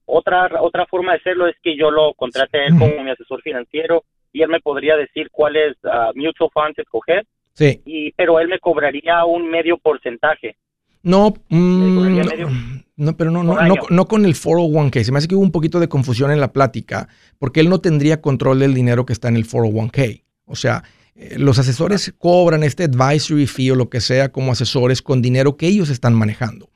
otra 0.06 0.48
otra 0.60 0.86
forma 0.86 1.12
de 1.12 1.18
hacerlo 1.18 1.46
es 1.46 1.56
que 1.62 1.76
yo 1.76 1.90
lo 1.90 2.14
contrate 2.14 2.58
a 2.58 2.66
él 2.66 2.78
como 2.78 3.02
mi 3.02 3.10
asesor 3.10 3.42
financiero 3.42 4.04
y 4.32 4.42
él 4.42 4.48
me 4.48 4.60
podría 4.60 4.96
decir 4.96 5.28
cuáles 5.30 5.76
ah, 5.84 6.12
mutual 6.14 6.50
funds 6.52 6.78
escoger, 6.78 7.26
Sí. 7.52 7.80
y 7.86 8.12
pero 8.12 8.38
él 8.38 8.48
me 8.48 8.58
cobraría 8.58 9.24
un 9.24 9.50
medio 9.50 9.78
porcentaje. 9.78 10.56
No, 11.02 11.34
mm, 11.48 11.94
no, 11.94 12.00
medio 12.10 12.48
no, 12.96 13.16
pero 13.16 13.30
no, 13.30 13.42
no, 13.42 13.60
no, 13.60 13.74
no 13.88 14.06
con 14.06 14.24
el 14.24 14.34
401k. 14.34 15.04
Se 15.04 15.12
me 15.12 15.18
hace 15.18 15.28
que 15.28 15.34
hubo 15.34 15.42
un 15.42 15.52
poquito 15.52 15.80
de 15.80 15.88
confusión 15.88 16.30
en 16.30 16.40
la 16.40 16.52
plática, 16.52 17.08
porque 17.38 17.60
él 17.60 17.68
no 17.68 17.80
tendría 17.80 18.20
control 18.20 18.58
del 18.58 18.74
dinero 18.74 19.04
que 19.04 19.12
está 19.12 19.28
en 19.28 19.36
el 19.36 19.46
401k. 19.46 20.22
O 20.46 20.56
sea, 20.56 20.82
eh, 21.14 21.36
los 21.38 21.58
asesores 21.58 22.14
cobran 22.18 22.62
este 22.62 22.84
advisory 22.84 23.46
fee 23.46 23.70
o 23.70 23.74
lo 23.74 23.88
que 23.88 24.00
sea 24.00 24.30
como 24.30 24.52
asesores 24.52 25.00
con 25.00 25.22
dinero 25.22 25.56
que 25.56 25.66
ellos 25.66 25.90
están 25.90 26.14
manejando, 26.14 26.70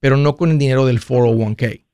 pero 0.00 0.16
no 0.16 0.36
con 0.36 0.50
el 0.50 0.58
dinero 0.58 0.84
del 0.86 1.00
401k. 1.00 1.85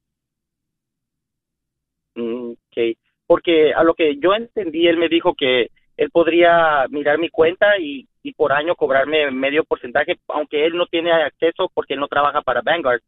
Ok, 2.73 2.97
porque 3.27 3.73
a 3.75 3.83
lo 3.85 3.95
que 3.95 4.17
yo 4.17 4.35
entendí, 4.35 4.87
él 4.89 4.97
me 4.97 5.09
dijo 5.09 5.35
que 5.35 5.71
él 5.97 6.11
podría 6.11 6.87
mirar 6.89 7.19
mi 7.19 7.29
cuenta 7.29 7.79
y, 7.79 8.09
y 8.23 8.33
por 8.33 8.53
año 8.53 8.75
cobrarme 8.75 9.31
medio 9.31 9.65
porcentaje, 9.65 10.19
aunque 10.29 10.65
él 10.65 10.77
no 10.77 10.87
tiene 10.87 11.13
acceso 11.13 11.71
porque 11.75 11.95
él 11.95 12.01
no 12.01 12.09
trabaja 12.09 12.41
para 12.41 12.63
Vanguard. 12.63 13.01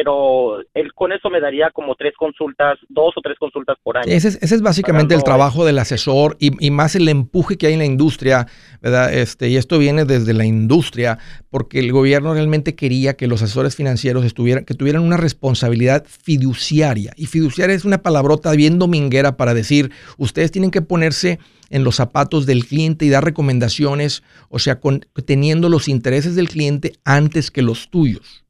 Pero 0.00 0.60
él 0.74 0.92
con 0.94 1.10
eso 1.10 1.28
me 1.28 1.40
daría 1.40 1.70
como 1.72 1.96
tres 1.96 2.12
consultas, 2.16 2.78
dos 2.88 3.14
o 3.16 3.20
tres 3.20 3.36
consultas 3.36 3.76
por 3.82 3.96
año. 3.96 4.06
Ese 4.12 4.28
es, 4.28 4.38
ese 4.40 4.54
es 4.54 4.62
básicamente 4.62 5.16
el 5.16 5.24
trabajo 5.24 5.64
del 5.64 5.76
asesor 5.80 6.36
y, 6.38 6.52
y 6.64 6.70
más 6.70 6.94
el 6.94 7.08
empuje 7.08 7.56
que 7.58 7.66
hay 7.66 7.72
en 7.72 7.80
la 7.80 7.84
industria, 7.84 8.46
¿verdad? 8.80 9.12
Este, 9.12 9.48
y 9.48 9.56
esto 9.56 9.76
viene 9.78 10.04
desde 10.04 10.34
la 10.34 10.44
industria, 10.44 11.18
porque 11.50 11.80
el 11.80 11.90
gobierno 11.90 12.32
realmente 12.32 12.76
quería 12.76 13.16
que 13.16 13.26
los 13.26 13.42
asesores 13.42 13.74
financieros 13.74 14.24
estuvieran, 14.24 14.64
que 14.64 14.74
tuvieran 14.74 15.02
una 15.02 15.16
responsabilidad 15.16 16.04
fiduciaria. 16.06 17.12
Y 17.16 17.26
fiduciaria 17.26 17.74
es 17.74 17.84
una 17.84 17.98
palabrota 18.02 18.52
bien 18.52 18.78
dominguera 18.78 19.36
para 19.36 19.52
decir, 19.52 19.90
ustedes 20.16 20.52
tienen 20.52 20.70
que 20.70 20.82
ponerse 20.82 21.40
en 21.70 21.82
los 21.82 21.96
zapatos 21.96 22.46
del 22.46 22.64
cliente 22.66 23.04
y 23.04 23.08
dar 23.10 23.24
recomendaciones, 23.24 24.22
o 24.48 24.60
sea, 24.60 24.78
con- 24.78 25.04
teniendo 25.26 25.68
los 25.68 25.88
intereses 25.88 26.36
del 26.36 26.48
cliente 26.48 26.92
antes 27.04 27.50
que 27.50 27.62
los 27.62 27.90
tuyos. 27.90 28.44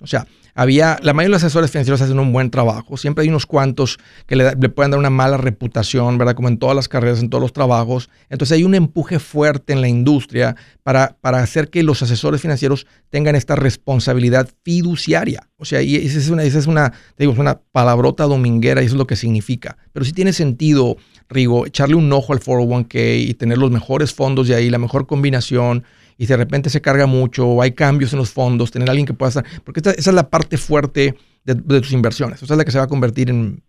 O 0.00 0.06
sea, 0.06 0.26
había, 0.56 0.98
la 1.02 1.12
mayoría 1.12 1.28
de 1.28 1.32
los 1.36 1.44
asesores 1.44 1.70
financieros 1.70 2.00
hacen 2.00 2.18
un 2.18 2.32
buen 2.32 2.50
trabajo. 2.50 2.96
Siempre 2.96 3.22
hay 3.22 3.28
unos 3.28 3.44
cuantos 3.44 3.98
que 4.26 4.36
le, 4.36 4.56
pueden 4.70 4.90
dar 4.90 4.98
una 4.98 5.10
mala 5.10 5.36
reputación, 5.36 6.16
¿verdad? 6.16 6.34
Como 6.34 6.48
en 6.48 6.56
todas 6.56 6.74
las 6.74 6.88
carreras, 6.88 7.20
en 7.20 7.28
todos 7.28 7.42
los 7.42 7.52
trabajos. 7.52 8.08
Entonces 8.30 8.56
hay 8.56 8.64
un 8.64 8.74
empuje 8.74 9.18
fuerte 9.18 9.74
en 9.74 9.82
la 9.82 9.88
industria 9.88 10.56
para, 10.82 11.18
para 11.20 11.40
hacer 11.40 11.68
que 11.68 11.82
los 11.82 12.02
asesores 12.02 12.40
financieros 12.40 12.86
tengan 13.10 13.36
esta 13.36 13.54
responsabilidad 13.54 14.48
fiduciaria. 14.62 15.46
O 15.58 15.66
sea, 15.66 15.82
y 15.82 15.96
esa 15.96 16.18
es 16.18 16.30
una, 16.30 16.42
esa 16.42 16.58
es 16.58 16.66
una, 16.66 16.90
te 17.16 17.24
es 17.24 17.38
una 17.38 17.60
palabrota 17.60 18.24
dominguera 18.24 18.82
y 18.82 18.86
eso 18.86 18.94
es 18.94 18.98
lo 18.98 19.06
que 19.06 19.16
significa. 19.16 19.76
Pero 19.92 20.06
sí 20.06 20.14
tiene 20.14 20.32
sentido, 20.32 20.96
Rigo, 21.28 21.66
echarle 21.66 21.96
un 21.96 22.10
ojo 22.10 22.32
al 22.32 22.40
401k 22.40 23.28
y 23.28 23.34
tener 23.34 23.58
los 23.58 23.70
mejores 23.70 24.14
fondos 24.14 24.48
de 24.48 24.54
ahí, 24.54 24.70
la 24.70 24.78
mejor 24.78 25.06
combinación 25.06 25.84
y 26.18 26.26
de 26.26 26.36
repente 26.36 26.70
se 26.70 26.80
carga 26.80 27.06
mucho 27.06 27.46
o 27.46 27.62
hay 27.62 27.72
cambios 27.72 28.12
en 28.12 28.18
los 28.18 28.30
fondos, 28.30 28.70
tener 28.70 28.88
a 28.88 28.92
alguien 28.92 29.06
que 29.06 29.14
pueda 29.14 29.28
estar, 29.30 29.44
porque 29.64 29.80
esta- 29.80 29.90
esa 29.92 30.10
es 30.10 30.14
la 30.14 30.30
parte 30.30 30.56
fuerte 30.56 31.14
de, 31.44 31.54
de 31.54 31.80
tus 31.80 31.92
inversiones, 31.92 32.42
esa 32.42 32.54
es 32.54 32.58
la 32.58 32.64
que 32.64 32.70
se 32.70 32.78
va 32.78 32.84
a 32.84 32.88
convertir 32.88 33.30
en 33.30 33.62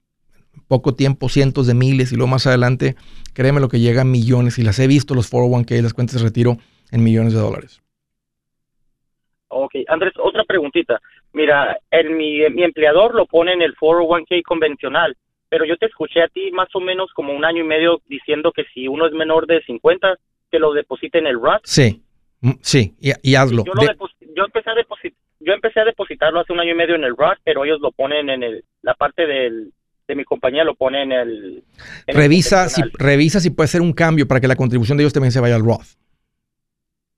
poco 0.67 0.95
tiempo, 0.95 1.29
cientos 1.29 1.67
de 1.67 1.73
miles 1.73 2.11
y 2.11 2.15
luego 2.15 2.29
más 2.29 2.47
adelante, 2.47 2.95
créeme 3.33 3.61
lo 3.61 3.69
que 3.69 3.79
llega 3.79 4.01
a 4.01 4.05
millones 4.05 4.57
y 4.59 4.63
las 4.63 4.79
he 4.79 4.87
visto 4.87 5.13
los 5.15 5.29
401k, 5.31 5.81
las 5.81 5.93
cuentas 5.93 6.17
de 6.17 6.23
retiro 6.23 6.57
en 6.91 7.03
millones 7.03 7.33
de 7.33 7.39
dólares. 7.39 7.81
Ok, 9.49 9.73
Andrés, 9.87 10.13
otra 10.21 10.43
preguntita. 10.43 10.99
Mira, 11.33 11.77
el, 11.91 12.09
mi, 12.11 12.41
mi 12.49 12.63
empleador 12.63 13.15
lo 13.15 13.25
pone 13.25 13.53
en 13.53 13.61
el 13.61 13.75
401k 13.75 14.41
convencional, 14.43 15.15
pero 15.49 15.63
yo 15.65 15.77
te 15.77 15.85
escuché 15.85 16.21
a 16.21 16.27
ti 16.27 16.51
más 16.51 16.67
o 16.73 16.79
menos 16.81 17.11
como 17.13 17.33
un 17.33 17.45
año 17.45 17.63
y 17.63 17.67
medio 17.67 18.01
diciendo 18.07 18.51
que 18.51 18.65
si 18.73 18.87
uno 18.87 19.05
es 19.07 19.13
menor 19.13 19.47
de 19.47 19.61
50, 19.63 20.15
que 20.51 20.59
lo 20.59 20.73
deposite 20.73 21.19
en 21.19 21.27
el 21.27 21.39
Roth. 21.39 21.61
Sí, 21.63 22.01
sí, 22.61 22.95
y, 22.99 23.11
y 23.21 23.35
hazlo. 23.35 23.63
Yo, 23.65 23.73
lo 23.73 23.81
De- 23.81 23.95
yo 24.35 24.45
empecé 24.45 24.69
a 24.69 24.73
yo 25.39 25.53
empecé 25.53 25.79
a 25.79 25.85
depositarlo 25.85 26.39
hace 26.39 26.51
un 26.53 26.59
año 26.59 26.71
y 26.71 26.75
medio 26.75 26.95
en 26.95 27.03
el 27.03 27.15
Roth, 27.15 27.37
pero 27.43 27.63
ellos 27.63 27.79
lo 27.81 27.91
ponen 27.91 28.29
en 28.29 28.43
el, 28.43 28.65
la 28.81 28.95
parte 28.95 29.25
del, 29.27 29.71
de 30.07 30.15
mi 30.15 30.23
compañía 30.25 30.63
lo 30.63 30.75
pone 30.75 31.03
en 31.03 31.11
el... 31.11 31.29
en 31.57 31.63
el 32.07 32.15
revisa, 32.15 32.67
si, 32.69 32.81
revisa 32.97 33.39
si 33.39 33.49
puede 33.51 33.65
hacer 33.65 33.81
un 33.81 33.93
cambio 33.93 34.27
para 34.27 34.41
que 34.41 34.47
la 34.47 34.55
contribución 34.55 34.97
de 34.97 35.03
ellos 35.03 35.13
también 35.13 35.31
se 35.31 35.39
vaya 35.39 35.55
al 35.55 35.63
Roth. 35.63 35.95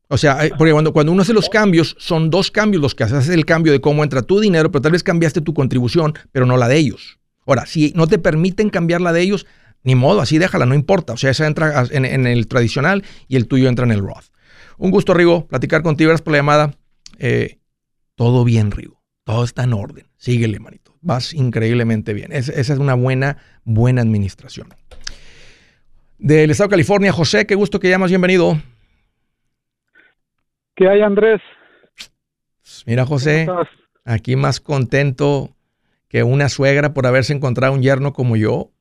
O 0.10 0.18
sea, 0.18 0.40
hay- 0.40 0.50
porque 0.58 0.72
cuando, 0.74 0.92
cuando 0.92 1.12
uno 1.12 1.22
hace 1.22 1.34
los 1.34 1.50
cambios, 1.50 1.96
son 2.00 2.30
dos 2.30 2.52
cambios 2.52 2.82
los 2.82 2.96
que 2.96 3.04
haces. 3.04 3.18
Haces 3.18 3.36
el 3.36 3.46
cambio 3.46 3.72
de 3.72 3.80
cómo 3.82 4.04
entra 4.04 4.22
tu 4.22 4.40
dinero, 4.40 4.72
pero 4.72 4.82
tal 4.82 4.92
vez 4.92 5.04
cambiaste 5.04 5.42
tu 5.42 5.54
contribución, 5.54 6.14
pero 6.32 6.46
no 6.46 6.58
la 6.58 6.68
de 6.68 6.78
ellos. 6.78 7.20
Ahora, 7.46 7.66
si 7.66 7.94
no 7.96 8.08
te 8.08 8.20
permiten 8.20 8.70
cambiar 8.70 9.02
la 9.02 9.14
de 9.14 9.22
ellos, 9.22 9.46
ni 9.84 9.96
modo, 9.96 10.20
así 10.22 10.38
déjala, 10.40 10.66
no 10.66 10.76
importa. 10.76 11.14
O 11.14 11.18
sea, 11.18 11.30
esa 11.32 11.48
entra 11.48 11.84
en, 11.92 12.06
en 12.06 12.28
el 12.28 12.48
tradicional 12.48 13.04
y 13.28 13.38
el 13.38 13.48
tuyo 13.48 13.70
entra 13.70 13.86
en 13.86 13.92
el 13.92 14.00
Roth. 14.02 14.26
Un 14.80 14.92
gusto, 14.92 15.14
Rigo, 15.14 15.46
platicar 15.46 15.84
contigo. 15.84 16.08
Gracias 16.08 16.24
por 16.24 16.32
la 16.32 16.40
llamada. 16.40 16.72
Eh, 17.18 17.58
todo 18.16 18.46
bien, 18.46 18.72
Rigo. 18.72 19.04
Todo 19.26 19.44
está 19.44 19.66
en 19.66 19.74
orden. 19.74 20.08
Síguele, 20.16 20.58
manito. 20.60 20.96
Vas 21.02 21.34
increíblemente 21.34 22.14
bien. 22.14 22.32
esa 22.32 22.54
es 22.54 22.70
una 22.80 22.94
buena, 22.94 23.38
buena 23.66 24.02
administración. 24.02 24.70
Del 26.18 26.50
estado 26.52 26.70
de 26.70 26.72
California, 26.72 27.12
José, 27.12 27.46
qué 27.46 27.56
gusto 27.56 27.82
que 27.82 27.90
llamas. 27.90 28.10
Bienvenido. 28.10 28.58
¿Qué 30.78 30.88
hay, 30.88 31.02
Andrés? 31.02 31.42
Mira, 32.86 33.06
José, 33.06 33.48
aquí 34.06 34.38
más 34.38 34.62
contento 34.62 35.58
que 36.08 36.24
una 36.24 36.48
suegra 36.48 36.94
por 36.94 37.06
haberse 37.06 37.34
encontrado 37.34 37.74
un 37.74 37.82
yerno 37.82 38.14
como 38.14 38.38
yo 38.38 38.72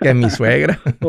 que 0.00 0.14
mi 0.14 0.30
suegra. 0.30 0.80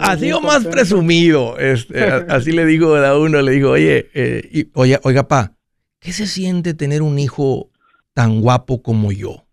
así, 0.00 0.32
o 0.32 0.40
más 0.40 0.66
presumido. 0.66 1.58
Este, 1.58 2.04
así 2.04 2.52
le 2.52 2.66
digo 2.66 2.96
a 2.96 3.18
uno, 3.18 3.42
le 3.42 3.52
digo, 3.52 3.70
oye, 3.70 4.10
eh, 4.14 4.68
oiga, 4.74 5.00
oiga, 5.02 5.28
pa, 5.28 5.52
¿qué 6.00 6.12
se 6.12 6.26
siente 6.26 6.74
tener 6.74 7.02
un 7.02 7.18
hijo 7.18 7.70
tan 8.14 8.40
guapo 8.40 8.82
como 8.82 9.12
yo? 9.12 9.46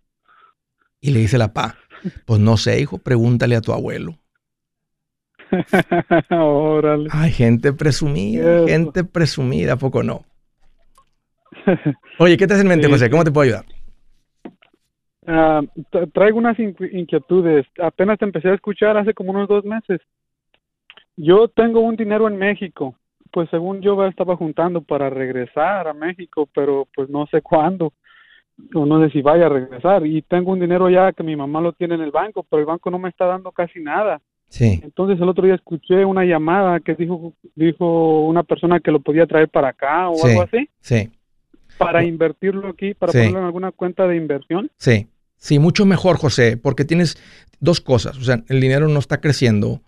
Y 0.99 1.11
le 1.11 1.19
dice 1.19 1.37
la 1.37 1.53
pa, 1.53 1.75
pues 2.25 2.39
no 2.39 2.57
sé, 2.57 2.79
hijo, 2.79 2.97
pregúntale 2.97 3.55
a 3.55 3.61
tu 3.61 3.73
abuelo. 3.73 4.17
Órale. 6.29 7.09
Ay, 7.11 7.31
gente 7.31 7.73
presumida, 7.73 8.67
gente 8.67 9.03
presumida, 9.03 9.77
poco 9.77 10.03
no? 10.03 10.25
Oye, 12.19 12.37
¿qué 12.37 12.47
te 12.47 12.53
hace 12.53 12.63
en 12.63 12.69
mente, 12.69 12.87
José? 12.87 13.09
¿Cómo 13.09 13.23
te 13.23 13.31
puedo 13.31 13.43
ayudar? 13.43 13.65
Ah, 15.27 15.61
traigo 16.13 16.37
unas 16.37 16.57
inquietudes. 16.57 17.65
Apenas 17.79 18.17
te 18.17 18.25
empecé 18.25 18.49
a 18.49 18.53
escuchar 18.53 18.97
hace 18.97 19.13
como 19.13 19.31
unos 19.31 19.49
dos 19.49 19.65
meses. 19.65 19.99
Yo 21.17 21.49
tengo 21.49 21.81
un 21.81 21.97
dinero 21.97 22.27
en 22.27 22.37
México. 22.37 22.95
Pues 23.31 23.49
según 23.49 23.81
yo 23.81 24.05
estaba 24.05 24.37
juntando 24.37 24.81
para 24.81 25.09
regresar 25.09 25.87
a 25.87 25.93
México, 25.93 26.47
pero 26.55 26.87
pues 26.95 27.09
no 27.09 27.27
sé 27.27 27.41
cuándo 27.41 27.91
o 28.73 28.85
no 28.85 29.03
sé 29.03 29.11
si 29.11 29.21
vaya 29.21 29.47
a 29.47 29.49
regresar. 29.49 30.05
Y 30.05 30.21
tengo 30.21 30.53
un 30.53 30.61
dinero 30.61 30.89
ya 30.89 31.11
que 31.11 31.23
mi 31.23 31.35
mamá 31.35 31.59
lo 31.59 31.73
tiene 31.73 31.95
en 31.95 32.01
el 32.01 32.11
banco, 32.11 32.45
pero 32.49 32.61
el 32.61 32.65
banco 32.65 32.89
no 32.89 32.97
me 32.97 33.09
está 33.09 33.25
dando 33.25 33.51
casi 33.51 33.81
nada. 33.81 34.21
Sí. 34.47 34.79
Entonces 34.81 35.19
el 35.19 35.27
otro 35.27 35.45
día 35.45 35.55
escuché 35.55 36.05
una 36.05 36.23
llamada 36.23 36.79
que 36.79 36.95
dijo 36.95 37.33
dijo 37.53 38.25
una 38.25 38.43
persona 38.43 38.79
que 38.79 38.91
lo 38.91 39.01
podía 39.01 39.27
traer 39.27 39.49
para 39.49 39.69
acá 39.69 40.09
o 40.09 40.25
algo 40.25 40.41
así. 40.43 40.69
Sí. 40.79 41.09
Para 41.77 42.05
invertirlo 42.05 42.69
aquí, 42.69 42.93
para 42.93 43.11
ponerlo 43.11 43.39
en 43.39 43.45
alguna 43.45 43.71
cuenta 43.71 44.07
de 44.07 44.15
inversión. 44.15 44.71
Sí. 44.77 45.07
Sí, 45.37 45.59
mucho 45.59 45.85
mejor, 45.85 46.17
José, 46.17 46.57
porque 46.57 46.85
tienes 46.85 47.17
dos 47.59 47.81
cosas. 47.81 48.17
O 48.17 48.23
sea, 48.23 48.43
el 48.47 48.59
dinero 48.59 48.87
no 48.87 48.99
está 48.99 49.21
creciendo 49.21 49.81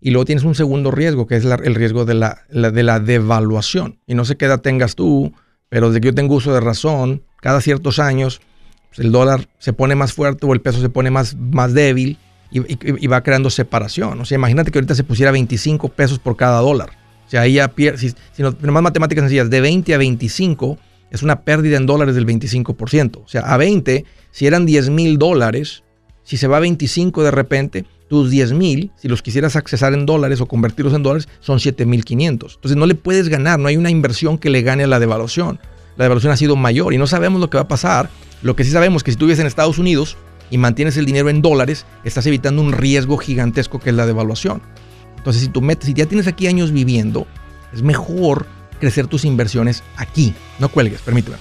y 0.00 0.10
luego 0.10 0.24
tienes 0.24 0.44
un 0.44 0.54
segundo 0.54 0.90
riesgo, 0.90 1.26
que 1.26 1.36
es 1.36 1.44
el 1.44 1.74
riesgo 1.74 2.04
de 2.04 2.14
la, 2.14 2.42
de 2.50 2.82
la 2.82 3.00
devaluación. 3.00 3.98
Y 4.06 4.14
no 4.14 4.24
sé 4.24 4.36
qué 4.36 4.44
edad 4.44 4.60
tengas 4.60 4.94
tú, 4.94 5.32
pero 5.68 5.88
desde 5.88 6.00
que 6.00 6.06
yo 6.06 6.14
tengo 6.14 6.34
uso 6.34 6.52
de 6.52 6.60
razón, 6.60 7.22
cada 7.40 7.60
ciertos 7.60 7.98
años 7.98 8.40
pues, 8.88 9.00
el 9.00 9.12
dólar 9.12 9.48
se 9.58 9.72
pone 9.72 9.94
más 9.94 10.12
fuerte 10.12 10.46
o 10.46 10.52
el 10.52 10.60
peso 10.60 10.80
se 10.80 10.88
pone 10.88 11.10
más, 11.10 11.36
más 11.36 11.72
débil 11.72 12.18
y, 12.50 13.06
va 13.06 13.22
creando 13.22 13.50
separación. 13.50 14.20
O 14.20 14.24
sea, 14.24 14.36
imagínate 14.36 14.70
que 14.70 14.78
ahorita 14.78 14.94
se 14.94 15.04
pusiera 15.04 15.32
25 15.32 15.88
pesos 15.90 16.18
por 16.18 16.36
cada 16.36 16.60
dólar. 16.60 16.90
O 17.26 17.30
sea, 17.30 17.42
ahí 17.42 17.54
ya 17.54 17.68
pierde, 17.68 17.98
si, 17.98 18.10
si 18.32 18.42
no, 18.42 18.56
más 18.60 18.82
matemáticas 18.82 19.22
sencillas, 19.22 19.50
de 19.50 19.60
20 19.60 19.94
a 19.94 19.98
25 19.98 20.78
es 21.10 21.22
una 21.22 21.42
pérdida 21.42 21.76
en 21.76 21.86
dólares 21.86 22.14
del 22.14 22.26
25%. 22.26 23.22
O 23.24 23.28
sea, 23.28 23.42
a 23.42 23.56
20 23.56 24.04
si 24.36 24.46
eran 24.46 24.66
10 24.66 24.90
mil 24.90 25.16
dólares, 25.16 25.82
si 26.22 26.36
se 26.36 26.46
va 26.46 26.58
a 26.58 26.60
25 26.60 27.22
de 27.22 27.30
repente, 27.30 27.86
tus 28.06 28.30
10 28.30 28.52
mil, 28.52 28.90
si 28.96 29.08
los 29.08 29.22
quisieras 29.22 29.56
accesar 29.56 29.94
en 29.94 30.04
dólares 30.04 30.42
o 30.42 30.46
convertirlos 30.46 30.92
en 30.92 31.02
dólares, 31.02 31.26
son 31.40 31.58
7 31.58 31.86
mil 31.86 32.04
500. 32.04 32.56
Entonces 32.56 32.76
no 32.76 32.84
le 32.84 32.94
puedes 32.94 33.30
ganar, 33.30 33.58
no 33.58 33.68
hay 33.68 33.78
una 33.78 33.88
inversión 33.88 34.36
que 34.36 34.50
le 34.50 34.60
gane 34.60 34.84
a 34.84 34.88
la 34.88 35.00
devaluación. 35.00 35.58
La 35.96 36.04
devaluación 36.04 36.34
ha 36.34 36.36
sido 36.36 36.54
mayor 36.54 36.92
y 36.92 36.98
no 36.98 37.06
sabemos 37.06 37.40
lo 37.40 37.48
que 37.48 37.56
va 37.56 37.62
a 37.62 37.68
pasar. 37.68 38.10
Lo 38.42 38.54
que 38.54 38.64
sí 38.64 38.72
sabemos 38.72 39.00
es 39.00 39.04
que 39.04 39.12
si 39.12 39.16
tú 39.16 39.24
vives 39.24 39.38
en 39.38 39.46
Estados 39.46 39.78
Unidos 39.78 40.18
y 40.50 40.58
mantienes 40.58 40.98
el 40.98 41.06
dinero 41.06 41.30
en 41.30 41.40
dólares, 41.40 41.86
estás 42.04 42.26
evitando 42.26 42.60
un 42.60 42.72
riesgo 42.72 43.16
gigantesco 43.16 43.80
que 43.80 43.88
es 43.88 43.96
la 43.96 44.04
devaluación. 44.04 44.60
Entonces 45.16 45.42
si 45.42 45.48
tú 45.48 45.62
metes, 45.62 45.86
si 45.86 45.94
ya 45.94 46.04
tienes 46.04 46.26
aquí 46.26 46.46
años 46.46 46.72
viviendo, 46.72 47.26
es 47.72 47.80
mejor 47.80 48.46
crecer 48.76 49.06
tus 49.06 49.24
inversiones 49.24 49.82
aquí. 49.96 50.34
No 50.58 50.68
cuelgues, 50.68 51.02
permíteme. 51.02 51.36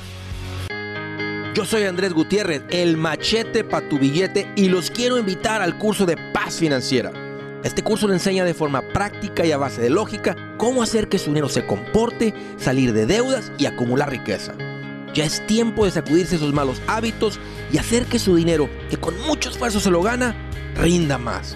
Yo 1.55 1.63
soy 1.63 1.83
Andrés 1.83 2.11
Gutiérrez, 2.11 2.63
el 2.69 2.97
machete 2.97 3.63
para 3.63 3.87
tu 3.87 3.97
billete 3.97 4.51
y 4.57 4.67
los 4.67 4.91
quiero 4.91 5.17
invitar 5.17 5.61
al 5.61 5.77
curso 5.77 6.05
de 6.05 6.17
paz 6.33 6.55
financiera. 6.57 7.13
Este 7.63 7.81
curso 7.81 8.07
le 8.07 8.13
enseña 8.15 8.43
de 8.43 8.53
forma 8.53 8.81
práctica 8.93 9.45
y 9.45 9.51
a 9.51 9.57
base 9.57 9.81
de 9.81 9.89
lógica 9.89 10.35
cómo 10.57 10.83
hacer 10.83 11.07
que 11.07 11.17
su 11.17 11.27
dinero 11.27 11.47
se 11.47 11.65
comporte, 11.65 12.33
salir 12.57 12.91
de 12.91 13.05
deudas 13.05 13.51
y 13.57 13.65
acumular 13.65 14.11
riqueza. 14.11 14.53
Ya 15.13 15.23
es 15.23 15.47
tiempo 15.47 15.85
de 15.85 15.91
sacudirse 15.91 16.35
esos 16.35 16.53
malos 16.53 16.81
hábitos 16.87 17.39
y 17.71 17.77
hacer 17.77 18.05
que 18.05 18.19
su 18.19 18.35
dinero, 18.35 18.69
que 18.89 18.97
con 18.97 19.17
mucho 19.21 19.49
esfuerzo 19.49 19.79
se 19.79 19.89
lo 19.89 20.01
gana, 20.01 20.35
rinda 20.75 21.17
más. 21.17 21.55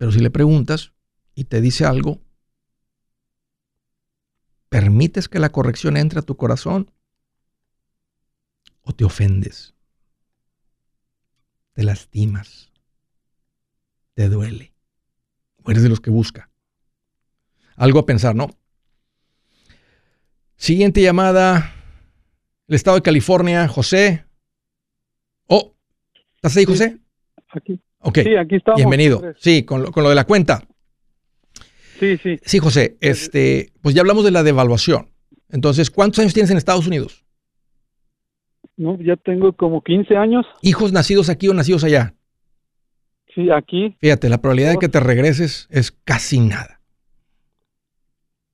Pero 0.00 0.12
si 0.12 0.20
le 0.20 0.30
preguntas 0.30 0.94
y 1.34 1.44
te 1.44 1.60
dice 1.60 1.84
algo, 1.84 2.22
¿permites 4.70 5.28
que 5.28 5.38
la 5.38 5.52
corrección 5.52 5.98
entre 5.98 6.20
a 6.20 6.22
tu 6.22 6.38
corazón? 6.38 6.90
¿O 8.80 8.94
te 8.94 9.04
ofendes? 9.04 9.74
¿Te 11.74 11.82
lastimas? 11.82 12.72
¿Te 14.14 14.30
duele? 14.30 14.72
¿O 15.64 15.70
eres 15.70 15.82
de 15.82 15.90
los 15.90 16.00
que 16.00 16.08
busca? 16.08 16.50
Algo 17.76 17.98
a 17.98 18.06
pensar, 18.06 18.34
¿no? 18.34 18.56
Siguiente 20.56 21.02
llamada. 21.02 21.74
el 22.68 22.74
estado 22.74 22.96
de 22.96 23.02
California, 23.02 23.68
José. 23.68 24.24
Oh, 25.46 25.74
¿estás 26.36 26.56
ahí, 26.56 26.64
José? 26.64 26.98
Aquí. 27.48 27.78
Ok. 28.00 28.18
Sí, 28.22 28.36
aquí 28.36 28.56
estamos. 28.56 28.78
Bienvenido. 28.78 29.22
Sí, 29.38 29.64
con 29.64 29.82
lo, 29.82 29.92
con 29.92 30.02
lo 30.02 30.08
de 30.08 30.14
la 30.14 30.24
cuenta. 30.24 30.62
Sí, 31.98 32.16
sí. 32.16 32.38
Sí, 32.42 32.58
José, 32.58 32.96
este, 33.00 33.72
pues 33.82 33.94
ya 33.94 34.00
hablamos 34.00 34.24
de 34.24 34.30
la 34.30 34.42
devaluación. 34.42 35.10
Entonces, 35.50 35.90
¿cuántos 35.90 36.20
años 36.20 36.32
tienes 36.32 36.50
en 36.50 36.56
Estados 36.56 36.86
Unidos? 36.86 37.24
No, 38.76 38.96
ya 39.00 39.16
tengo 39.16 39.52
como 39.52 39.82
15 39.82 40.16
años. 40.16 40.46
¿Hijos 40.62 40.92
nacidos 40.92 41.28
aquí 41.28 41.48
o 41.48 41.54
nacidos 41.54 41.84
allá? 41.84 42.14
Sí, 43.34 43.50
aquí. 43.50 43.96
Fíjate, 44.00 44.30
la 44.30 44.38
probabilidad 44.38 44.72
de 44.72 44.78
que 44.78 44.88
te 44.88 45.00
regreses 45.00 45.68
es 45.70 45.92
casi 45.92 46.40
nada. 46.40 46.80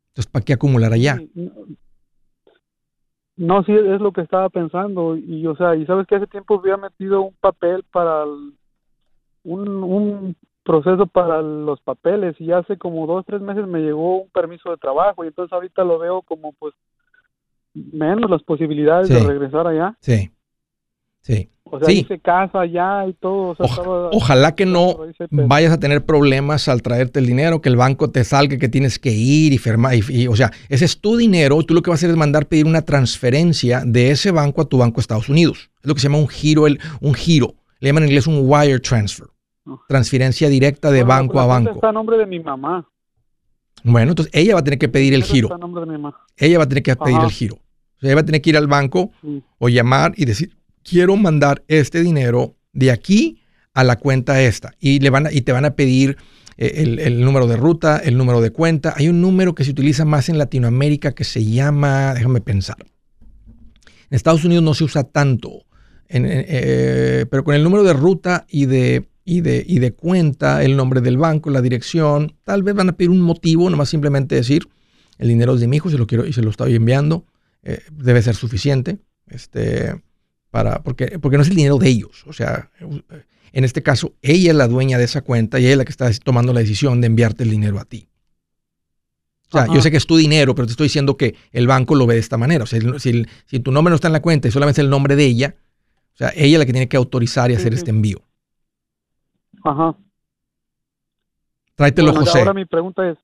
Entonces, 0.09 0.31
¿para 0.33 0.45
qué 0.45 0.55
acumular 0.55 0.93
allá? 0.93 1.21
No, 3.37 3.63
sí, 3.65 3.73
es 3.73 4.01
lo 4.01 4.13
que 4.13 4.23
estaba 4.23 4.49
pensando. 4.49 5.17
Y, 5.17 5.47
o 5.47 5.55
sea, 5.57 5.77
y 5.77 5.87
sabes 5.87 6.07
que 6.07 6.17
hace 6.17 6.27
tiempo 6.27 6.59
había 6.59 6.77
metido 6.77 7.21
un 7.23 7.35
papel 7.35 7.85
para 7.93 8.25
un, 9.47 9.83
un 9.83 10.37
proceso 10.67 11.07
para 11.07 11.41
los 11.41 11.81
papeles 11.81 12.35
y 12.41 12.53
hace 12.53 12.77
como 12.77 13.07
dos, 13.07 13.25
tres 13.25 13.41
meses 13.41 13.67
me 13.67 13.81
llegó 13.81 14.23
un 14.23 14.29
permiso 14.31 14.71
de 14.71 14.77
trabajo 14.77 15.25
y 15.25 15.29
entonces 15.29 15.53
ahorita 15.53 15.85
lo 15.85 15.99
veo 15.99 16.23
como 16.23 16.53
pues 16.53 16.75
menos 17.73 18.31
las 18.31 18.43
posibilidades 18.43 19.09
de 19.09 19.21
regresar 19.21 19.67
allá. 19.67 19.97
Sí, 20.01 20.31
sí. 21.21 21.49
O 21.69 21.81
sea, 21.81 21.89
sí. 21.89 22.07
casa 22.23 22.61
allá 22.61 23.07
y 23.09 23.13
todo. 23.15 23.57
ojalá 24.13 24.55
que 24.55 24.67
no 24.67 24.99
vayas 25.31 25.73
a 25.73 25.81
tener 25.81 26.05
problemas 26.05 26.69
al 26.69 26.81
traerte 26.81 27.19
el 27.19 27.27
dinero, 27.27 27.61
que 27.61 27.69
el 27.69 27.77
banco 27.77 28.11
te 28.11 28.23
salga, 28.23 28.57
que 28.57 28.69
tienes 28.69 29.01
que 29.01 29.11
ir 29.11 29.53
y 29.53 29.59
firmar. 29.59 29.95
Y, 29.95 30.29
o 30.29 30.37
sea, 30.37 30.53
ese 30.69 30.85
es 30.85 31.01
tu 31.01 31.17
dinero. 31.17 31.61
Tú 31.65 31.75
lo 31.75 31.83
que 31.83 31.91
vas 31.91 31.99
a 31.99 32.01
hacer 32.01 32.11
es 32.11 32.17
mandar 32.17 32.47
pedir 32.47 32.67
una 32.67 32.83
transferencia 32.83 33.83
de 33.85 34.13
ese 34.13 34.31
banco 34.31 34.63
a 34.63 34.67
tu 34.67 34.79
banco 34.79 34.97
de 34.97 35.01
Estados 35.01 35.29
Unidos. 35.29 35.71
Es 35.81 35.87
lo 35.87 35.95
que 35.95 36.01
se 36.01 36.07
llama 36.07 36.19
un 36.19 36.29
giro, 36.29 36.69
el, 36.69 36.79
un 37.01 37.15
giro. 37.15 37.55
Le 37.81 37.89
llaman 37.89 38.05
en 38.05 38.11
inglés 38.11 38.29
un 38.29 38.43
wire 38.43 38.79
transfer. 38.79 39.27
Transferencia 39.89 40.49
directa 40.49 40.91
de 40.91 41.03
banco 41.03 41.35
pues 41.35 41.45
a 41.45 41.47
banco. 41.47 41.71
Está 41.73 41.89
a 41.89 41.93
nombre 41.93 42.19
de 42.19 42.27
mi 42.27 42.41
mamá. 42.41 42.89
Bueno, 43.85 44.13
entonces 44.13 44.33
ella 44.35 44.55
va 44.55 44.61
a 44.61 44.65
tener 44.65 44.79
que 44.79 44.89
pedir 44.89 45.15
el 45.15 45.23
giro. 45.23 45.49
Ella 46.37 46.59
va 46.59 46.65
a 46.65 46.69
tener 46.69 46.83
que 46.83 46.97
pedir 46.97 47.21
el 47.21 47.31
giro. 47.31 47.57
O 47.57 48.01
sea, 48.01 48.09
ella 48.09 48.17
va 48.17 48.21
a 48.23 48.27
tener 48.27 48.43
que 48.43 48.51
ir 48.51 48.57
al 48.57 48.67
banco 48.67 49.11
o 49.59 49.69
llamar 49.69 50.13
y 50.17 50.25
decir, 50.25 50.57
quiero 50.83 51.17
mandar 51.17 51.65
este 51.69 52.03
dinero 52.03 52.57
de 52.73 52.91
aquí 52.91 53.43
a 53.75 53.85
la 53.85 53.97
cuenta 53.97 54.41
esta. 54.41 54.73
Y, 54.81 55.01
le 55.01 55.11
van 55.11 55.29
y 55.31 55.43
te 55.43 55.53
van 55.53 55.65
a 55.65 55.75
pedir 55.75 56.17
eh, 56.57 56.73
el, 56.77 56.99
el, 56.99 57.21
número 57.25 57.47
de 57.47 57.57
ruta, 57.57 57.99
el 57.99 58.17
número 58.17 58.41
de 58.41 58.51
cuenta. 58.51 58.95
Hay 58.97 59.09
un 59.09 59.21
número 59.21 59.55
que 59.55 59.65
se 59.65 59.71
utiliza 59.71 60.05
más 60.05 60.29
en 60.29 60.39
Latinoamérica 60.39 61.13
que 61.13 61.25
se 61.25 61.45
llama, 61.45 62.15
déjame 62.15 62.41
pensar. 62.41 62.77
En 62.81 64.15
Estados 64.15 64.45
Unidos 64.45 64.65
no 64.65 64.75
se 64.75 64.85
usa 64.85 65.05
tanto, 65.05 65.65
eh, 66.09 67.27
pero 67.31 67.45
con 67.45 67.55
el 67.55 67.63
número 67.63 67.83
de 67.83 67.93
ruta 67.93 68.47
y 68.49 68.67
de, 68.67 69.09
y, 69.27 69.43
de, 69.43 69.63
y 69.67 69.81
de 69.81 69.93
cuenta, 69.93 70.63
el 70.63 70.77
nombre 70.77 71.03
del 71.03 71.19
banco, 71.19 71.51
la 71.51 71.61
dirección, 71.61 72.37
tal 72.45 72.63
vez 72.63 72.75
van 72.75 72.89
a 72.89 72.93
pedir 72.97 73.11
un 73.11 73.21
motivo, 73.21 73.69
nomás 73.69 73.91
simplemente 73.91 74.37
decir, 74.37 74.69
el 75.19 75.29
dinero 75.29 75.55
es 75.55 75.61
de 75.61 75.67
mi 75.67 75.77
hijo, 75.77 75.91
se 75.91 75.99
lo 75.99 76.07
quiero 76.07 76.25
y 76.25 76.33
se 76.33 76.43
lo 76.43 76.51
estoy 76.51 76.77
enviando, 76.77 77.27
eh, 77.65 77.81
debe 77.91 78.23
ser 78.23 78.37
suficiente. 78.37 78.99
Este, 79.27 80.01
porque, 80.85 81.19
porque 81.19 81.37
no 81.37 81.43
es 81.43 81.49
el 81.49 81.57
dinero 81.57 81.77
de 81.77 81.89
ellos. 81.89 82.25
O 82.27 82.33
sea, 82.33 82.71
en 83.53 83.65
este 83.65 83.83
caso, 83.83 84.15
ella 84.23 84.53
es 84.53 84.57
la 84.57 84.69
dueña 84.69 84.97
de 84.97 85.05
esa 85.05 85.23
cuenta 85.23 85.59
y 85.59 85.65
ella 85.65 85.73
es 85.73 85.79
la 85.79 85.85
que 85.85 85.91
está 85.91 86.11
tomando 86.23 86.53
la 86.53 86.61
decisión 86.61 87.01
de 87.01 87.09
enviarte 87.09 87.43
el 87.43 87.51
dinero 87.51 87.81
a 87.81 87.85
ti. 87.85 88.09
O 89.49 89.59
sea, 89.59 89.67
yo 89.73 89.81
sé 89.81 89.91
que 89.91 89.97
es 89.97 90.07
tu 90.07 90.17
dinero, 90.17 90.55
pero 90.55 90.67
te 90.67 90.73
estoy 90.73 90.87
diciendo 90.87 91.17
que 91.17 91.35
el 91.53 91.67
banco 91.67 91.95
lo 91.95 92.07
ve 92.07 92.15
de 92.15 92.21
esta 92.21 92.37
manera. 92.37 92.65
O 92.65 92.67
sea, 92.67 92.81
si, 92.99 93.25
si, 93.47 93.61
tu 93.61 93.71
nombre 93.71 93.91
no 93.91 93.97
está 93.97 94.09
en 94.09 94.13
la 94.13 94.23
cuenta 94.23 94.49
y 94.49 94.51
solamente 94.51 94.81
es 94.81 94.85
el 94.85 94.91
nombre 94.91 95.15
de 95.15 95.25
ella, 95.25 95.57
o 96.15 96.17
sea, 96.17 96.33
ella 96.35 96.57
es 96.57 96.59
la 96.59 96.67
que 96.67 96.73
tiene 96.73 96.89
que 96.89 96.97
autorizar 96.97 97.51
y 97.51 97.55
hacer 97.55 97.75
este 97.75 97.91
envío. 97.91 98.23
Ajá. 99.67 99.95
Tráetelo, 101.75 102.15
José. 102.15 102.39
Ahora 102.39 102.55
mi 102.55 102.65
pregunta 102.65 103.09
es, 103.09 103.19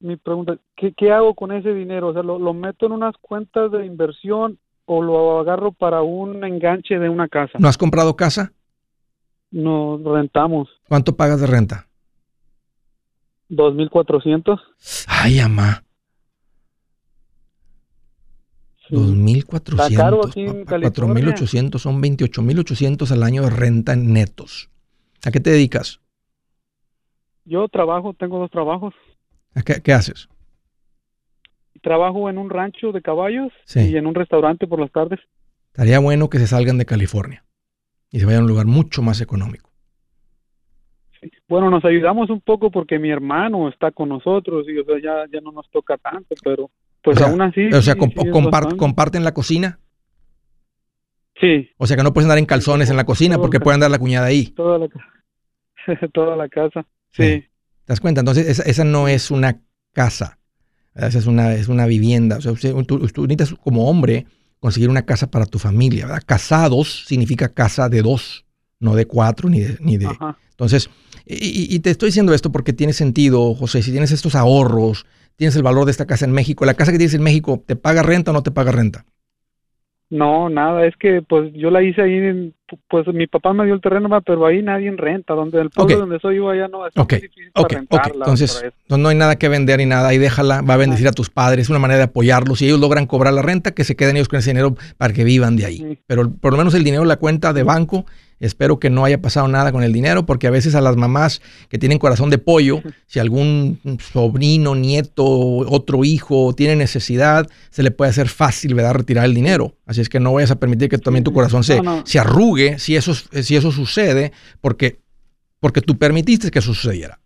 mi 0.00 0.16
pregunta, 0.16 0.58
¿qué, 0.74 0.92
¿qué, 0.92 1.12
hago 1.12 1.34
con 1.34 1.52
ese 1.52 1.72
dinero? 1.72 2.08
O 2.08 2.12
sea, 2.12 2.22
¿lo, 2.22 2.38
¿lo 2.38 2.52
meto 2.52 2.86
en 2.86 2.92
unas 2.92 3.16
cuentas 3.18 3.70
de 3.72 3.86
inversión 3.86 4.58
o 4.86 5.02
lo 5.02 5.40
agarro 5.40 5.72
para 5.72 6.02
un 6.02 6.42
enganche 6.44 6.98
de 6.98 7.08
una 7.08 7.28
casa. 7.28 7.58
¿No 7.58 7.68
has 7.68 7.76
comprado 7.76 8.16
casa? 8.16 8.52
No, 9.50 10.00
rentamos. 10.02 10.68
¿Cuánto 10.88 11.16
pagas 11.16 11.40
de 11.40 11.46
renta? 11.46 11.86
2.400. 13.50 14.60
Ay, 15.06 15.40
mamá. 15.40 15.82
2.400. 18.90 20.28
aquí 20.28 20.42
en 20.42 20.64
4.800 20.64 21.78
son 21.78 22.00
28.800 22.00 23.10
al 23.10 23.22
año 23.24 23.42
de 23.42 23.50
renta 23.50 23.92
en 23.92 24.12
netos. 24.12 24.70
¿A 25.24 25.30
qué 25.30 25.40
te 25.40 25.50
dedicas? 25.50 26.00
Yo 27.44 27.68
trabajo, 27.68 28.14
tengo 28.14 28.38
dos 28.38 28.50
trabajos. 28.50 28.94
¿A 29.54 29.62
qué, 29.62 29.80
qué 29.82 29.92
haces? 29.92 30.28
trabajo 31.86 32.28
en 32.28 32.36
un 32.36 32.50
rancho 32.50 32.90
de 32.90 33.00
caballos 33.00 33.52
y 33.76 33.96
en 33.96 34.08
un 34.08 34.14
restaurante 34.16 34.66
por 34.66 34.80
las 34.80 34.90
tardes. 34.90 35.20
Estaría 35.68 36.00
bueno 36.00 36.28
que 36.28 36.38
se 36.38 36.48
salgan 36.48 36.78
de 36.78 36.84
California 36.84 37.44
y 38.10 38.18
se 38.18 38.26
vayan 38.26 38.40
a 38.40 38.44
un 38.44 38.48
lugar 38.48 38.66
mucho 38.66 39.02
más 39.02 39.20
económico. 39.20 39.70
Bueno, 41.48 41.70
nos 41.70 41.84
ayudamos 41.84 42.28
un 42.28 42.40
poco 42.40 42.72
porque 42.72 42.98
mi 42.98 43.10
hermano 43.10 43.68
está 43.68 43.92
con 43.92 44.08
nosotros 44.08 44.66
y 44.68 44.76
o 44.78 44.84
sea, 44.84 44.96
ya, 45.00 45.32
ya 45.32 45.40
no 45.40 45.52
nos 45.52 45.70
toca 45.70 45.96
tanto, 45.96 46.34
pero 46.42 46.70
pues 47.02 47.20
aún 47.20 47.40
así. 47.40 47.68
O 47.72 47.80
sea, 47.80 47.94
¿comparten 47.96 49.22
la 49.22 49.32
cocina? 49.32 49.78
Sí. 51.40 51.68
O 51.76 51.86
sea, 51.86 51.96
que 51.96 52.02
no 52.02 52.12
puedes 52.12 52.24
andar 52.24 52.38
en 52.38 52.46
calzones 52.46 52.90
en 52.90 52.96
la 52.96 53.04
cocina 53.04 53.38
porque 53.38 53.60
puede 53.60 53.74
andar 53.74 53.90
la 53.90 53.98
cuñada 53.98 54.26
ahí. 54.26 54.46
Toda 54.48 54.78
la, 54.78 54.88
toda 56.12 56.36
la 56.36 56.48
casa, 56.48 56.86
sí. 57.10 57.44
¿Te 57.84 57.92
das 57.92 58.00
cuenta? 58.00 58.20
Entonces, 58.20 58.48
esa, 58.48 58.62
esa 58.64 58.84
no 58.84 59.06
es 59.06 59.30
una 59.30 59.60
casa. 59.92 60.38
Esa 60.94 61.18
es 61.18 61.26
una, 61.26 61.54
es 61.54 61.68
una 61.68 61.86
vivienda. 61.86 62.38
O 62.38 62.40
sea, 62.40 62.54
tú, 62.84 62.98
necesitas 62.98 63.54
como 63.62 63.88
hombre 63.88 64.26
conseguir 64.58 64.88
una 64.88 65.02
casa 65.02 65.30
para 65.30 65.46
tu 65.46 65.58
familia. 65.58 66.06
¿verdad? 66.06 66.22
Casados 66.26 67.04
significa 67.06 67.52
casa 67.52 67.88
de 67.88 68.02
dos, 68.02 68.44
no 68.80 68.96
de 68.96 69.06
cuatro 69.06 69.48
ni 69.48 69.60
de... 69.60 69.76
Ni 69.80 69.98
de 69.98 70.08
entonces, 70.50 70.88
y, 71.26 71.78
te 71.80 71.90
estoy 71.90 72.08
diciendo 72.08 72.32
esto 72.32 72.50
porque 72.50 72.72
tiene 72.72 72.94
sentido, 72.94 73.54
José, 73.54 73.82
si 73.82 73.90
tienes 73.90 74.10
estos 74.10 74.34
ahorros, 74.34 75.04
tienes 75.36 75.54
el 75.54 75.62
valor 75.62 75.84
de 75.84 75.90
esta 75.90 76.06
casa 76.06 76.24
en 76.24 76.32
México, 76.32 76.64
la 76.64 76.72
casa 76.72 76.92
que 76.92 76.98
tienes 76.98 77.12
en 77.12 77.22
México, 77.22 77.62
¿te 77.66 77.76
paga 77.76 78.02
renta 78.02 78.30
o 78.30 78.34
no 78.34 78.42
te 78.42 78.50
paga 78.50 78.72
renta? 78.72 79.04
No, 80.08 80.48
nada, 80.48 80.86
es 80.86 80.96
que 80.96 81.20
pues 81.20 81.52
yo 81.52 81.68
la 81.68 81.82
hice 81.82 82.00
ahí, 82.00 82.54
pues 82.88 83.08
mi 83.08 83.26
papá 83.26 83.52
me 83.52 83.64
dio 83.64 83.74
el 83.74 83.80
terreno, 83.80 84.08
pero 84.24 84.46
ahí 84.46 84.62
nadie 84.62 84.86
en 84.86 84.98
renta, 84.98 85.34
donde 85.34 85.60
el 85.60 85.70
pueblo 85.70 85.98
donde 85.98 86.20
soy 86.20 86.36
yo 86.36 86.48
allá 86.48 86.68
no 86.68 86.86
es 86.86 86.94
difícil 86.94 87.50
para 87.52 87.68
rentarla. 87.68 88.24
Entonces, 88.24 88.64
no, 88.88 89.08
hay 89.08 89.16
nada 89.16 89.34
que 89.34 89.48
vender 89.48 89.78
ni 89.78 89.86
nada, 89.86 90.06
ahí 90.06 90.18
déjala, 90.18 90.62
va 90.62 90.74
a 90.74 90.76
bendecir 90.76 91.08
a 91.08 91.12
tus 91.12 91.28
padres, 91.28 91.64
es 91.64 91.70
una 91.70 91.80
manera 91.80 91.98
de 91.98 92.04
apoyarlos, 92.04 92.60
si 92.60 92.66
ellos 92.66 92.78
logran 92.78 93.06
cobrar 93.06 93.32
la 93.32 93.42
renta, 93.42 93.72
que 93.72 93.82
se 93.82 93.96
queden 93.96 94.14
ellos 94.14 94.28
con 94.28 94.38
ese 94.38 94.50
dinero 94.50 94.76
para 94.96 95.12
que 95.12 95.24
vivan 95.24 95.56
de 95.56 95.66
ahí. 95.66 95.98
Pero 96.06 96.30
por 96.40 96.52
lo 96.52 96.58
menos 96.58 96.74
el 96.74 96.84
dinero, 96.84 97.04
la 97.04 97.16
cuenta 97.16 97.52
de 97.52 97.64
banco, 97.64 98.06
Espero 98.38 98.78
que 98.78 98.90
no 98.90 99.04
haya 99.04 99.20
pasado 99.20 99.48
nada 99.48 99.72
con 99.72 99.82
el 99.82 99.92
dinero, 99.92 100.26
porque 100.26 100.46
a 100.46 100.50
veces 100.50 100.74
a 100.74 100.80
las 100.80 100.96
mamás 100.96 101.40
que 101.68 101.78
tienen 101.78 101.98
corazón 101.98 102.30
de 102.30 102.38
pollo, 102.38 102.82
si 103.06 103.18
algún 103.18 103.78
sobrino, 104.12 104.74
nieto, 104.74 105.24
otro 105.24 106.04
hijo 106.04 106.54
tiene 106.54 106.76
necesidad, 106.76 107.48
se 107.70 107.82
le 107.82 107.90
puede 107.90 108.10
hacer 108.10 108.28
fácil, 108.28 108.74
¿verdad?, 108.74 108.94
retirar 108.94 109.24
el 109.24 109.34
dinero. 109.34 109.74
Así 109.86 110.00
es 110.00 110.08
que 110.08 110.20
no 110.20 110.32
vayas 110.32 110.50
a 110.50 110.60
permitir 110.60 110.88
que 110.88 110.98
también 110.98 111.24
tu 111.24 111.32
corazón 111.32 111.64
se, 111.64 111.80
se 112.04 112.18
arrugue 112.18 112.78
si 112.78 112.96
eso, 112.96 113.14
si 113.14 113.56
eso 113.56 113.72
sucede, 113.72 114.32
porque, 114.60 115.00
porque 115.60 115.80
tú 115.80 115.96
permitiste 115.98 116.50
que 116.50 116.58
eso 116.58 116.74
sucediera. 116.74 117.20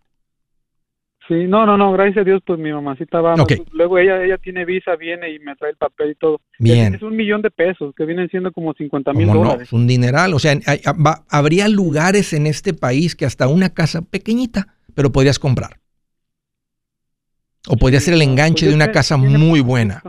Sí, 1.31 1.47
no, 1.47 1.65
no, 1.65 1.77
no, 1.77 1.93
gracias 1.93 2.17
a 2.17 2.23
Dios, 2.25 2.41
pues 2.45 2.59
mi 2.59 2.73
mamacita 2.73 3.21
va. 3.21 3.35
Luego 3.71 3.97
ella 3.97 4.21
ella 4.21 4.37
tiene 4.37 4.65
visa, 4.65 4.97
viene 4.97 5.33
y 5.33 5.39
me 5.39 5.55
trae 5.55 5.71
el 5.71 5.77
papel 5.77 6.11
y 6.11 6.15
todo. 6.15 6.41
Bien. 6.59 6.93
Es 6.93 7.01
un 7.01 7.15
millón 7.15 7.41
de 7.41 7.49
pesos, 7.49 7.95
que 7.95 8.03
vienen 8.03 8.27
siendo 8.27 8.51
como 8.51 8.73
50 8.73 9.13
mil 9.13 9.27
dólares. 9.27 9.59
No? 9.59 9.63
Es 9.63 9.71
un 9.71 9.87
dineral. 9.87 10.33
O 10.33 10.39
sea, 10.39 10.59
habría 11.29 11.69
lugares 11.69 12.33
en 12.33 12.47
este 12.47 12.73
país 12.73 13.15
que 13.15 13.25
hasta 13.25 13.47
una 13.47 13.69
casa 13.69 14.01
pequeñita, 14.01 14.75
pero 14.93 15.13
podrías 15.13 15.39
comprar. 15.39 15.79
O 17.69 17.77
podría 17.77 18.01
ser 18.01 18.15
el 18.15 18.23
enganche 18.23 18.65
pues 18.65 18.71
de 18.71 18.75
una 18.75 18.91
casa 18.91 19.15
muy 19.15 19.61
buena. 19.61 20.03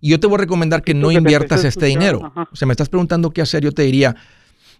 Y 0.00 0.12
yo 0.12 0.18
te 0.18 0.28
voy 0.28 0.36
a 0.36 0.38
recomendar 0.38 0.80
que 0.80 0.94
no 0.94 1.12
inviertas 1.12 1.62
este 1.66 1.84
dinero. 1.84 2.32
O 2.50 2.56
sea, 2.56 2.64
me 2.64 2.72
estás 2.72 2.88
preguntando 2.88 3.32
qué 3.32 3.42
hacer, 3.42 3.62
yo 3.62 3.72
te 3.72 3.82
diría, 3.82 4.16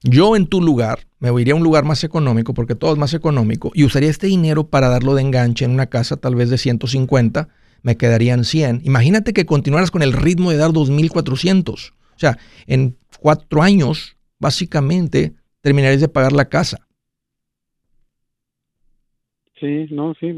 yo 0.03 0.36
en 0.36 0.46
tu 0.46 0.61
lugar 0.61 1.01
me 1.18 1.30
iría 1.40 1.55
a 1.55 1.57
un 1.57 1.62
lugar 1.62 1.84
más 1.84 2.05
económico, 2.05 2.55
porque 2.55 2.74
todo 2.74 2.92
es 2.92 2.99
más 2.99 3.14
económico, 3.14 3.70
y 3.74 3.84
usaría 3.84 4.11
este 4.11 4.28
dinero 4.28 4.68
para 4.68 4.88
darlo 4.88 5.14
de 5.14 5.22
enganche 5.22 5.64
en 5.64 5.72
una 5.72 5.86
casa 5.86 6.16
tal 6.16 6.34
vez 6.34 6.51
de 6.51 6.59
150, 6.59 7.49
me 7.82 7.96
quedarían 7.96 8.44
100. 8.44 8.82
Imagínate 8.84 9.32
que 9.32 9.46
continuaras 9.46 9.90
con 9.90 10.03
el 10.03 10.12
ritmo 10.12 10.51
de 10.51 10.57
dar 10.57 10.70
2.400. 10.70 11.92
O 11.92 12.18
sea, 12.18 12.36
en 12.66 12.96
cuatro 13.20 13.62
años, 13.62 14.16
básicamente, 14.38 15.34
terminarías 15.61 16.01
de 16.01 16.09
pagar 16.09 16.32
la 16.32 16.49
casa. 16.49 16.86
Sí, 19.61 19.86
no, 19.90 20.14
sí, 20.20 20.32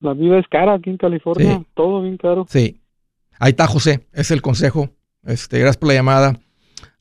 la, 0.00 0.14
vida 0.14 0.38
es 0.38 0.46
cara 0.48 0.74
aquí 0.74 0.90
en 0.90 0.98
California, 0.98 1.64
todo 1.74 2.02
bien 2.02 2.16
caro. 2.16 2.46
Sí. 2.48 2.80
Ahí 3.38 3.50
está, 3.50 3.66
José. 3.66 4.06
Es 4.12 4.30
el 4.30 4.40
consejo. 4.40 4.90
Este, 5.24 5.58
gracias 5.58 5.78
por 5.78 5.88
la 5.88 5.94
llamada. 5.94 6.38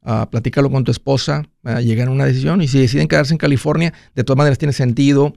Uh, 0.05 0.29
platícalo 0.29 0.69
con 0.69 0.83
tu 0.83 0.91
esposa. 0.91 1.43
Uh, 1.63 1.79
llegan 1.79 2.09
a 2.09 2.11
una 2.11 2.25
decisión. 2.25 2.61
Y 2.61 2.67
si 2.67 2.79
deciden 2.79 3.07
quedarse 3.07 3.33
en 3.33 3.37
California, 3.37 3.93
de 4.13 4.23
todas 4.23 4.37
maneras 4.37 4.57
tiene 4.57 4.73
sentido. 4.73 5.33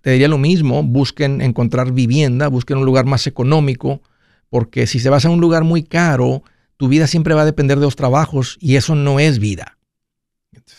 Te 0.00 0.12
diría 0.12 0.28
lo 0.28 0.38
mismo. 0.38 0.82
Busquen 0.82 1.40
encontrar 1.40 1.92
vivienda. 1.92 2.48
Busquen 2.48 2.78
un 2.78 2.84
lugar 2.84 3.04
más 3.04 3.26
económico. 3.26 4.00
Porque 4.48 4.86
si 4.86 4.98
se 4.98 5.10
vas 5.10 5.24
a 5.24 5.30
un 5.30 5.40
lugar 5.40 5.64
muy 5.64 5.82
caro, 5.82 6.42
tu 6.76 6.88
vida 6.88 7.06
siempre 7.06 7.34
va 7.34 7.42
a 7.42 7.46
depender 7.46 7.78
de 7.78 7.84
los 7.84 7.96
trabajos. 7.96 8.56
Y 8.60 8.76
eso 8.76 8.94
no 8.94 9.20
es 9.20 9.38
vida. 9.38 9.76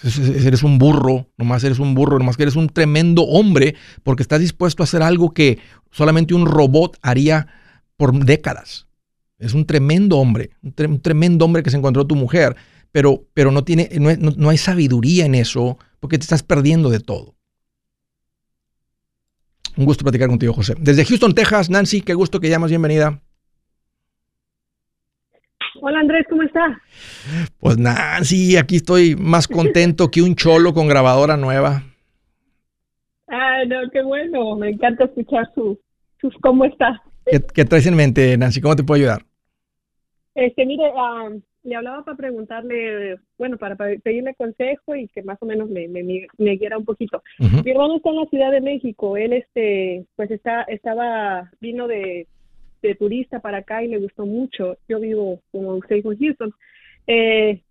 Eres 0.03 0.63
un 0.63 0.79
burro, 0.79 1.27
nomás 1.37 1.63
eres 1.63 1.79
un 1.79 1.93
burro, 1.93 2.17
nomás 2.17 2.37
que 2.37 2.43
eres 2.43 2.55
un 2.55 2.69
tremendo 2.69 3.23
hombre 3.23 3.75
porque 4.03 4.23
estás 4.23 4.39
dispuesto 4.39 4.81
a 4.81 4.85
hacer 4.85 5.03
algo 5.03 5.33
que 5.33 5.59
solamente 5.91 6.33
un 6.33 6.45
robot 6.45 6.97
haría 7.01 7.47
por 7.97 8.13
décadas. 8.25 8.87
Es 9.37 9.53
un 9.53 9.65
tremendo 9.65 10.17
hombre, 10.17 10.51
un, 10.63 11.01
tremendo 11.01 11.45
hombre 11.45 11.63
que 11.63 11.69
se 11.69 11.77
encontró 11.77 12.05
tu 12.05 12.15
mujer, 12.15 12.55
pero, 12.91 13.23
pero 13.33 13.51
no, 13.51 13.63
tiene, 13.63 13.89
no, 13.99 14.49
hay 14.49 14.57
sabiduría 14.57 15.25
en 15.25 15.35
eso 15.35 15.77
porque 15.99 16.17
te 16.17 16.23
estás 16.23 16.43
perdiendo 16.43 16.89
de 16.89 16.99
todo. 16.99 17.35
Un 19.77 19.85
gusto 19.85 20.03
platicar 20.03 20.27
contigo, 20.27 20.53
José. 20.53 20.75
Desde 20.77 21.05
Houston, 21.05 21.33
Texas, 21.33 21.69
Nancy, 21.69 22.01
qué 22.01 22.13
gusto 22.13 22.39
que 22.39 22.49
llamas, 22.49 22.69
bienvenida. 22.69 23.21
Hola 25.83 25.99
Andrés, 25.99 26.25
¿cómo 26.29 26.43
estás? 26.43 26.77
Pues 27.57 27.77
Nancy, 27.77 28.57
aquí 28.57 28.75
estoy 28.75 29.15
más 29.15 29.47
contento 29.47 30.11
que 30.11 30.21
un 30.21 30.35
cholo 30.35 30.73
con 30.73 30.87
grabadora 30.87 31.37
nueva. 31.37 31.83
Ah, 33.27 33.63
no, 33.65 33.89
qué 33.91 34.03
bueno, 34.03 34.57
me 34.57 34.69
encanta 34.69 35.05
escuchar 35.05 35.49
sus 35.55 35.77
cómo 36.41 36.65
estás. 36.65 36.99
¿Qué, 37.25 37.65
traes 37.65 37.87
en 37.87 37.95
mente, 37.95 38.37
Nancy? 38.37 38.59
¿Cómo 38.61 38.75
te 38.75 38.83
puedo 38.83 38.99
ayudar? 38.99 39.25
Este, 40.35 40.65
mire, 40.65 40.91
le 41.63 41.75
hablaba 41.75 42.03
para 42.03 42.17
preguntarle, 42.17 43.17
bueno, 43.37 43.57
para 43.57 43.75
pedirle 43.75 44.35
consejo 44.35 44.95
y 44.95 45.07
que 45.09 45.23
más 45.23 45.37
o 45.41 45.45
menos 45.45 45.69
me, 45.69 45.87
me, 45.87 46.03
me 46.03 46.55
guiara 46.55 46.77
un 46.77 46.85
poquito. 46.85 47.21
Mi 47.39 47.71
hermano 47.71 47.97
está 47.97 48.09
en 48.09 48.15
la 48.15 48.25
Ciudad 48.25 48.51
de 48.51 48.61
México, 48.61 49.17
él 49.17 49.33
este, 49.33 50.05
pues 50.15 50.31
está, 50.31 50.63
estaba, 50.63 51.51
vino 51.59 51.87
de 51.87 52.27
de 52.81 52.95
turista 52.95 53.39
para 53.39 53.59
acá 53.59 53.83
y 53.83 53.87
le 53.87 53.99
gustó 53.99 54.25
mucho. 54.25 54.77
Yo 54.87 54.99
vivo, 54.99 55.41
como 55.51 55.75
usted 55.75 55.97
dijo, 55.97 56.11
en 56.11 56.19
Houston. 56.19 56.53
Eh, 57.07 57.61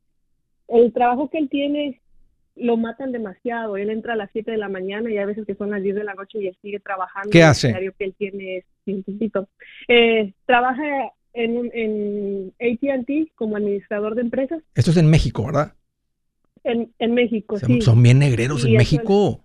el 0.69 0.93
trabajo 0.93 1.29
que 1.31 1.39
él 1.39 1.49
tiene 1.49 2.01
lo 2.57 2.77
matan 2.77 3.13
demasiado. 3.13 3.77
Él 3.77 3.91
entra 3.91 4.15
a 4.15 4.17
las 4.17 4.31
7 4.33 4.51
de 4.51 4.57
la 4.57 4.69
mañana 4.69 5.11
y 5.11 5.19
a 5.19 5.27
veces 5.27 5.47
que 5.47 5.55
son 5.55 5.71
las 5.71 5.83
10 5.83 5.97
de 5.97 6.05
la 6.05 6.15
noche 6.15 6.39
y 6.41 6.47
él 6.47 6.57
sigue 6.63 6.81
trabajando. 6.81 7.31
¿Qué 7.31 7.43
hace? 7.43 7.71
El 7.71 7.93
que 7.95 8.05
él 8.05 8.15
tiene 8.17 8.59
es 8.59 8.65
eh, 9.89 10.33
trabaja 10.47 11.13
en, 11.33 11.71
en 11.73 12.53
AT&T 12.61 13.33
como 13.35 13.57
administrador 13.57 14.15
de 14.15 14.23
empresas. 14.23 14.63
Esto 14.75 14.91
es 14.91 14.97
en 14.97 15.09
México, 15.09 15.47
¿verdad? 15.47 15.75
En, 16.65 16.93
en 16.99 17.15
México, 17.15 17.59
sí. 17.59 17.81
Son 17.81 18.03
bien 18.03 18.19
negreros 18.19 18.65
en 18.65 18.77
México 18.77 19.43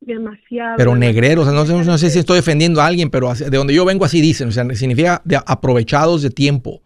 demasiado. 0.00 0.76
Pero 0.76 0.96
negreros, 0.96 1.46
no, 1.46 1.64
no, 1.64 1.98
sé 1.98 2.10
si 2.10 2.18
estoy 2.18 2.36
defendiendo 2.36 2.80
a 2.80 2.86
alguien, 2.86 3.10
pero 3.10 3.32
de 3.34 3.50
donde 3.50 3.74
yo 3.74 3.84
vengo 3.84 4.04
así 4.04 4.20
dicen, 4.20 4.48
o 4.48 4.52
sea, 4.52 4.64
significa 4.74 5.22
de 5.24 5.36
aprovechados 5.36 6.22
de 6.22 6.30
tiempo. 6.30 6.82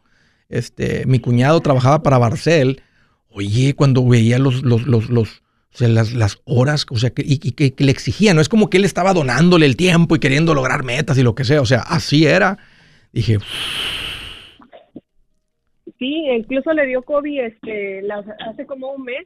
Este, 0.48 1.06
mi 1.06 1.18
cuñado 1.18 1.60
trabajaba 1.60 2.02
para 2.02 2.18
Barcel, 2.18 2.82
oye, 3.28 3.74
cuando 3.74 4.06
veía 4.06 4.38
los, 4.38 4.62
los, 4.62 4.86
los, 4.86 5.08
los 5.08 5.42
o 5.74 5.78
sea, 5.78 5.88
las, 5.88 6.12
las, 6.12 6.38
horas, 6.44 6.84
o 6.90 6.98
sea, 6.98 7.10
que, 7.10 7.22
y, 7.24 7.38
que, 7.38 7.74
le 7.78 7.90
exigía, 7.90 8.34
no 8.34 8.42
es 8.42 8.50
como 8.50 8.68
que 8.68 8.76
él 8.76 8.84
estaba 8.84 9.14
donándole 9.14 9.64
el 9.64 9.76
tiempo 9.76 10.14
y 10.14 10.18
queriendo 10.18 10.52
lograr 10.52 10.84
metas 10.84 11.16
y 11.16 11.22
lo 11.22 11.34
que 11.34 11.44
sea, 11.44 11.62
o 11.62 11.66
sea, 11.66 11.80
así 11.80 12.26
era. 12.26 12.58
Dije, 13.12 13.38
Sí, 16.02 16.26
incluso 16.28 16.72
le 16.72 16.84
dio 16.86 17.02
COVID 17.02 17.40
este, 17.42 18.02
hace 18.48 18.66
como 18.66 18.90
un 18.90 19.04
mes 19.04 19.24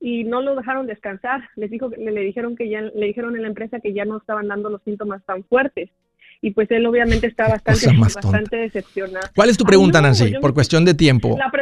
y 0.00 0.24
no 0.24 0.40
lo 0.40 0.56
dejaron 0.56 0.86
descansar. 0.86 1.42
Les 1.54 1.70
dijo, 1.70 1.90
le, 1.90 2.12
le 2.12 2.20
dijeron 2.22 2.56
que 2.56 2.70
ya, 2.70 2.80
le 2.80 3.06
dijeron 3.06 3.36
en 3.36 3.42
la 3.42 3.48
empresa 3.48 3.78
que 3.78 3.92
ya 3.92 4.06
no 4.06 4.16
estaban 4.16 4.48
dando 4.48 4.70
los 4.70 4.82
síntomas 4.84 5.22
tan 5.26 5.44
fuertes. 5.44 5.90
Y 6.40 6.52
pues 6.52 6.70
él 6.70 6.86
obviamente 6.86 7.26
está 7.26 7.48
bastante, 7.48 7.86
bastante 7.98 8.56
decepcionado. 8.56 9.28
¿Cuál 9.36 9.50
es 9.50 9.58
tu 9.58 9.64
pregunta, 9.64 10.00
Nancy? 10.00 10.32
Por 10.40 10.54
cuestión 10.54 10.86
de 10.86 10.94
tiempo. 10.94 11.36
La. 11.38 11.52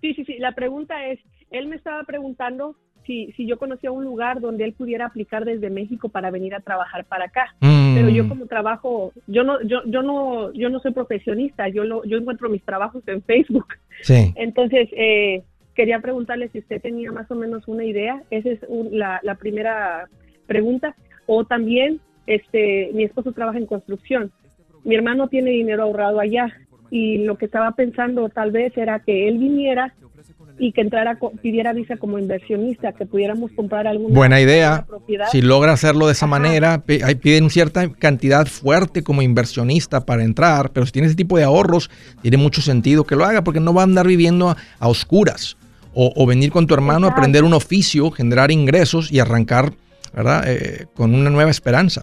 Sí, 0.00 0.14
sí, 0.14 0.24
sí. 0.24 0.38
La 0.38 0.52
pregunta 0.52 1.06
es, 1.08 1.18
él 1.50 1.66
me 1.66 1.76
estaba 1.76 2.02
preguntando 2.04 2.76
si, 3.06 3.32
si 3.32 3.46
yo 3.46 3.58
conocía 3.58 3.90
un 3.90 4.04
lugar 4.04 4.40
donde 4.40 4.64
él 4.64 4.72
pudiera 4.72 5.06
aplicar 5.06 5.44
desde 5.44 5.70
México 5.70 6.08
para 6.08 6.30
venir 6.30 6.54
a 6.54 6.60
trabajar 6.60 7.04
para 7.04 7.26
acá. 7.26 7.54
Mm. 7.60 7.94
Pero 7.94 8.08
yo 8.08 8.28
como 8.28 8.46
trabajo, 8.46 9.12
yo 9.26 9.44
no, 9.44 9.62
yo, 9.62 9.82
yo 9.86 10.02
no, 10.02 10.52
yo 10.52 10.68
no 10.68 10.80
soy 10.80 10.92
profesionista. 10.92 11.68
Yo 11.68 11.84
lo, 11.84 12.04
yo 12.04 12.18
encuentro 12.18 12.48
mis 12.48 12.62
trabajos 12.62 13.02
en 13.06 13.22
Facebook. 13.22 13.66
Sí. 14.02 14.32
Entonces, 14.36 14.88
eh, 14.92 15.42
quería 15.74 16.00
preguntarle 16.00 16.48
si 16.48 16.58
usted 16.58 16.80
tenía 16.82 17.12
más 17.12 17.30
o 17.30 17.34
menos 17.34 17.66
una 17.68 17.84
idea. 17.84 18.22
Esa 18.30 18.50
es 18.50 18.60
la, 18.90 19.20
la, 19.22 19.36
primera 19.36 20.08
pregunta. 20.46 20.94
O 21.26 21.44
también, 21.44 22.00
este, 22.26 22.90
mi 22.92 23.04
esposo 23.04 23.32
trabaja 23.32 23.58
en 23.58 23.66
construcción. 23.66 24.32
Mi 24.84 24.94
hermano 24.94 25.28
tiene 25.28 25.50
dinero 25.50 25.84
ahorrado 25.84 26.20
allá 26.20 26.52
y 26.90 27.18
lo 27.18 27.36
que 27.36 27.46
estaba 27.46 27.72
pensando 27.72 28.28
tal 28.28 28.52
vez 28.52 28.76
era 28.76 29.00
que 29.00 29.28
él 29.28 29.38
viniera 29.38 29.94
y 30.58 30.72
que 30.72 30.80
entrara, 30.80 31.18
pidiera 31.42 31.72
visa 31.72 31.96
como 31.96 32.18
inversionista, 32.18 32.92
que 32.92 33.04
pudiéramos 33.04 33.50
comprar 33.52 33.86
alguna 33.86 34.14
Buena 34.14 34.40
idea. 34.40 34.86
Si 35.30 35.42
logra 35.42 35.72
hacerlo 35.72 36.06
de 36.06 36.12
esa 36.12 36.26
manera, 36.26 36.82
piden 36.82 37.44
una 37.44 37.50
cierta 37.50 37.90
cantidad 37.92 38.46
fuerte 38.46 39.02
como 39.02 39.22
inversionista 39.22 40.06
para 40.06 40.24
entrar, 40.24 40.70
pero 40.70 40.86
si 40.86 40.92
tiene 40.92 41.08
ese 41.08 41.16
tipo 41.16 41.36
de 41.36 41.44
ahorros, 41.44 41.90
tiene 42.22 42.38
mucho 42.38 42.62
sentido 42.62 43.04
que 43.04 43.16
lo 43.16 43.24
haga 43.24 43.44
porque 43.44 43.60
no 43.60 43.74
va 43.74 43.82
a 43.82 43.84
andar 43.84 44.06
viviendo 44.06 44.56
a 44.78 44.88
oscuras 44.88 45.56
o, 45.98 46.26
venir 46.26 46.50
con 46.50 46.66
tu 46.66 46.74
hermano 46.74 47.06
a 47.06 47.10
aprender 47.10 47.42
un 47.42 47.54
oficio, 47.54 48.10
generar 48.10 48.50
ingresos 48.50 49.10
y 49.10 49.18
arrancar, 49.18 49.72
¿verdad? 50.14 50.44
Eh, 50.46 50.86
con 50.94 51.14
una 51.14 51.30
nueva 51.30 51.50
esperanza. 51.50 52.02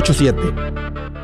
987. 0.01 1.20